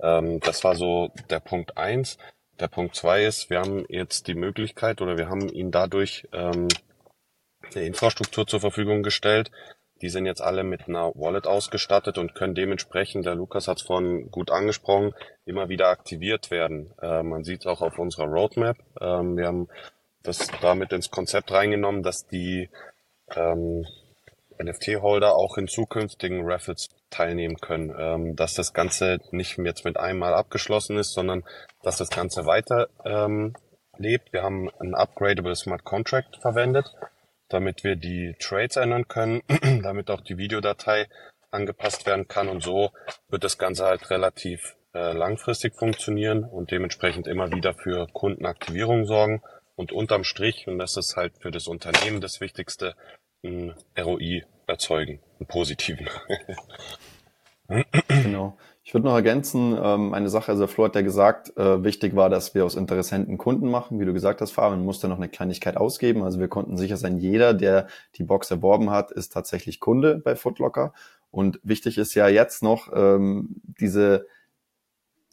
Ähm, 0.01 0.39
das 0.39 0.63
war 0.63 0.75
so 0.75 1.11
der 1.29 1.39
Punkt 1.41 1.77
eins. 1.77 2.17
Der 2.59 2.67
Punkt 2.67 2.95
zwei 2.95 3.25
ist, 3.25 3.49
wir 3.49 3.59
haben 3.59 3.85
jetzt 3.89 4.27
die 4.27 4.35
Möglichkeit 4.35 5.01
oder 5.01 5.17
wir 5.17 5.27
haben 5.27 5.49
ihnen 5.49 5.71
dadurch 5.71 6.27
ähm, 6.31 6.67
eine 7.73 7.85
Infrastruktur 7.85 8.47
zur 8.47 8.59
Verfügung 8.59 9.03
gestellt. 9.03 9.51
Die 10.03 10.09
sind 10.09 10.25
jetzt 10.25 10.41
alle 10.41 10.65
mit 10.65 10.89
einer 10.89 11.15
Wallet 11.15 11.47
ausgestattet 11.47 12.17
und 12.17 12.35
können 12.35 12.55
dementsprechend, 12.55 13.25
der 13.25 13.35
Lukas 13.35 13.69
hat 13.69 13.77
es 13.77 13.83
vorhin 13.83 14.29
gut 14.31 14.51
angesprochen, 14.51 15.13
immer 15.45 15.69
wieder 15.69 15.87
aktiviert 15.87 16.51
werden. 16.51 16.93
Äh, 17.01 17.23
man 17.23 17.45
sieht 17.45 17.61
es 17.61 17.67
auch 17.67 17.81
auf 17.81 17.97
unserer 17.97 18.25
Roadmap. 18.25 18.75
Ähm, 18.99 19.37
wir 19.37 19.47
haben 19.47 19.69
das 20.21 20.49
damit 20.61 20.91
ins 20.91 21.09
Konzept 21.09 21.53
reingenommen, 21.53 22.03
dass 22.03 22.27
die 22.27 22.69
ähm, 23.33 23.85
NFT-Holder 24.61 25.37
auch 25.37 25.57
in 25.57 25.69
zukünftigen 25.69 26.41
Raffles 26.43 26.89
teilnehmen 27.09 27.55
können, 27.61 27.95
ähm, 27.97 28.35
dass 28.35 28.55
das 28.55 28.73
Ganze 28.73 29.19
nicht 29.31 29.57
jetzt 29.57 29.85
mit 29.85 29.95
einmal 29.95 30.33
abgeschlossen 30.33 30.97
ist, 30.97 31.13
sondern 31.13 31.45
dass 31.81 31.95
das 31.95 32.09
Ganze 32.09 32.45
weiter 32.45 32.89
ähm, 33.05 33.53
lebt. 33.97 34.33
Wir 34.33 34.43
haben 34.43 34.69
ein 34.81 34.95
upgradable 34.95 35.55
Smart 35.55 35.85
Contract 35.85 36.39
verwendet, 36.41 36.93
damit 37.53 37.83
wir 37.83 37.95
die 37.95 38.35
Trades 38.39 38.77
ändern 38.77 39.07
können, 39.07 39.41
damit 39.83 40.09
auch 40.09 40.21
die 40.21 40.37
Videodatei 40.37 41.07
angepasst 41.51 42.05
werden 42.05 42.27
kann 42.27 42.49
und 42.49 42.63
so 42.63 42.91
wird 43.29 43.43
das 43.43 43.57
Ganze 43.57 43.85
halt 43.85 44.09
relativ 44.09 44.75
äh, 44.93 45.13
langfristig 45.13 45.75
funktionieren 45.75 46.43
und 46.43 46.71
dementsprechend 46.71 47.27
immer 47.27 47.51
wieder 47.51 47.73
für 47.73 48.07
Kundenaktivierung 48.07 49.05
sorgen 49.05 49.41
und 49.75 49.91
unterm 49.91 50.23
Strich, 50.23 50.67
und 50.67 50.77
das 50.77 50.97
ist 50.97 51.15
halt 51.15 51.33
für 51.39 51.51
das 51.51 51.67
Unternehmen 51.67 52.21
das 52.21 52.41
Wichtigste, 52.41 52.95
ein 53.43 53.73
ROI 53.97 54.45
erzeugen, 54.67 55.19
einen 55.39 55.47
positiven. 55.47 56.09
genau. 58.07 58.57
Ich 58.93 58.95
würde 58.95 59.07
noch 59.07 59.15
ergänzen, 59.15 59.75
ähm, 59.81 60.13
eine 60.13 60.29
Sache, 60.29 60.51
also 60.51 60.67
Flo 60.67 60.85
hat 60.85 60.93
ja 60.93 61.01
gesagt, 61.01 61.57
äh, 61.57 61.83
wichtig 61.83 62.15
war, 62.15 62.29
dass 62.29 62.53
wir 62.53 62.63
aus 62.63 62.75
Interessenten 62.75 63.39
Kunden 63.39 63.71
machen. 63.71 63.99
Wie 63.99 64.05
du 64.05 64.13
gesagt 64.13 64.39
hast, 64.39 64.51
Fabian 64.51 64.85
musste 64.85 65.07
noch 65.07 65.17
eine 65.17 65.29
Kleinigkeit 65.29 65.77
ausgeben. 65.77 66.21
Also 66.21 66.39
wir 66.39 66.47
konnten 66.47 66.77
sicher 66.77 66.95
sein, 66.95 67.17
jeder, 67.17 67.55
der 67.55 67.87
die 68.17 68.23
Box 68.23 68.51
erworben 68.51 68.91
hat, 68.91 69.09
ist 69.09 69.33
tatsächlich 69.33 69.79
Kunde 69.79 70.21
bei 70.23 70.35
Footlocker. 70.35 70.93
Und 71.31 71.59
wichtig 71.63 71.97
ist 71.97 72.13
ja 72.13 72.27
jetzt 72.27 72.61
noch 72.61 72.91
ähm, 72.93 73.55
diese 73.79 74.27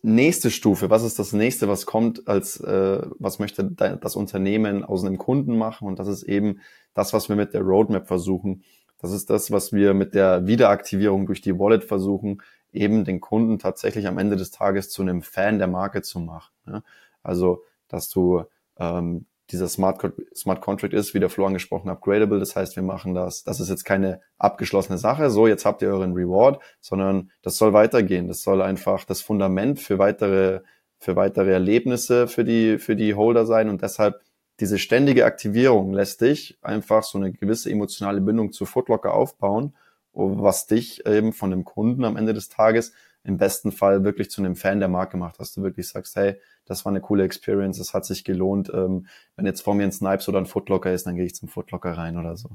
nächste 0.00 0.50
Stufe, 0.50 0.88
was 0.88 1.02
ist 1.02 1.18
das 1.18 1.34
nächste, 1.34 1.68
was 1.68 1.84
kommt, 1.84 2.28
als 2.28 2.58
äh, 2.60 3.02
was 3.18 3.40
möchte 3.40 3.62
das 3.62 4.16
Unternehmen 4.16 4.84
aus 4.84 5.04
einem 5.04 5.18
Kunden 5.18 5.58
machen? 5.58 5.86
Und 5.86 5.98
das 5.98 6.08
ist 6.08 6.22
eben 6.22 6.60
das, 6.94 7.12
was 7.12 7.28
wir 7.28 7.36
mit 7.36 7.52
der 7.52 7.60
Roadmap 7.60 8.08
versuchen. 8.08 8.64
Das 9.02 9.12
ist 9.12 9.28
das, 9.28 9.50
was 9.50 9.72
wir 9.72 9.92
mit 9.92 10.14
der 10.14 10.46
Wiederaktivierung 10.46 11.26
durch 11.26 11.42
die 11.42 11.58
Wallet 11.58 11.84
versuchen, 11.84 12.40
eben 12.72 13.04
den 13.04 13.20
Kunden 13.20 13.58
tatsächlich 13.58 14.06
am 14.06 14.18
Ende 14.18 14.36
des 14.36 14.50
Tages 14.50 14.90
zu 14.90 15.02
einem 15.02 15.22
Fan 15.22 15.58
der 15.58 15.68
Marke 15.68 16.02
zu 16.02 16.20
machen. 16.20 16.52
Ne? 16.66 16.82
Also, 17.22 17.64
dass 17.88 18.08
du 18.08 18.44
ähm, 18.78 19.26
dieser 19.50 19.68
Smart, 19.68 20.12
Smart 20.34 20.60
Contract 20.60 20.94
ist, 20.94 21.14
wie 21.14 21.20
der 21.20 21.30
Flo 21.30 21.46
angesprochen, 21.46 21.88
upgradable. 21.88 22.38
Das 22.38 22.54
heißt, 22.54 22.76
wir 22.76 22.82
machen 22.82 23.14
das, 23.14 23.42
das 23.42 23.60
ist 23.60 23.68
jetzt 23.68 23.84
keine 23.84 24.20
abgeschlossene 24.38 24.98
Sache, 24.98 25.30
so 25.30 25.46
jetzt 25.46 25.64
habt 25.64 25.82
ihr 25.82 25.88
euren 25.88 26.12
Reward, 26.12 26.62
sondern 26.80 27.30
das 27.42 27.56
soll 27.56 27.72
weitergehen. 27.72 28.28
Das 28.28 28.42
soll 28.42 28.62
einfach 28.62 29.04
das 29.04 29.20
Fundament 29.20 29.80
für 29.80 29.98
weitere, 29.98 30.60
für 30.98 31.16
weitere 31.16 31.52
Erlebnisse 31.52 32.28
für 32.28 32.44
die, 32.44 32.78
für 32.78 32.96
die 32.96 33.14
Holder 33.14 33.46
sein 33.46 33.68
und 33.68 33.82
deshalb 33.82 34.20
diese 34.60 34.78
ständige 34.78 35.24
Aktivierung 35.24 35.94
lässt 35.94 36.20
dich 36.20 36.58
einfach 36.60 37.02
so 37.02 37.16
eine 37.16 37.32
gewisse 37.32 37.70
emotionale 37.70 38.20
Bindung 38.20 38.52
zu 38.52 38.66
Footlocker 38.66 39.14
aufbauen, 39.14 39.74
was 40.12 40.66
dich 40.66 41.06
eben 41.06 41.32
von 41.32 41.50
dem 41.50 41.64
Kunden 41.64 42.04
am 42.04 42.16
Ende 42.16 42.34
des 42.34 42.48
Tages 42.48 42.92
im 43.22 43.36
besten 43.36 43.70
Fall 43.70 44.02
wirklich 44.02 44.30
zu 44.30 44.40
einem 44.40 44.56
Fan 44.56 44.80
der 44.80 44.88
Marke 44.88 45.16
macht, 45.16 45.40
dass 45.40 45.52
du 45.52 45.62
wirklich 45.62 45.88
sagst, 45.88 46.16
hey, 46.16 46.40
das 46.64 46.84
war 46.84 46.92
eine 46.92 47.00
coole 47.00 47.24
Experience, 47.24 47.78
das 47.78 47.92
hat 47.92 48.06
sich 48.06 48.24
gelohnt. 48.24 48.70
Ähm, 48.72 49.06
wenn 49.36 49.46
jetzt 49.46 49.60
vor 49.60 49.74
mir 49.74 49.84
ein 49.84 49.92
Snipes 49.92 50.28
oder 50.28 50.38
ein 50.38 50.46
Footlocker 50.46 50.92
ist, 50.92 51.06
dann 51.06 51.16
gehe 51.16 51.26
ich 51.26 51.34
zum 51.34 51.48
Footlocker 51.48 51.96
rein 51.96 52.16
oder 52.16 52.36
so. 52.36 52.50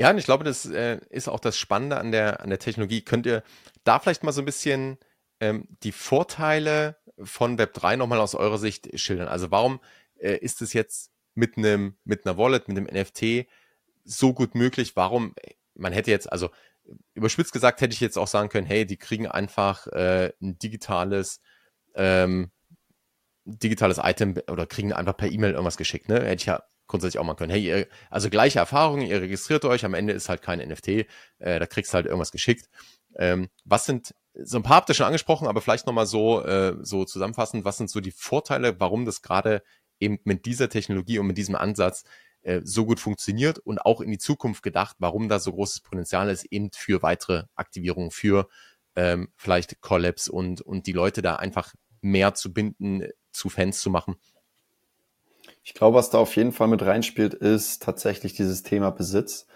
Ja, 0.00 0.10
und 0.10 0.18
ich 0.18 0.24
glaube, 0.24 0.44
das 0.44 0.64
äh, 0.66 0.98
ist 1.10 1.28
auch 1.28 1.40
das 1.40 1.58
Spannende 1.58 1.98
an 1.98 2.12
der, 2.12 2.40
an 2.40 2.48
der 2.48 2.58
Technologie. 2.58 3.02
Könnt 3.02 3.26
ihr 3.26 3.42
da 3.84 3.98
vielleicht 3.98 4.22
mal 4.22 4.32
so 4.32 4.40
ein 4.40 4.46
bisschen 4.46 4.98
ähm, 5.40 5.68
die 5.82 5.92
Vorteile 5.92 6.96
von 7.22 7.58
Web3 7.58 7.96
nochmal 7.96 8.20
aus 8.20 8.34
eurer 8.34 8.58
Sicht 8.58 8.98
schildern? 8.98 9.28
Also 9.28 9.50
warum 9.50 9.80
äh, 10.18 10.36
ist 10.36 10.62
es 10.62 10.72
jetzt 10.72 11.12
mit 11.34 11.58
einem, 11.58 11.96
mit 12.04 12.24
einer 12.24 12.38
Wallet, 12.38 12.68
mit 12.68 12.78
einem 12.78 12.86
NFT 12.86 13.46
so 14.04 14.32
gut 14.32 14.54
möglich? 14.54 14.96
Warum, 14.96 15.34
man 15.80 15.92
hätte 15.92 16.10
jetzt, 16.10 16.30
also 16.30 16.50
überspitzt 17.14 17.52
gesagt 17.52 17.80
hätte 17.80 17.94
ich 17.94 18.00
jetzt 18.00 18.18
auch 18.18 18.26
sagen 18.26 18.48
können, 18.48 18.66
hey, 18.66 18.86
die 18.86 18.96
kriegen 18.96 19.26
einfach 19.26 19.86
äh, 19.88 20.32
ein 20.40 20.58
digitales 20.58 21.40
ähm, 21.94 22.50
digitales 23.44 23.98
Item 24.02 24.36
oder 24.50 24.66
kriegen 24.66 24.92
einfach 24.92 25.16
per 25.16 25.30
E-Mail 25.30 25.52
irgendwas 25.52 25.76
geschickt. 25.76 26.08
Ne? 26.08 26.16
Hätte 26.16 26.34
ich 26.34 26.46
ja 26.46 26.62
grundsätzlich 26.86 27.18
auch 27.18 27.24
mal 27.24 27.34
können. 27.34 27.50
Hey, 27.50 27.64
ihr, 27.64 27.86
also 28.10 28.30
gleiche 28.30 28.58
Erfahrungen, 28.58 29.06
ihr 29.06 29.20
registriert 29.20 29.64
euch, 29.64 29.84
am 29.84 29.94
Ende 29.94 30.12
ist 30.12 30.28
halt 30.28 30.42
kein 30.42 30.58
NFT, 30.58 30.88
äh, 30.88 31.06
da 31.38 31.66
kriegst 31.66 31.92
du 31.92 31.96
halt 31.96 32.06
irgendwas 32.06 32.32
geschickt. 32.32 32.68
Ähm, 33.16 33.48
was 33.64 33.86
sind, 33.86 34.14
so 34.34 34.58
ein 34.58 34.62
paar 34.62 34.76
habt 34.76 34.88
ihr 34.88 34.94
schon 34.94 35.06
angesprochen, 35.06 35.48
aber 35.48 35.60
vielleicht 35.60 35.86
nochmal 35.86 36.06
so, 36.06 36.44
äh, 36.44 36.76
so 36.82 37.04
zusammenfassend, 37.04 37.64
was 37.64 37.76
sind 37.76 37.90
so 37.90 38.00
die 38.00 38.12
Vorteile, 38.12 38.80
warum 38.80 39.04
das 39.04 39.22
gerade 39.22 39.62
eben 40.00 40.18
mit 40.24 40.46
dieser 40.46 40.68
Technologie 40.68 41.18
und 41.18 41.26
mit 41.26 41.38
diesem 41.38 41.54
Ansatz 41.54 42.04
äh, 42.42 42.60
so 42.64 42.86
gut 42.86 43.00
funktioniert 43.00 43.58
und 43.58 43.78
auch 43.78 44.00
in 44.00 44.10
die 44.10 44.18
Zukunft 44.18 44.62
gedacht, 44.62 44.96
warum 44.98 45.28
da 45.28 45.38
so 45.38 45.52
großes 45.52 45.80
Potenzial 45.80 46.30
ist, 46.30 46.44
eben 46.46 46.70
für 46.72 47.02
weitere 47.02 47.44
Aktivierungen, 47.54 48.10
für 48.10 48.48
ähm, 48.96 49.28
vielleicht 49.36 49.80
Collabs 49.80 50.28
und, 50.28 50.60
und 50.60 50.86
die 50.86 50.92
Leute 50.92 51.22
da 51.22 51.36
einfach 51.36 51.74
mehr 52.00 52.34
zu 52.34 52.52
binden, 52.52 53.04
zu 53.32 53.48
Fans 53.48 53.80
zu 53.80 53.90
machen. 53.90 54.16
Ich 55.62 55.74
glaube, 55.74 55.96
was 55.96 56.10
da 56.10 56.18
auf 56.18 56.34
jeden 56.36 56.52
Fall 56.52 56.68
mit 56.68 56.82
reinspielt, 56.82 57.34
ist 57.34 57.82
tatsächlich 57.82 58.32
dieses 58.34 58.62
Thema 58.62 58.90
Besitz 58.90 59.46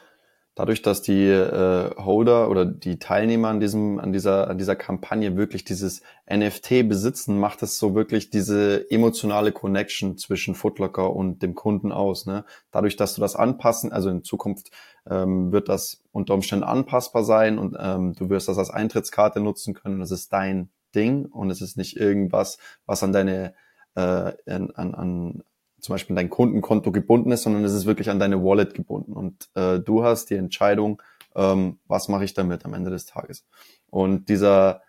dadurch, 0.54 0.82
dass 0.82 1.02
die 1.02 1.26
äh, 1.26 1.90
Holder 1.96 2.48
oder 2.48 2.64
die 2.64 2.98
Teilnehmer 2.98 3.48
an 3.48 3.60
diesem, 3.60 3.98
an 3.98 4.12
dieser, 4.12 4.48
an 4.48 4.58
dieser 4.58 4.76
Kampagne 4.76 5.36
wirklich 5.36 5.64
dieses 5.64 6.02
NFT 6.30 6.88
besitzen, 6.88 7.38
macht 7.38 7.62
es 7.62 7.78
so 7.78 7.94
wirklich 7.94 8.30
diese 8.30 8.90
emotionale 8.90 9.52
Connection 9.52 10.16
zwischen 10.16 10.54
Footlocker 10.54 11.14
und 11.14 11.42
dem 11.42 11.54
Kunden 11.54 11.92
aus. 11.92 12.26
Ne? 12.26 12.44
Dadurch, 12.70 12.96
dass 12.96 13.14
du 13.14 13.20
das 13.20 13.36
anpassen, 13.36 13.92
also 13.92 14.10
in 14.10 14.22
Zukunft 14.22 14.70
ähm, 15.08 15.52
wird 15.52 15.68
das 15.68 16.02
unter 16.12 16.34
Umständen 16.34 16.64
anpassbar 16.64 17.24
sein 17.24 17.58
und 17.58 17.76
ähm, 17.78 18.14
du 18.14 18.30
wirst 18.30 18.48
das 18.48 18.58
als 18.58 18.70
Eintrittskarte 18.70 19.40
nutzen 19.40 19.74
können. 19.74 20.00
Das 20.00 20.10
ist 20.10 20.32
dein 20.32 20.70
Ding 20.94 21.26
und 21.26 21.50
es 21.50 21.60
ist 21.60 21.76
nicht 21.76 21.96
irgendwas, 21.96 22.58
was 22.86 23.02
an 23.02 23.12
deine 23.12 23.54
äh, 23.96 24.32
an, 24.46 24.70
an, 24.74 25.42
zum 25.84 25.92
Beispiel 25.92 26.16
dein 26.16 26.30
Kundenkonto 26.30 26.92
gebunden 26.92 27.30
ist, 27.30 27.42
sondern 27.42 27.62
es 27.62 27.74
ist 27.74 27.84
wirklich 27.84 28.08
an 28.08 28.18
deine 28.18 28.42
Wallet 28.42 28.72
gebunden. 28.72 29.12
Und 29.12 29.50
äh, 29.54 29.78
du 29.80 30.02
hast 30.02 30.30
die 30.30 30.34
Entscheidung, 30.34 31.02
ähm, 31.36 31.78
was 31.86 32.08
mache 32.08 32.24
ich 32.24 32.32
damit 32.32 32.64
am 32.64 32.72
Ende 32.72 32.90
des 32.90 33.04
Tages. 33.04 33.44
Und 33.90 34.30
dieser, 34.30 34.80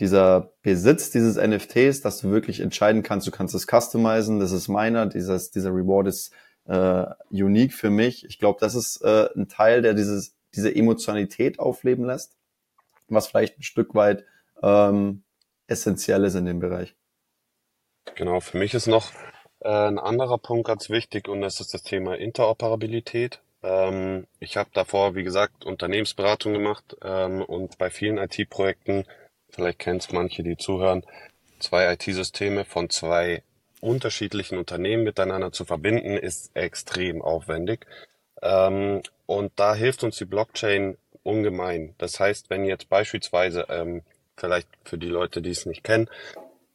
dieser 0.00 0.54
Besitz 0.62 1.10
dieses 1.10 1.36
NFTs, 1.36 2.00
dass 2.00 2.20
du 2.20 2.30
wirklich 2.30 2.60
entscheiden 2.60 3.02
kannst, 3.02 3.26
du 3.26 3.30
kannst 3.30 3.54
es 3.54 3.66
customizen, 3.66 4.40
das 4.40 4.52
ist 4.52 4.68
meiner, 4.68 5.04
dieses, 5.04 5.50
dieser 5.50 5.68
Reward 5.68 6.08
ist 6.08 6.32
äh, 6.64 7.04
unique 7.30 7.74
für 7.74 7.90
mich. 7.90 8.24
Ich 8.24 8.38
glaube, 8.38 8.58
das 8.58 8.74
ist 8.74 9.02
äh, 9.02 9.28
ein 9.36 9.48
Teil, 9.48 9.82
der 9.82 9.92
dieses, 9.92 10.34
diese 10.54 10.74
Emotionalität 10.74 11.58
aufleben 11.58 12.06
lässt, 12.06 12.38
was 13.08 13.26
vielleicht 13.26 13.58
ein 13.58 13.62
Stück 13.64 13.94
weit 13.94 14.24
ähm, 14.62 15.24
essentiell 15.66 16.24
ist 16.24 16.36
in 16.36 16.46
dem 16.46 16.58
Bereich. 16.58 16.96
Genau, 18.14 18.40
für 18.40 18.56
mich 18.56 18.72
ist 18.72 18.86
noch 18.86 19.12
ein 19.60 19.98
anderer 19.98 20.38
Punkt 20.38 20.66
ganz 20.66 20.90
wichtig 20.90 21.28
und 21.28 21.40
das 21.40 21.60
ist 21.60 21.74
das 21.74 21.82
Thema 21.82 22.16
Interoperabilität. 22.16 23.40
Ähm, 23.62 24.26
ich 24.38 24.56
habe 24.56 24.70
davor, 24.72 25.14
wie 25.14 25.24
gesagt, 25.24 25.64
Unternehmensberatung 25.64 26.52
gemacht 26.52 26.96
ähm, 27.02 27.42
und 27.42 27.76
bei 27.78 27.90
vielen 27.90 28.18
IT-Projekten, 28.18 29.04
vielleicht 29.50 29.80
kennt 29.80 30.02
es 30.02 30.12
manche, 30.12 30.42
die 30.42 30.56
zuhören, 30.56 31.04
zwei 31.58 31.92
IT-Systeme 31.92 32.64
von 32.64 32.88
zwei 32.88 33.42
unterschiedlichen 33.80 34.58
Unternehmen 34.58 35.04
miteinander 35.04 35.52
zu 35.52 35.64
verbinden, 35.64 36.16
ist 36.16 36.54
extrem 36.54 37.20
aufwendig. 37.22 37.86
Ähm, 38.42 39.02
und 39.26 39.52
da 39.56 39.74
hilft 39.74 40.04
uns 40.04 40.16
die 40.16 40.24
Blockchain 40.24 40.96
ungemein. 41.24 41.94
Das 41.98 42.20
heißt, 42.20 42.48
wenn 42.50 42.64
jetzt 42.64 42.88
beispielsweise, 42.88 43.66
vielleicht 44.36 44.68
für 44.84 44.96
die 44.96 45.08
Leute, 45.08 45.42
die 45.42 45.50
es 45.50 45.66
nicht 45.66 45.84
kennen, 45.84 46.08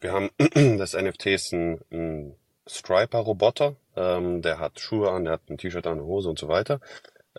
wir 0.01 0.11
haben 0.11 0.29
das 0.77 0.93
NFT 0.93 1.27
ist 1.27 1.53
ein, 1.53 1.79
ein 1.91 2.35
Striper-Roboter, 2.67 3.75
ähm, 3.95 4.41
der 4.41 4.59
hat 4.59 4.79
Schuhe 4.79 5.11
an, 5.11 5.25
der 5.25 5.33
hat 5.33 5.49
ein 5.49 5.57
T-Shirt 5.57 5.85
an, 5.87 5.93
eine 5.93 6.05
Hose 6.05 6.29
und 6.29 6.39
so 6.39 6.47
weiter. 6.47 6.79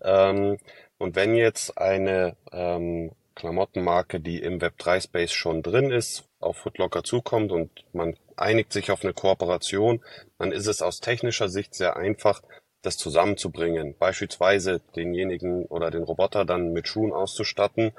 Ähm, 0.03 0.59
und 0.99 1.17
wenn 1.17 1.35
jetzt 1.35 1.79
eine 1.79 2.37
ähm, 2.53 3.13
Klamottenmarke, 3.35 4.21
die 4.21 4.41
im 4.41 4.61
Web3-Space 4.61 5.33
schon 5.33 5.63
drin 5.63 5.91
ist, 5.91 6.25
auf 6.41 6.59
Footlocker 6.59 7.03
zukommt 7.03 7.53
und 7.53 7.71
man 7.93 8.17
einigt 8.37 8.73
sich 8.73 8.91
auf 8.91 9.03
eine 9.03 9.13
Kooperation, 9.13 10.03
dann 10.39 10.53
ist 10.53 10.67
es 10.67 10.83
aus 10.83 11.01
technischer 11.01 11.49
Sicht 11.49 11.75
sehr 11.75 11.97
einfach, 11.97 12.43
das 12.83 12.97
zusammenzubringen. 12.99 13.97
Beispielsweise 13.99 14.81
denjenigen 14.95 15.65
oder 15.67 15.91
den 15.91 16.03
Roboter 16.03 16.45
dann 16.45 16.73
mit 16.73 16.87
Schuhen 16.87 17.13
auszustatten 17.13 17.93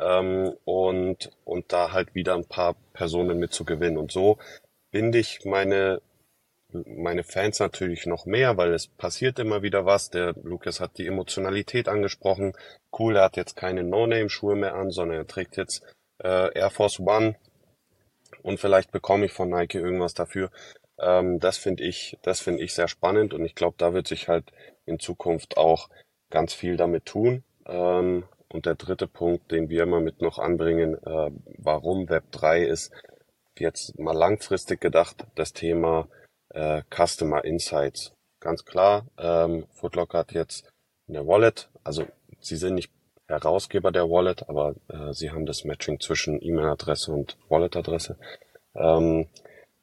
ähm, 0.00 0.54
und, 0.64 1.30
und 1.44 1.72
da 1.72 1.92
halt 1.92 2.14
wieder 2.14 2.34
ein 2.34 2.46
paar 2.46 2.74
Personen 2.94 3.38
mit 3.38 3.52
zu 3.52 3.64
gewinnen. 3.64 3.98
Und 3.98 4.12
so 4.12 4.38
binde 4.90 5.18
ich 5.18 5.44
meine 5.44 6.00
meine 6.72 7.24
Fans 7.24 7.58
natürlich 7.60 8.06
noch 8.06 8.26
mehr, 8.26 8.56
weil 8.56 8.72
es 8.72 8.86
passiert 8.86 9.38
immer 9.38 9.62
wieder 9.62 9.86
was. 9.86 10.10
Der 10.10 10.34
Lukas 10.42 10.80
hat 10.80 10.98
die 10.98 11.06
Emotionalität 11.06 11.88
angesprochen. 11.88 12.54
Cool, 12.96 13.16
er 13.16 13.24
hat 13.24 13.36
jetzt 13.36 13.56
keine 13.56 13.84
No-Name-Schuhe 13.84 14.56
mehr 14.56 14.74
an, 14.74 14.90
sondern 14.90 15.18
er 15.18 15.26
trägt 15.26 15.56
jetzt 15.56 15.82
äh, 16.18 16.52
Air 16.58 16.70
Force 16.70 17.00
One 17.00 17.36
und 18.42 18.60
vielleicht 18.60 18.90
bekomme 18.92 19.26
ich 19.26 19.32
von 19.32 19.48
Nike 19.48 19.78
irgendwas 19.78 20.14
dafür. 20.14 20.50
Ähm, 20.98 21.40
das 21.40 21.58
finde 21.58 21.84
ich, 21.84 22.18
das 22.22 22.40
finde 22.40 22.62
ich 22.62 22.74
sehr 22.74 22.88
spannend 22.88 23.34
und 23.34 23.44
ich 23.44 23.54
glaube, 23.54 23.76
da 23.78 23.92
wird 23.92 24.06
sich 24.06 24.28
halt 24.28 24.52
in 24.86 24.98
Zukunft 24.98 25.56
auch 25.56 25.88
ganz 26.30 26.54
viel 26.54 26.76
damit 26.76 27.06
tun. 27.06 27.44
Ähm, 27.66 28.24
und 28.52 28.66
der 28.66 28.74
dritte 28.74 29.06
Punkt, 29.06 29.52
den 29.52 29.68
wir 29.68 29.84
immer 29.84 30.00
mit 30.00 30.22
noch 30.22 30.38
anbringen, 30.38 30.94
äh, 30.94 31.30
warum 31.58 32.08
Web 32.08 32.24
3 32.32 32.64
ist, 32.64 32.92
jetzt 33.58 33.98
mal 33.98 34.16
langfristig 34.16 34.80
gedacht, 34.80 35.26
das 35.34 35.52
Thema 35.52 36.08
äh, 36.50 36.82
Customer 36.90 37.44
Insights. 37.44 38.12
Ganz 38.40 38.64
klar, 38.64 39.06
ähm, 39.18 39.66
Footlocker 39.72 40.18
hat 40.18 40.32
jetzt 40.32 40.70
eine 41.08 41.26
Wallet, 41.26 41.68
also 41.84 42.06
sie 42.40 42.56
sind 42.56 42.74
nicht 42.74 42.90
Herausgeber 43.30 43.92
der 43.92 44.10
Wallet, 44.10 44.48
aber 44.48 44.74
äh, 44.88 45.12
sie 45.12 45.30
haben 45.30 45.46
das 45.46 45.64
Matching 45.64 46.00
zwischen 46.00 46.42
E-Mail-Adresse 46.42 47.12
und 47.12 47.36
Wallet-Adresse. 47.48 48.16
Ähm, 48.74 49.28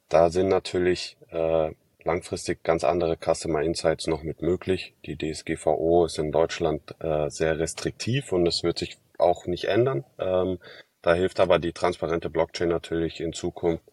da 0.09 0.29
sind 0.29 0.49
natürlich 0.49 1.17
äh, 1.29 1.71
langfristig 2.03 2.63
ganz 2.63 2.83
andere 2.83 3.17
Customer 3.17 3.61
Insights 3.61 4.07
noch 4.07 4.23
mit 4.23 4.41
möglich. 4.41 4.93
Die 5.05 5.17
DSGVO 5.17 6.05
ist 6.05 6.19
in 6.19 6.31
Deutschland 6.31 6.95
äh, 6.99 7.29
sehr 7.29 7.59
restriktiv 7.59 8.31
und 8.31 8.45
es 8.47 8.63
wird 8.63 8.79
sich 8.79 8.97
auch 9.17 9.45
nicht 9.45 9.65
ändern. 9.65 10.03
Ähm, 10.19 10.59
da 11.01 11.13
hilft 11.13 11.39
aber 11.39 11.59
die 11.59 11.73
transparente 11.73 12.29
Blockchain 12.29 12.69
natürlich 12.69 13.21
in 13.21 13.33
Zukunft 13.33 13.83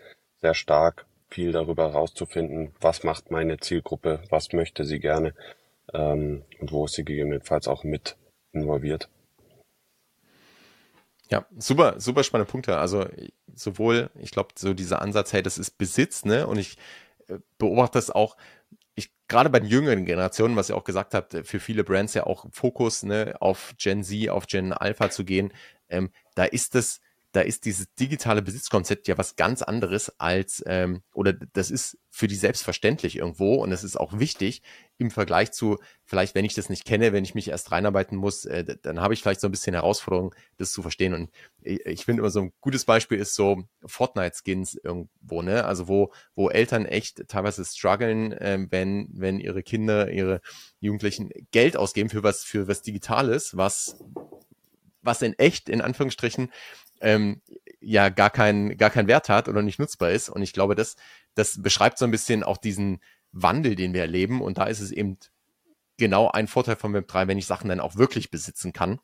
sehr 0.41 0.55
stark, 0.55 1.07
viel 1.31 1.53
darüber 1.53 1.93
herauszufinden, 1.93 2.75
was 2.81 3.03
macht 3.05 3.31
meine 3.31 3.59
Zielgruppe, 3.59 4.23
was 4.31 4.53
möchte 4.53 4.85
sie 4.85 5.01
gerne 5.01 5.35
ähm, 5.93 6.45
und 6.61 6.73
wo 6.73 6.85
ist 6.85 6.95
sie 6.95 7.05
gegebenenfalls 7.05 7.69
auch 7.69 7.85
mit 7.85 8.17
involviert. 8.53 9.09
Ja, 11.31 11.47
super, 11.57 11.99
super 11.99 12.23
spannende 12.23 12.51
Punkte. 12.51 12.77
Also 12.77 13.07
sowohl, 13.55 14.11
ich 14.19 14.31
glaube, 14.31 14.51
so 14.57 14.75
dieser 14.75 15.01
Ansatz, 15.01 15.33
hey, 15.33 15.43
das 15.43 15.59
ist 15.59 15.79
Besitz, 15.79 16.25
ne? 16.25 16.47
Und 16.47 16.59
ich 16.59 16.77
äh, 17.29 17.39
beobachte 17.59 17.99
das 17.99 18.11
auch, 18.11 18.37
ich 18.95 19.11
gerade 19.27 19.51
bei 19.51 19.61
den 19.61 19.69
jüngeren 19.69 20.05
Generationen, 20.05 20.57
was 20.57 20.69
ihr 20.69 20.77
auch 20.77 20.85
gesagt 20.85 21.15
habt, 21.15 21.35
für 21.45 21.61
viele 21.61 21.83
Brands 21.83 22.15
ja 22.15 22.25
auch 22.25 22.47
Fokus 22.53 23.03
ne, 23.03 23.35
auf 23.41 23.75
Gen 23.79 24.05
Z, 24.05 24.29
auf 24.29 24.47
Gen 24.47 24.73
Alpha 24.73 25.11
zu 25.11 25.25
gehen. 25.25 25.53
Ähm, 25.89 26.11
da 26.35 26.45
ist 26.45 26.75
das 26.75 27.01
da 27.35 27.41
ist 27.41 27.65
dieses 27.65 27.93
digitale 27.95 28.43
Besitzkonzept 28.43 29.09
ja 29.09 29.19
was 29.19 29.35
ganz 29.35 29.61
anderes 29.61 30.21
als, 30.21 30.63
ähm, 30.67 31.03
oder 31.13 31.33
das 31.33 31.73
ist 31.73 31.99
für 32.09 32.29
die 32.29 32.37
selbstverständlich 32.37 33.17
irgendwo 33.17 33.57
und 33.57 33.73
es 33.73 33.83
ist 33.83 33.97
auch 33.97 34.21
wichtig 34.21 34.63
im 34.99 35.11
Vergleich 35.11 35.51
zu, 35.51 35.79
vielleicht 36.05 36.37
wenn 36.37 36.45
ich 36.45 36.55
das 36.55 36.69
nicht 36.69 36.85
kenne, 36.85 37.13
wenn 37.13 37.25
ich 37.25 37.35
mich 37.35 37.49
erst 37.49 37.73
reinarbeiten 37.73 38.17
muss, 38.17 38.45
äh, 38.45 38.77
dann 38.83 39.01
habe 39.01 39.15
ich 39.15 39.21
vielleicht 39.21 39.41
so 39.41 39.49
ein 39.49 39.51
bisschen 39.51 39.75
Herausforderung, 39.75 40.33
das 40.59 40.71
zu 40.71 40.81
verstehen. 40.81 41.13
Und 41.13 41.31
ich, 41.61 41.85
ich 41.85 42.05
finde 42.05 42.21
immer 42.21 42.31
so 42.31 42.43
ein 42.43 42.53
gutes 42.61 42.85
Beispiel 42.85 43.19
ist 43.19 43.35
so 43.35 43.65
Fortnite-Skins 43.85 44.77
irgendwo, 44.85 45.43
ne? 45.43 45.65
Also 45.65 45.89
wo, 45.89 46.13
wo 46.37 46.51
Eltern 46.51 46.87
echt 46.87 47.27
teilweise 47.27 47.65
strugglen, 47.65 48.33
äh, 48.33 48.65
wenn, 48.71 49.09
wenn 49.13 49.41
ihre 49.41 49.65
Kinder, 49.65 50.09
ihre 50.09 50.41
Jugendlichen 50.79 51.31
Geld 51.51 51.77
ausgeben 51.77 52.11
für 52.11 52.23
was, 52.23 52.45
für 52.45 52.69
was 52.69 52.83
Digitales, 52.83 53.57
was 53.57 53.99
was 55.05 55.23
in 55.23 55.35
echt, 55.39 55.69
in 55.69 55.81
Anführungsstrichen, 55.81 56.51
ähm, 57.05 57.43
ja 57.81 58.09
gar 58.09 58.31
keinen 58.31 58.77
gar 58.77 58.91
keinen 58.91 59.09
Wert 59.09 59.29
hat 59.29 59.49
oder 59.49 59.63
nicht 59.63 59.79
nutzbar 59.79 60.11
ist. 60.11 60.29
Und 60.29 60.43
ich 60.43 60.53
glaube, 60.53 60.75
das, 60.75 60.97
das 61.35 61.63
beschreibt 61.63 61.99
so 61.99 62.05
ein 62.05 62.11
bisschen 62.11 62.43
auch 62.43 62.57
diesen 62.57 63.01
Wandel, 63.31 63.77
den 63.77 63.93
wir 63.93 64.01
erleben. 64.01 64.41
Und 64.41 64.59
da 64.59 64.65
ist 64.65 64.81
es 64.81 64.91
eben 64.91 65.19
genau 65.99 66.31
ein 66.31 66.49
Vorteil 66.49 66.77
von 66.77 66.95
Web3, 66.95 67.29
wenn 67.29 67.39
ich 67.39 67.47
Sachen 67.47 67.69
dann 67.69 67.81
auch 67.81 67.97
wirklich 67.97 68.31
besitzen 68.31 68.73
kann 68.73 69.01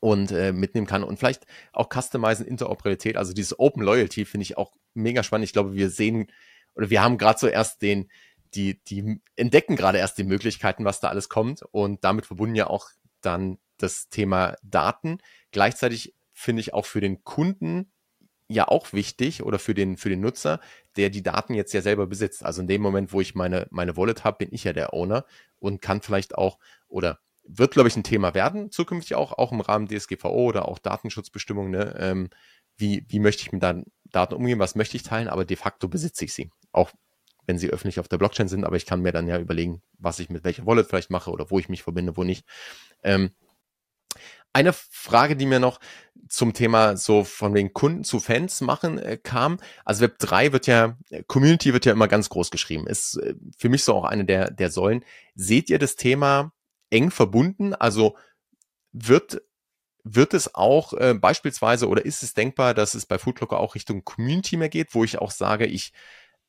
und 0.00 0.32
äh, 0.32 0.52
mitnehmen 0.52 0.86
kann 0.86 1.04
und 1.04 1.18
vielleicht 1.18 1.46
auch 1.72 1.88
customizen, 1.92 2.46
Interoperabilität, 2.46 3.16
also 3.16 3.32
dieses 3.32 3.58
Open 3.58 3.82
Loyalty 3.82 4.24
finde 4.24 4.42
ich 4.42 4.56
auch 4.56 4.72
mega 4.94 5.22
spannend. 5.22 5.44
Ich 5.44 5.52
glaube, 5.52 5.74
wir 5.74 5.90
sehen 5.90 6.28
oder 6.74 6.88
wir 6.88 7.02
haben 7.02 7.18
gerade 7.18 7.38
so 7.38 7.46
erst 7.48 7.82
den, 7.82 8.10
die, 8.54 8.82
die 8.84 9.20
entdecken 9.36 9.76
gerade 9.76 9.98
erst 9.98 10.18
die 10.18 10.24
Möglichkeiten, 10.24 10.84
was 10.84 11.00
da 11.00 11.08
alles 11.08 11.28
kommt 11.28 11.62
und 11.70 12.02
damit 12.02 12.26
verbunden 12.26 12.56
ja 12.56 12.68
auch 12.68 12.88
dann 13.20 13.58
das 13.76 14.08
Thema 14.08 14.56
Daten. 14.62 15.18
Gleichzeitig 15.52 16.14
finde 16.40 16.60
ich 16.60 16.74
auch 16.74 16.86
für 16.86 17.00
den 17.00 17.22
Kunden 17.22 17.92
ja 18.48 18.66
auch 18.66 18.92
wichtig 18.92 19.44
oder 19.44 19.58
für 19.58 19.74
den, 19.74 19.96
für 19.96 20.08
den 20.08 20.20
Nutzer, 20.20 20.60
der 20.96 21.10
die 21.10 21.22
Daten 21.22 21.54
jetzt 21.54 21.72
ja 21.72 21.82
selber 21.82 22.06
besitzt. 22.06 22.44
Also 22.44 22.62
in 22.62 22.68
dem 22.68 22.82
Moment, 22.82 23.12
wo 23.12 23.20
ich 23.20 23.34
meine, 23.34 23.68
meine 23.70 23.96
Wallet 23.96 24.24
habe, 24.24 24.38
bin 24.38 24.48
ich 24.52 24.64
ja 24.64 24.72
der 24.72 24.92
Owner 24.92 25.24
und 25.60 25.80
kann 25.80 26.00
vielleicht 26.00 26.36
auch 26.36 26.58
oder 26.88 27.20
wird, 27.44 27.72
glaube 27.72 27.88
ich, 27.88 27.96
ein 27.96 28.04
Thema 28.04 28.34
werden, 28.34 28.70
zukünftig 28.70 29.14
auch, 29.14 29.32
auch 29.32 29.52
im 29.52 29.60
Rahmen 29.60 29.86
DSGVO 29.86 30.46
oder 30.46 30.66
auch 30.66 30.78
Datenschutzbestimmungen. 30.78 31.70
Ne? 31.70 31.94
Ähm, 31.98 32.30
wie, 32.76 33.04
wie 33.08 33.18
möchte 33.18 33.42
ich 33.42 33.52
mit 33.52 33.62
Daten 33.62 34.34
umgehen, 34.34 34.58
was 34.58 34.74
möchte 34.74 34.96
ich 34.96 35.02
teilen, 35.02 35.28
aber 35.28 35.44
de 35.44 35.56
facto 35.56 35.88
besitze 35.88 36.24
ich 36.24 36.32
sie. 36.32 36.50
Auch 36.72 36.90
wenn 37.46 37.58
sie 37.58 37.70
öffentlich 37.70 38.00
auf 38.00 38.08
der 38.08 38.18
Blockchain 38.18 38.48
sind, 38.48 38.64
aber 38.64 38.76
ich 38.76 38.86
kann 38.86 39.02
mir 39.02 39.12
dann 39.12 39.28
ja 39.28 39.38
überlegen, 39.38 39.82
was 39.98 40.18
ich 40.18 40.30
mit 40.30 40.44
welcher 40.44 40.66
Wallet 40.66 40.86
vielleicht 40.86 41.10
mache 41.10 41.30
oder 41.30 41.50
wo 41.50 41.58
ich 41.58 41.68
mich 41.68 41.82
verbinde, 41.82 42.16
wo 42.16 42.24
nicht. 42.24 42.46
Ähm, 43.02 43.30
eine 44.52 44.72
Frage, 44.72 45.36
die 45.36 45.46
mir 45.46 45.60
noch 45.60 45.80
zum 46.28 46.52
Thema 46.54 46.96
so 46.96 47.24
von 47.24 47.54
den 47.54 47.72
Kunden 47.72 48.04
zu 48.04 48.20
Fans 48.20 48.60
machen 48.60 48.98
äh, 48.98 49.16
kam. 49.16 49.58
Also 49.84 50.02
Web 50.02 50.18
3 50.18 50.52
wird 50.52 50.66
ja, 50.66 50.96
Community 51.26 51.72
wird 51.72 51.86
ja 51.86 51.92
immer 51.92 52.08
ganz 52.08 52.28
groß 52.28 52.50
geschrieben. 52.50 52.86
Ist 52.86 53.16
äh, 53.16 53.34
für 53.56 53.68
mich 53.68 53.84
so 53.84 53.94
auch 53.94 54.04
eine 54.04 54.24
der, 54.24 54.50
der 54.50 54.70
Säulen. 54.70 55.04
Seht 55.34 55.70
ihr 55.70 55.78
das 55.78 55.96
Thema 55.96 56.52
eng 56.90 57.10
verbunden? 57.10 57.74
Also 57.74 58.16
wird, 58.92 59.42
wird 60.04 60.34
es 60.34 60.54
auch 60.54 60.92
äh, 60.94 61.14
beispielsweise 61.14 61.88
oder 61.88 62.04
ist 62.04 62.22
es 62.22 62.34
denkbar, 62.34 62.74
dass 62.74 62.94
es 62.94 63.06
bei 63.06 63.18
Foodlocker 63.18 63.58
auch 63.58 63.74
Richtung 63.74 64.04
Community 64.04 64.56
mehr 64.56 64.68
geht, 64.68 64.94
wo 64.94 65.04
ich 65.04 65.18
auch 65.18 65.32
sage, 65.32 65.66
ich 65.66 65.92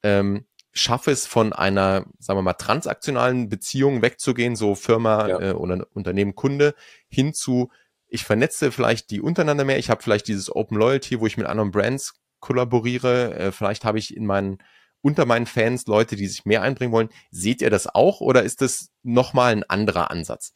ähm, 0.03 0.45
schaffe 0.73 1.11
es 1.11 1.25
von 1.25 1.53
einer, 1.53 2.05
sagen 2.19 2.37
wir 2.37 2.43
mal, 2.43 2.53
transaktionalen 2.53 3.49
Beziehung 3.49 4.01
wegzugehen, 4.01 4.55
so 4.55 4.75
Firma 4.75 5.27
ja. 5.27 5.39
äh, 5.39 5.51
oder 5.53 5.85
Unternehmen 5.93 6.35
Kunde, 6.35 6.75
hin 7.07 7.33
zu 7.33 7.69
ich 8.11 8.25
vernetze 8.25 8.71
vielleicht 8.71 9.09
die 9.09 9.21
untereinander 9.21 9.63
mehr. 9.63 9.79
Ich 9.79 9.89
habe 9.89 10.03
vielleicht 10.03 10.27
dieses 10.27 10.53
Open 10.53 10.77
Loyalty, 10.77 11.19
wo 11.21 11.27
ich 11.27 11.37
mit 11.37 11.47
anderen 11.47 11.71
Brands 11.71 12.13
kollaboriere. 12.41 13.33
Äh, 13.35 13.51
vielleicht 13.53 13.85
habe 13.85 13.99
ich 13.99 14.15
in 14.15 14.25
meinen 14.25 14.61
unter 15.01 15.25
meinen 15.25 15.47
Fans 15.47 15.87
Leute, 15.87 16.15
die 16.15 16.27
sich 16.27 16.45
mehr 16.45 16.61
einbringen 16.61 16.91
wollen. 16.91 17.09
Seht 17.31 17.61
ihr 17.61 17.69
das 17.71 17.87
auch 17.87 18.21
oder 18.21 18.43
ist 18.43 18.61
das 18.61 18.89
nochmal 19.01 19.53
ein 19.53 19.63
anderer 19.63 20.11
Ansatz? 20.11 20.53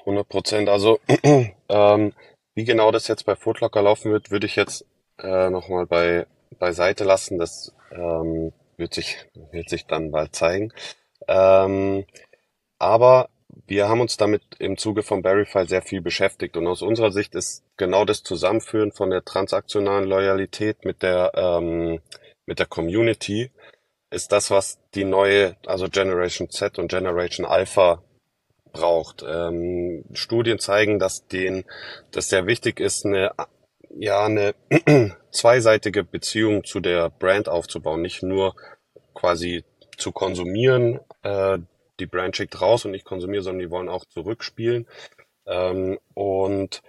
100 0.00 0.28
Prozent. 0.28 0.68
Also 0.68 0.98
ähm, 1.68 2.12
wie 2.54 2.64
genau 2.64 2.90
das 2.90 3.08
jetzt 3.08 3.24
bei 3.24 3.36
Footlocker 3.36 3.80
laufen 3.80 4.12
wird, 4.12 4.30
würde 4.30 4.46
ich 4.46 4.56
jetzt 4.56 4.84
äh, 5.18 5.48
nochmal 5.48 5.86
bei 5.86 6.26
beiseite 6.58 7.04
lassen. 7.04 7.38
Das 7.38 7.72
ähm, 7.92 8.52
wird 8.76 8.94
sich 8.94 9.16
wird 9.52 9.70
sich 9.70 9.86
dann 9.86 10.10
bald 10.10 10.34
zeigen. 10.34 10.72
Ähm, 11.28 12.04
aber 12.78 13.28
wir 13.66 13.88
haben 13.88 14.00
uns 14.00 14.16
damit 14.16 14.42
im 14.58 14.76
Zuge 14.76 15.02
von 15.02 15.22
Verify 15.22 15.66
sehr 15.66 15.82
viel 15.82 16.00
beschäftigt 16.00 16.56
und 16.56 16.66
aus 16.66 16.82
unserer 16.82 17.12
Sicht 17.12 17.34
ist 17.34 17.64
genau 17.76 18.04
das 18.04 18.22
Zusammenführen 18.22 18.92
von 18.92 19.10
der 19.10 19.24
transaktionalen 19.24 20.08
Loyalität 20.08 20.84
mit 20.84 21.02
der 21.02 21.32
ähm, 21.34 22.00
mit 22.46 22.58
der 22.58 22.66
Community 22.66 23.50
ist 24.10 24.32
das, 24.32 24.50
was 24.50 24.78
die 24.94 25.04
neue, 25.04 25.56
also 25.66 25.88
Generation 25.88 26.50
Z 26.50 26.78
und 26.78 26.88
Generation 26.88 27.46
Alpha 27.46 28.02
braucht. 28.72 29.24
Ähm, 29.26 30.04
Studien 30.12 30.58
zeigen, 30.58 30.98
dass 30.98 31.26
denen 31.26 31.64
das 32.10 32.28
sehr 32.28 32.46
wichtig 32.46 32.80
ist, 32.80 33.04
eine 33.06 33.32
ja 33.96 34.24
eine 34.24 34.54
zweiseitige 35.30 36.04
Beziehung 36.04 36.64
zu 36.64 36.80
der 36.80 37.10
Brand 37.10 37.48
aufzubauen, 37.48 38.02
nicht 38.02 38.22
nur 38.22 38.54
quasi 39.14 39.64
zu 39.96 40.12
konsumieren, 40.12 41.00
äh, 41.22 41.58
die 42.00 42.06
Brand 42.06 42.36
schickt 42.36 42.60
raus 42.60 42.84
und 42.84 42.94
ich 42.94 43.04
konsumiere, 43.04 43.42
sondern 43.42 43.66
die 43.66 43.70
wollen 43.70 43.88
auch 43.88 44.04
zurückspielen. 44.04 44.86
Ähm, 45.46 45.98
und 46.14 46.82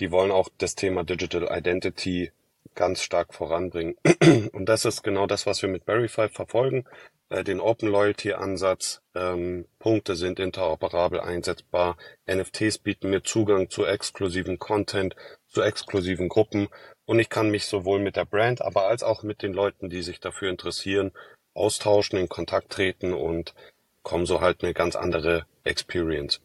die 0.00 0.10
wollen 0.10 0.30
auch 0.30 0.48
das 0.58 0.74
Thema 0.74 1.04
Digital 1.04 1.48
Identity 1.50 2.30
ganz 2.74 3.02
stark 3.02 3.34
voranbringen. 3.34 3.96
Und 4.52 4.66
das 4.66 4.84
ist 4.84 5.02
genau 5.02 5.26
das, 5.26 5.46
was 5.46 5.62
wir 5.62 5.68
mit 5.68 5.84
Verify 5.84 6.28
verfolgen. 6.28 6.84
Äh, 7.28 7.42
den 7.42 7.60
Open 7.60 7.88
Loyalty 7.88 8.34
Ansatz. 8.34 9.02
Ähm, 9.14 9.66
Punkte 9.80 10.14
sind 10.14 10.38
interoperabel 10.38 11.20
einsetzbar. 11.20 11.96
NFTs 12.30 12.78
bieten 12.78 13.10
mir 13.10 13.24
Zugang 13.24 13.68
zu 13.68 13.84
exklusiven 13.84 14.58
Content, 14.58 15.16
zu 15.48 15.62
exklusiven 15.62 16.28
Gruppen. 16.28 16.68
Und 17.04 17.18
ich 17.18 17.28
kann 17.28 17.50
mich 17.50 17.66
sowohl 17.66 17.98
mit 17.98 18.16
der 18.16 18.24
Brand, 18.24 18.62
aber 18.62 18.86
als 18.86 19.02
auch 19.02 19.22
mit 19.22 19.42
den 19.42 19.52
Leuten, 19.52 19.90
die 19.90 20.02
sich 20.02 20.20
dafür 20.20 20.50
interessieren, 20.50 21.12
austauschen, 21.54 22.18
in 22.18 22.28
Kontakt 22.28 22.70
treten 22.70 23.12
und 23.12 23.54
kommen 24.08 24.24
so 24.24 24.40
halt 24.40 24.64
eine 24.64 24.72
ganz 24.72 24.96
andere 24.96 25.44
Experience. 25.64 26.40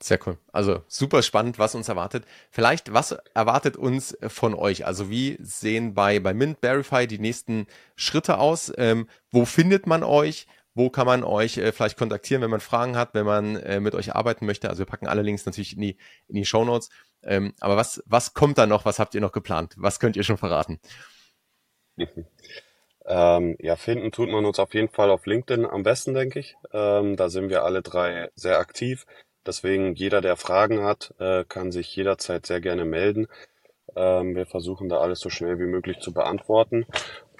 Sehr 0.00 0.18
cool. 0.26 0.38
Also 0.52 0.82
super 0.88 1.22
spannend, 1.22 1.58
was 1.58 1.74
uns 1.76 1.88
erwartet. 1.88 2.24
Vielleicht, 2.50 2.92
was 2.92 3.12
erwartet 3.34 3.76
uns 3.76 4.16
von 4.26 4.54
euch? 4.54 4.84
Also 4.84 5.10
wie 5.10 5.38
sehen 5.40 5.94
bei, 5.94 6.18
bei 6.18 6.34
Mint 6.34 6.58
Verify 6.60 7.06
die 7.06 7.20
nächsten 7.20 7.66
Schritte 7.94 8.38
aus? 8.38 8.72
Ähm, 8.76 9.08
wo 9.30 9.44
findet 9.44 9.86
man 9.86 10.02
euch? 10.02 10.46
Wo 10.74 10.90
kann 10.90 11.06
man 11.06 11.24
euch 11.24 11.58
äh, 11.58 11.72
vielleicht 11.72 11.96
kontaktieren, 11.96 12.42
wenn 12.42 12.50
man 12.50 12.60
Fragen 12.60 12.96
hat, 12.96 13.14
wenn 13.14 13.26
man 13.26 13.56
äh, 13.56 13.80
mit 13.80 13.94
euch 13.94 14.14
arbeiten 14.14 14.46
möchte? 14.46 14.68
Also 14.68 14.80
wir 14.80 14.86
packen 14.86 15.08
alle 15.08 15.22
Links 15.22 15.46
natürlich 15.46 15.74
in 15.74 15.82
die, 15.82 15.96
in 16.28 16.34
die 16.36 16.44
Show 16.44 16.64
Notes. 16.64 16.90
Ähm, 17.22 17.54
aber 17.60 17.76
was, 17.76 18.02
was 18.06 18.34
kommt 18.34 18.58
da 18.58 18.66
noch? 18.66 18.84
Was 18.84 18.98
habt 18.98 19.14
ihr 19.14 19.20
noch 19.20 19.32
geplant? 19.32 19.74
Was 19.76 20.00
könnt 20.00 20.16
ihr 20.16 20.24
schon 20.24 20.38
verraten? 20.38 20.80
Ähm, 23.08 23.56
ja, 23.58 23.76
finden 23.76 24.12
tut 24.12 24.28
man 24.28 24.44
uns 24.44 24.58
auf 24.58 24.74
jeden 24.74 24.90
Fall 24.90 25.10
auf 25.10 25.24
LinkedIn 25.24 25.64
am 25.64 25.82
besten, 25.82 26.12
denke 26.12 26.40
ich. 26.40 26.56
Ähm, 26.72 27.16
da 27.16 27.30
sind 27.30 27.48
wir 27.48 27.64
alle 27.64 27.80
drei 27.80 28.28
sehr 28.34 28.58
aktiv. 28.58 29.06
Deswegen 29.46 29.94
jeder, 29.94 30.20
der 30.20 30.36
Fragen 30.36 30.82
hat, 30.84 31.14
äh, 31.18 31.44
kann 31.48 31.72
sich 31.72 31.96
jederzeit 31.96 32.44
sehr 32.44 32.60
gerne 32.60 32.84
melden. 32.84 33.26
Ähm, 33.96 34.36
wir 34.36 34.44
versuchen 34.44 34.90
da 34.90 34.98
alles 34.98 35.20
so 35.20 35.30
schnell 35.30 35.58
wie 35.58 35.66
möglich 35.66 36.00
zu 36.00 36.12
beantworten. 36.12 36.86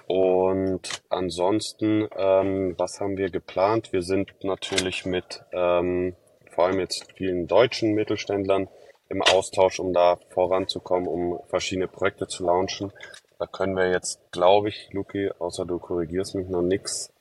Und 0.06 1.02
ansonsten, 1.10 2.08
ähm, 2.16 2.74
was 2.78 2.98
haben 2.98 3.18
wir 3.18 3.28
geplant? 3.30 3.92
Wir 3.92 4.00
sind 4.00 4.32
natürlich 4.42 5.04
mit 5.04 5.42
ähm, 5.52 6.16
vor 6.50 6.64
allem 6.64 6.80
jetzt 6.80 7.12
vielen 7.12 7.46
deutschen 7.46 7.92
Mittelständlern 7.92 8.68
im 9.10 9.20
Austausch, 9.20 9.78
um 9.80 9.92
da 9.92 10.18
voranzukommen, 10.30 11.06
um 11.06 11.38
verschiedene 11.48 11.88
Projekte 11.88 12.26
zu 12.26 12.44
launchen. 12.46 12.90
Da 13.39 13.47
können 13.47 13.76
wir 13.76 13.89
jetzt, 13.91 14.20
glaube 14.32 14.68
ich, 14.68 14.93
Luki, 14.93 15.30
außer 15.39 15.64
du 15.64 15.78
korrigierst 15.78 16.34
mich, 16.34 16.49
noch 16.49 16.62
nichts 16.62 17.12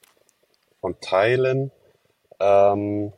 von 0.81 0.99
teilen. 0.99 1.71
Ähm, 2.39 3.13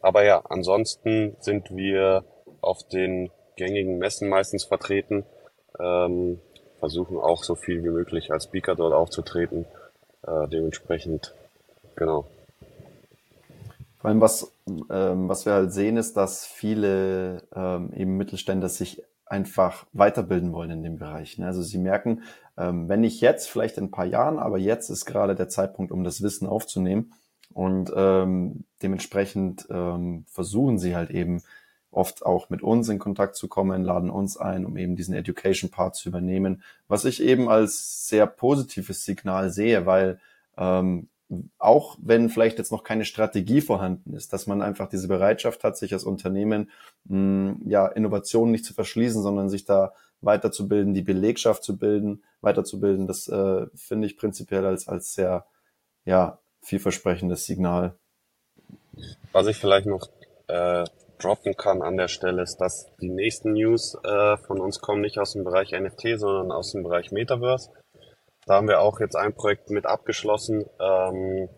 aber 0.00 0.24
ja, 0.24 0.42
ansonsten 0.48 1.36
sind 1.40 1.76
wir 1.76 2.24
auf 2.62 2.82
den 2.88 3.30
gängigen 3.56 3.98
Messen 3.98 4.30
meistens 4.30 4.64
vertreten, 4.64 5.24
ähm, 5.78 6.40
versuchen 6.78 7.18
auch 7.18 7.44
so 7.44 7.54
viel 7.54 7.84
wie 7.84 7.90
möglich 7.90 8.32
als 8.32 8.44
Speaker 8.44 8.74
dort 8.74 8.94
aufzutreten. 8.94 9.66
Äh, 10.26 10.48
dementsprechend, 10.48 11.34
genau. 11.94 12.24
Vor 13.98 14.08
allem, 14.08 14.22
was, 14.22 14.50
ähm, 14.90 15.28
was 15.28 15.44
wir 15.44 15.52
halt 15.52 15.74
sehen, 15.74 15.98
ist, 15.98 16.16
dass 16.16 16.46
viele 16.46 17.42
ähm, 17.54 17.92
eben 17.94 18.16
Mittelständler 18.16 18.70
sich 18.70 19.02
einfach 19.30 19.86
weiterbilden 19.92 20.52
wollen 20.52 20.70
in 20.70 20.82
dem 20.82 20.96
Bereich. 20.96 21.38
Ne? 21.38 21.46
Also 21.46 21.62
sie 21.62 21.78
merken, 21.78 22.22
ähm, 22.58 22.88
wenn 22.88 23.00
nicht 23.00 23.20
jetzt, 23.20 23.48
vielleicht 23.48 23.78
in 23.78 23.84
ein 23.84 23.90
paar 23.90 24.04
Jahren, 24.04 24.38
aber 24.38 24.58
jetzt 24.58 24.90
ist 24.90 25.06
gerade 25.06 25.34
der 25.34 25.48
Zeitpunkt, 25.48 25.92
um 25.92 26.04
das 26.04 26.22
Wissen 26.22 26.46
aufzunehmen. 26.46 27.12
Und 27.52 27.92
ähm, 27.94 28.64
dementsprechend 28.82 29.66
ähm, 29.70 30.24
versuchen 30.28 30.78
sie 30.78 30.94
halt 30.94 31.10
eben 31.10 31.42
oft 31.92 32.24
auch 32.24 32.50
mit 32.50 32.62
uns 32.62 32.88
in 32.88 32.98
Kontakt 32.98 33.36
zu 33.36 33.48
kommen, 33.48 33.82
laden 33.82 34.10
uns 34.10 34.36
ein, 34.36 34.64
um 34.64 34.76
eben 34.76 34.94
diesen 34.94 35.14
Education 35.14 35.70
Part 35.70 35.96
zu 35.96 36.08
übernehmen, 36.08 36.62
was 36.86 37.04
ich 37.04 37.22
eben 37.22 37.48
als 37.48 38.08
sehr 38.08 38.26
positives 38.26 39.04
Signal 39.04 39.50
sehe, 39.50 39.86
weil 39.86 40.20
ähm, 40.56 41.08
auch 41.58 41.96
wenn 42.02 42.28
vielleicht 42.28 42.58
jetzt 42.58 42.72
noch 42.72 42.82
keine 42.82 43.04
Strategie 43.04 43.60
vorhanden 43.60 44.14
ist, 44.14 44.32
dass 44.32 44.46
man 44.46 44.62
einfach 44.62 44.88
diese 44.88 45.08
Bereitschaft 45.08 45.62
hat, 45.62 45.76
sich 45.76 45.92
als 45.92 46.04
Unternehmen 46.04 46.70
mh, 47.04 47.56
ja 47.66 47.86
Innovationen 47.86 48.50
nicht 48.50 48.64
zu 48.64 48.74
verschließen, 48.74 49.22
sondern 49.22 49.48
sich 49.48 49.64
da 49.64 49.92
weiterzubilden, 50.22 50.92
die 50.92 51.02
Belegschaft 51.02 51.62
zu 51.62 51.78
bilden, 51.78 52.22
weiterzubilden, 52.40 53.06
das 53.06 53.28
äh, 53.28 53.66
finde 53.74 54.06
ich 54.06 54.16
prinzipiell 54.16 54.66
als 54.66 54.88
als 54.88 55.14
sehr 55.14 55.46
ja 56.04 56.38
vielversprechendes 56.62 57.46
Signal. 57.46 57.94
Was 59.32 59.46
ich 59.46 59.56
vielleicht 59.56 59.86
noch 59.86 60.08
äh, 60.48 60.84
droppen 61.18 61.56
kann 61.56 61.82
an 61.82 61.96
der 61.96 62.08
Stelle 62.08 62.42
ist, 62.42 62.56
dass 62.56 62.86
die 63.00 63.08
nächsten 63.08 63.52
News 63.52 63.96
äh, 64.02 64.36
von 64.38 64.60
uns 64.60 64.80
kommen 64.80 65.00
nicht 65.00 65.18
aus 65.18 65.32
dem 65.32 65.44
Bereich 65.44 65.72
NFT, 65.72 66.18
sondern 66.18 66.50
aus 66.50 66.72
dem 66.72 66.82
Bereich 66.82 67.12
Metaverse. 67.12 67.70
Da 68.46 68.54
haben 68.54 68.68
wir 68.68 68.80
auch 68.80 69.00
jetzt 69.00 69.16
ein 69.16 69.34
Projekt 69.34 69.70
mit 69.70 69.86
abgeschlossen. 69.86 70.64
Ähm, 70.80 71.48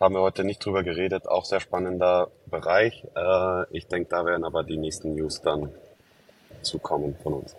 haben 0.00 0.14
wir 0.14 0.20
heute 0.20 0.44
nicht 0.44 0.64
drüber 0.64 0.82
geredet. 0.82 1.28
Auch 1.28 1.44
sehr 1.44 1.60
spannender 1.60 2.30
Bereich. 2.46 3.06
Äh, 3.14 3.76
ich 3.76 3.86
denke, 3.86 4.08
da 4.10 4.24
werden 4.24 4.44
aber 4.44 4.62
die 4.64 4.78
nächsten 4.78 5.14
News 5.14 5.42
dann 5.42 5.72
zukommen 6.62 7.16
von 7.22 7.34
uns. 7.34 7.56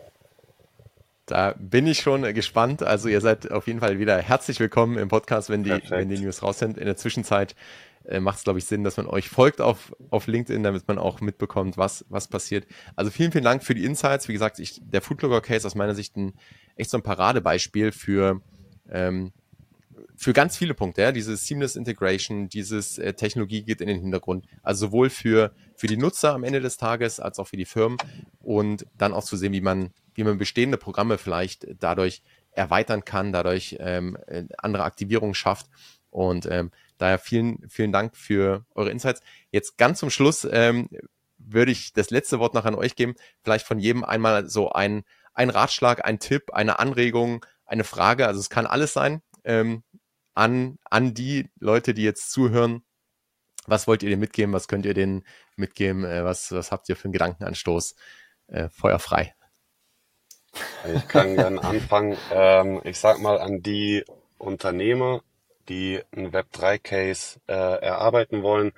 Da 1.26 1.54
bin 1.58 1.88
ich 1.88 2.02
schon 2.02 2.24
gespannt. 2.34 2.84
Also 2.84 3.08
ihr 3.08 3.22
seid 3.22 3.52
auf 3.52 3.68
jeden 3.68 3.80
Fall 3.80 4.00
wieder 4.00 4.18
herzlich 4.18 4.60
willkommen 4.60 4.98
im 4.98 5.08
Podcast, 5.08 5.50
wenn 5.50 5.64
die, 5.64 5.82
wenn 5.90 6.10
die 6.10 6.20
News 6.20 6.44
raus 6.44 6.60
sind. 6.60 6.78
In 6.78 6.86
der 6.86 6.98
Zwischenzeit 6.98 7.56
äh, 8.06 8.20
macht 8.20 8.40
es, 8.40 8.44
glaube 8.44 8.60
ich, 8.60 8.66
Sinn, 8.66 8.84
dass 8.84 8.98
man 8.98 9.08
euch 9.08 9.30
folgt 9.30 9.62
auf, 9.62 9.96
auf 10.10 10.28
LinkedIn, 10.28 10.64
damit 10.64 10.88
man 10.88 10.98
auch 10.98 11.22
mitbekommt, 11.22 11.78
was, 11.78 12.06
was 12.10 12.28
passiert. 12.28 12.66
Also 12.96 13.12
vielen, 13.12 13.32
vielen 13.32 13.44
Dank 13.44 13.64
für 13.64 13.76
die 13.76 13.86
Insights. 13.86 14.28
Wie 14.28 14.34
gesagt, 14.34 14.60
ich, 14.60 14.82
der 14.84 15.02
Foodblogger 15.02 15.42
Case 15.42 15.66
aus 15.66 15.76
meiner 15.76 15.96
Sicht 15.96 16.16
ein 16.18 16.34
echt 16.76 16.90
so 16.90 16.98
ein 16.98 17.04
Paradebeispiel 17.04 17.92
für, 17.92 18.42
ähm, 18.90 19.32
für 20.16 20.34
ganz 20.34 20.58
viele 20.58 20.74
Punkte, 20.74 21.02
ja, 21.02 21.12
dieses 21.12 21.46
Seamless 21.46 21.76
Integration, 21.76 22.50
dieses 22.50 22.98
äh, 22.98 23.14
Technologie 23.14 23.64
geht 23.64 23.82
in 23.82 23.88
den 23.88 24.02
Hintergrund. 24.02 24.46
Also 24.64 24.88
sowohl 24.88 25.10
für, 25.10 25.54
für 25.76 25.88
die 25.88 25.98
Nutzer 25.98 26.34
am 26.34 26.44
Ende 26.44 26.62
des 26.62 26.78
Tages 26.78 27.20
als 27.20 27.40
auch 27.40 27.48
für 27.48 27.58
die 27.58 27.66
Firmen 27.66 27.98
und 28.40 28.86
dann 28.98 29.14
auch 29.14 29.24
zu 29.24 29.38
sehen, 29.38 29.54
wie 29.54 29.62
man, 29.62 29.92
wie 30.14 30.24
man 30.24 30.38
bestehende 30.38 30.78
Programme 30.78 31.18
vielleicht 31.18 31.68
dadurch 31.80 32.24
erweitern 32.52 33.06
kann, 33.06 33.32
dadurch 33.32 33.78
ähm, 33.80 34.18
äh, 34.28 34.46
andere 34.58 34.84
Aktivierungen 34.84 35.36
schafft. 35.36 35.68
Und 36.10 36.46
ähm, 36.52 36.72
daher 37.02 37.20
vielen, 37.20 37.68
vielen 37.70 37.92
Dank 37.92 38.16
für 38.16 38.66
eure 38.76 38.92
Insights. 38.92 39.22
Jetzt 39.52 39.78
ganz 39.78 40.00
zum 40.00 40.10
Schluss 40.10 40.48
ähm, 40.50 40.90
würde 41.38 41.72
ich 41.72 41.94
das 41.94 42.10
letzte 42.10 42.40
Wort 42.40 42.54
noch 42.54 42.66
an 42.66 42.76
euch 42.76 42.96
geben. 42.96 43.16
Vielleicht 43.44 43.66
von 43.66 43.80
jedem 43.80 44.04
einmal 44.04 44.48
so 44.48 44.72
ein, 44.72 45.04
ein 45.34 45.50
Ratschlag, 45.50 46.06
ein 46.06 46.20
Tipp, 46.20 46.54
eine 46.54 46.80
Anregung, 46.80 47.46
eine 47.66 47.84
Frage. 47.84 48.28
Also 48.28 48.40
es 48.40 48.50
kann 48.50 48.66
alles 48.66 48.94
sein. 48.94 49.22
Ähm, 49.44 49.84
an, 50.34 50.78
an 50.90 51.14
die 51.14 51.50
Leute, 51.60 51.94
die 51.94 52.04
jetzt 52.04 52.32
zuhören. 52.32 52.84
Was 53.68 53.88
wollt 53.88 54.04
ihr 54.04 54.10
denen 54.10 54.22
mitgeben? 54.22 54.54
Was 54.54 54.68
könnt 54.68 54.86
ihr 54.86 54.94
denen 54.94 55.24
mitgeben? 55.56 56.06
Äh, 56.06 56.24
was, 56.24 56.52
was 56.52 56.72
habt 56.72 56.90
ihr 56.90 56.96
für 56.96 57.06
einen 57.06 57.14
Gedankenanstoß? 57.14 57.96
Äh, 58.48 58.70
feuerfrei. 58.70 59.36
Ich 60.94 61.08
kann 61.08 61.36
gerne 61.36 61.64
anfangen. 61.64 62.18
Ähm, 62.32 62.82
ich 62.84 63.00
sag 63.00 63.20
mal 63.20 63.40
an 63.40 63.62
die 63.62 64.04
Unternehmer, 64.38 65.24
die 65.70 66.02
einen 66.12 66.32
Web3-Case 66.32 67.40
äh, 67.48 67.54
erarbeiten 67.54 68.44
wollen, 68.44 68.74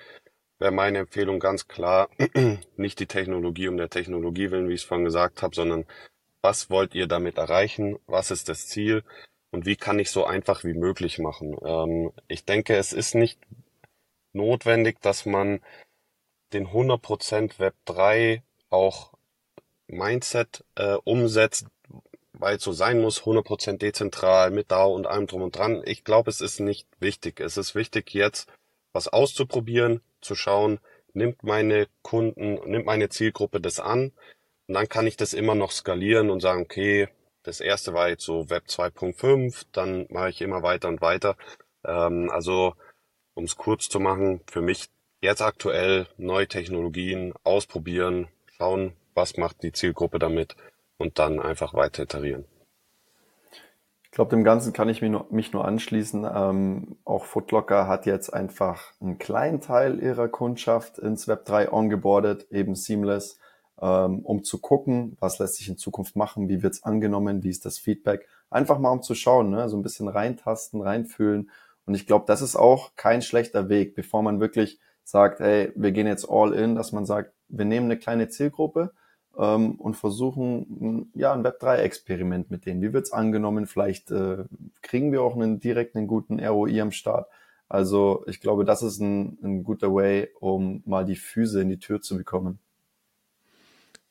wäre 0.59 0.71
meine 0.71 0.99
Empfehlung 0.99 1.39
ganz 1.39 1.67
klar, 1.67 2.09
nicht 2.77 2.99
die 2.99 3.07
Technologie 3.07 3.67
um 3.67 3.77
der 3.77 3.89
Technologie 3.89 4.51
willen, 4.51 4.69
wie 4.69 4.73
ich 4.73 4.81
es 4.81 4.87
vorhin 4.87 5.05
gesagt 5.05 5.41
habe, 5.41 5.55
sondern 5.55 5.85
was 6.41 6.69
wollt 6.69 6.95
ihr 6.95 7.07
damit 7.07 7.37
erreichen? 7.37 7.97
Was 8.05 8.31
ist 8.31 8.49
das 8.49 8.67
Ziel? 8.67 9.03
Und 9.51 9.65
wie 9.65 9.75
kann 9.75 9.99
ich 9.99 10.09
so 10.09 10.25
einfach 10.25 10.63
wie 10.63 10.73
möglich 10.73 11.19
machen? 11.19 11.55
Ähm, 11.63 12.11
ich 12.27 12.45
denke, 12.45 12.75
es 12.75 12.91
ist 12.91 13.15
nicht 13.15 13.39
notwendig, 14.33 14.99
dass 15.01 15.25
man 15.25 15.61
den 16.53 16.67
100% 16.67 17.57
Web3 17.57 18.41
auch 18.69 19.13
Mindset 19.87 20.65
äh, 20.75 20.95
umsetzt, 21.03 21.67
weil 22.43 22.57
es 22.57 22.63
so 22.63 22.73
sein 22.73 22.99
muss, 22.99 23.21
100% 23.21 23.77
dezentral 23.77 24.51
mit 24.51 24.69
DAO 24.69 24.93
und 24.93 25.07
allem 25.07 25.27
drum 25.27 25.43
und 25.43 25.57
dran. 25.57 25.81
Ich 25.85 26.03
glaube, 26.03 26.29
es 26.29 26.41
ist 26.41 26.59
nicht 26.59 26.89
wichtig. 26.99 27.39
Es 27.39 27.55
ist 27.55 27.73
wichtig, 27.73 28.13
jetzt 28.13 28.51
was 28.91 29.07
auszuprobieren, 29.07 30.01
zu 30.19 30.35
schauen, 30.35 30.79
nimmt 31.13 31.41
meine 31.43 31.87
Kunden, 32.01 32.55
nimmt 32.69 32.85
meine 32.85 33.07
Zielgruppe 33.07 33.61
das 33.61 33.79
an 33.79 34.11
und 34.67 34.73
dann 34.73 34.89
kann 34.89 35.07
ich 35.07 35.15
das 35.15 35.33
immer 35.33 35.55
noch 35.55 35.71
skalieren 35.71 36.29
und 36.29 36.41
sagen, 36.41 36.63
okay, 36.63 37.07
das 37.43 37.61
erste 37.61 37.93
war 37.93 38.09
jetzt 38.09 38.25
so 38.25 38.49
Web 38.49 38.65
2.5, 38.67 39.65
dann 39.71 40.05
mache 40.09 40.29
ich 40.29 40.41
immer 40.41 40.63
weiter 40.63 40.89
und 40.89 41.01
weiter. 41.01 41.37
Ähm, 41.85 42.29
also, 42.29 42.75
um 43.35 43.45
es 43.45 43.55
kurz 43.55 43.87
zu 43.87 44.01
machen, 44.01 44.41
für 44.51 44.61
mich 44.61 44.89
jetzt 45.21 45.41
aktuell 45.41 46.07
neue 46.17 46.49
Technologien 46.49 47.33
ausprobieren, 47.45 48.27
schauen, 48.57 48.97
was 49.13 49.37
macht 49.37 49.63
die 49.63 49.71
Zielgruppe 49.71 50.19
damit 50.19 50.57
und 50.97 51.19
dann 51.19 51.39
einfach 51.39 51.73
weiter 51.73 52.03
iterieren. 52.03 52.45
glaube, 54.11 54.29
dem 54.29 54.43
Ganzen 54.43 54.73
kann 54.73 54.89
ich 54.89 55.01
mich 55.01 55.09
nur, 55.09 55.25
mich 55.31 55.53
nur 55.53 55.65
anschließen. 55.65 56.27
Ähm, 56.31 56.97
auch 57.03 57.25
Footlocker 57.25 57.87
hat 57.87 58.05
jetzt 58.05 58.31
einfach 58.31 58.93
einen 59.01 59.17
kleinen 59.17 59.59
Teil 59.59 59.99
ihrer 59.99 60.27
Kundschaft 60.27 60.99
ins 60.99 61.27
Web 61.27 61.45
3 61.45 61.71
ongeboardet, 61.71 62.51
eben 62.51 62.75
Seamless, 62.75 63.39
ähm, 63.81 64.19
um 64.19 64.43
zu 64.43 64.59
gucken, 64.59 65.17
was 65.19 65.39
lässt 65.39 65.55
sich 65.55 65.67
in 65.67 65.77
Zukunft 65.77 66.15
machen, 66.15 66.47
wie 66.47 66.61
wird's 66.61 66.83
angenommen, 66.83 67.43
wie 67.43 67.49
ist 67.49 67.65
das 67.65 67.79
Feedback. 67.79 68.27
Einfach 68.51 68.77
mal 68.77 68.91
um 68.91 69.01
zu 69.01 69.15
schauen, 69.15 69.49
ne? 69.49 69.67
so 69.67 69.77
ein 69.77 69.81
bisschen 69.81 70.07
reintasten, 70.07 70.81
reinfühlen. 70.81 71.49
Und 71.85 71.95
ich 71.95 72.05
glaube, 72.05 72.25
das 72.27 72.41
ist 72.41 72.55
auch 72.55 72.91
kein 72.95 73.21
schlechter 73.21 73.67
Weg, 73.67 73.95
bevor 73.95 74.21
man 74.21 74.39
wirklich 74.39 74.79
sagt, 75.03 75.39
hey, 75.39 75.71
wir 75.75 75.91
gehen 75.91 76.07
jetzt 76.07 76.29
all 76.29 76.53
in, 76.53 76.75
dass 76.75 76.91
man 76.91 77.05
sagt, 77.05 77.33
wir 77.49 77.65
nehmen 77.65 77.87
eine 77.87 77.97
kleine 77.97 78.29
Zielgruppe, 78.29 78.93
ähm, 79.37 79.75
und 79.75 79.95
versuchen, 79.95 81.11
ja, 81.13 81.33
ein 81.33 81.43
Web3-Experiment 81.43 82.51
mit 82.51 82.65
denen. 82.65 82.81
Wie 82.81 82.93
wird's 82.93 83.11
angenommen? 83.11 83.67
Vielleicht 83.67 84.11
äh, 84.11 84.45
kriegen 84.81 85.11
wir 85.11 85.21
auch 85.21 85.35
einen 85.35 85.59
direkt 85.59 85.95
einen 85.95 86.07
guten 86.07 86.39
ROI 86.43 86.81
am 86.81 86.91
Start. 86.91 87.27
Also 87.69 88.23
ich 88.27 88.39
glaube, 88.39 88.65
das 88.65 88.83
ist 88.83 88.99
ein, 88.99 89.37
ein 89.43 89.63
guter 89.63 89.93
Way, 89.93 90.29
um 90.39 90.83
mal 90.85 91.05
die 91.05 91.15
Füße 91.15 91.61
in 91.61 91.69
die 91.69 91.79
Tür 91.79 92.01
zu 92.01 92.17
bekommen. 92.17 92.59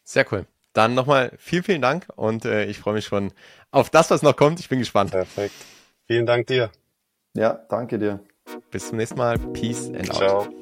Sehr 0.05 0.27
cool. 0.33 0.47
Dann 0.73 0.95
nochmal 0.95 1.33
vielen, 1.39 1.62
vielen 1.62 1.83
Dank 1.83 2.07
und 2.16 2.45
äh, 2.45 2.64
ich 2.64 2.79
freue 2.81 2.95
mich 2.95 3.05
schon 3.05 3.33
auf 3.70 3.91
das, 3.91 4.11
was 4.11 4.23
noch 4.23 4.37
kommt. 4.37 4.59
Ich 4.59 4.68
bin 4.68 4.79
gespannt. 4.79 5.11
Perfekt. 5.11 5.55
Vielen 6.07 6.27
Dank 6.27 6.47
dir. 6.47 6.70
Ja, 7.35 7.55
danke 7.68 7.99
dir. 7.99 8.20
Bis 8.70 8.89
zum 8.89 8.97
nächsten 8.97 9.18
Mal. 9.18 9.39
Peace 9.39 9.89
and 9.89 10.11
out. 10.11 10.16
Ciao. 10.16 10.62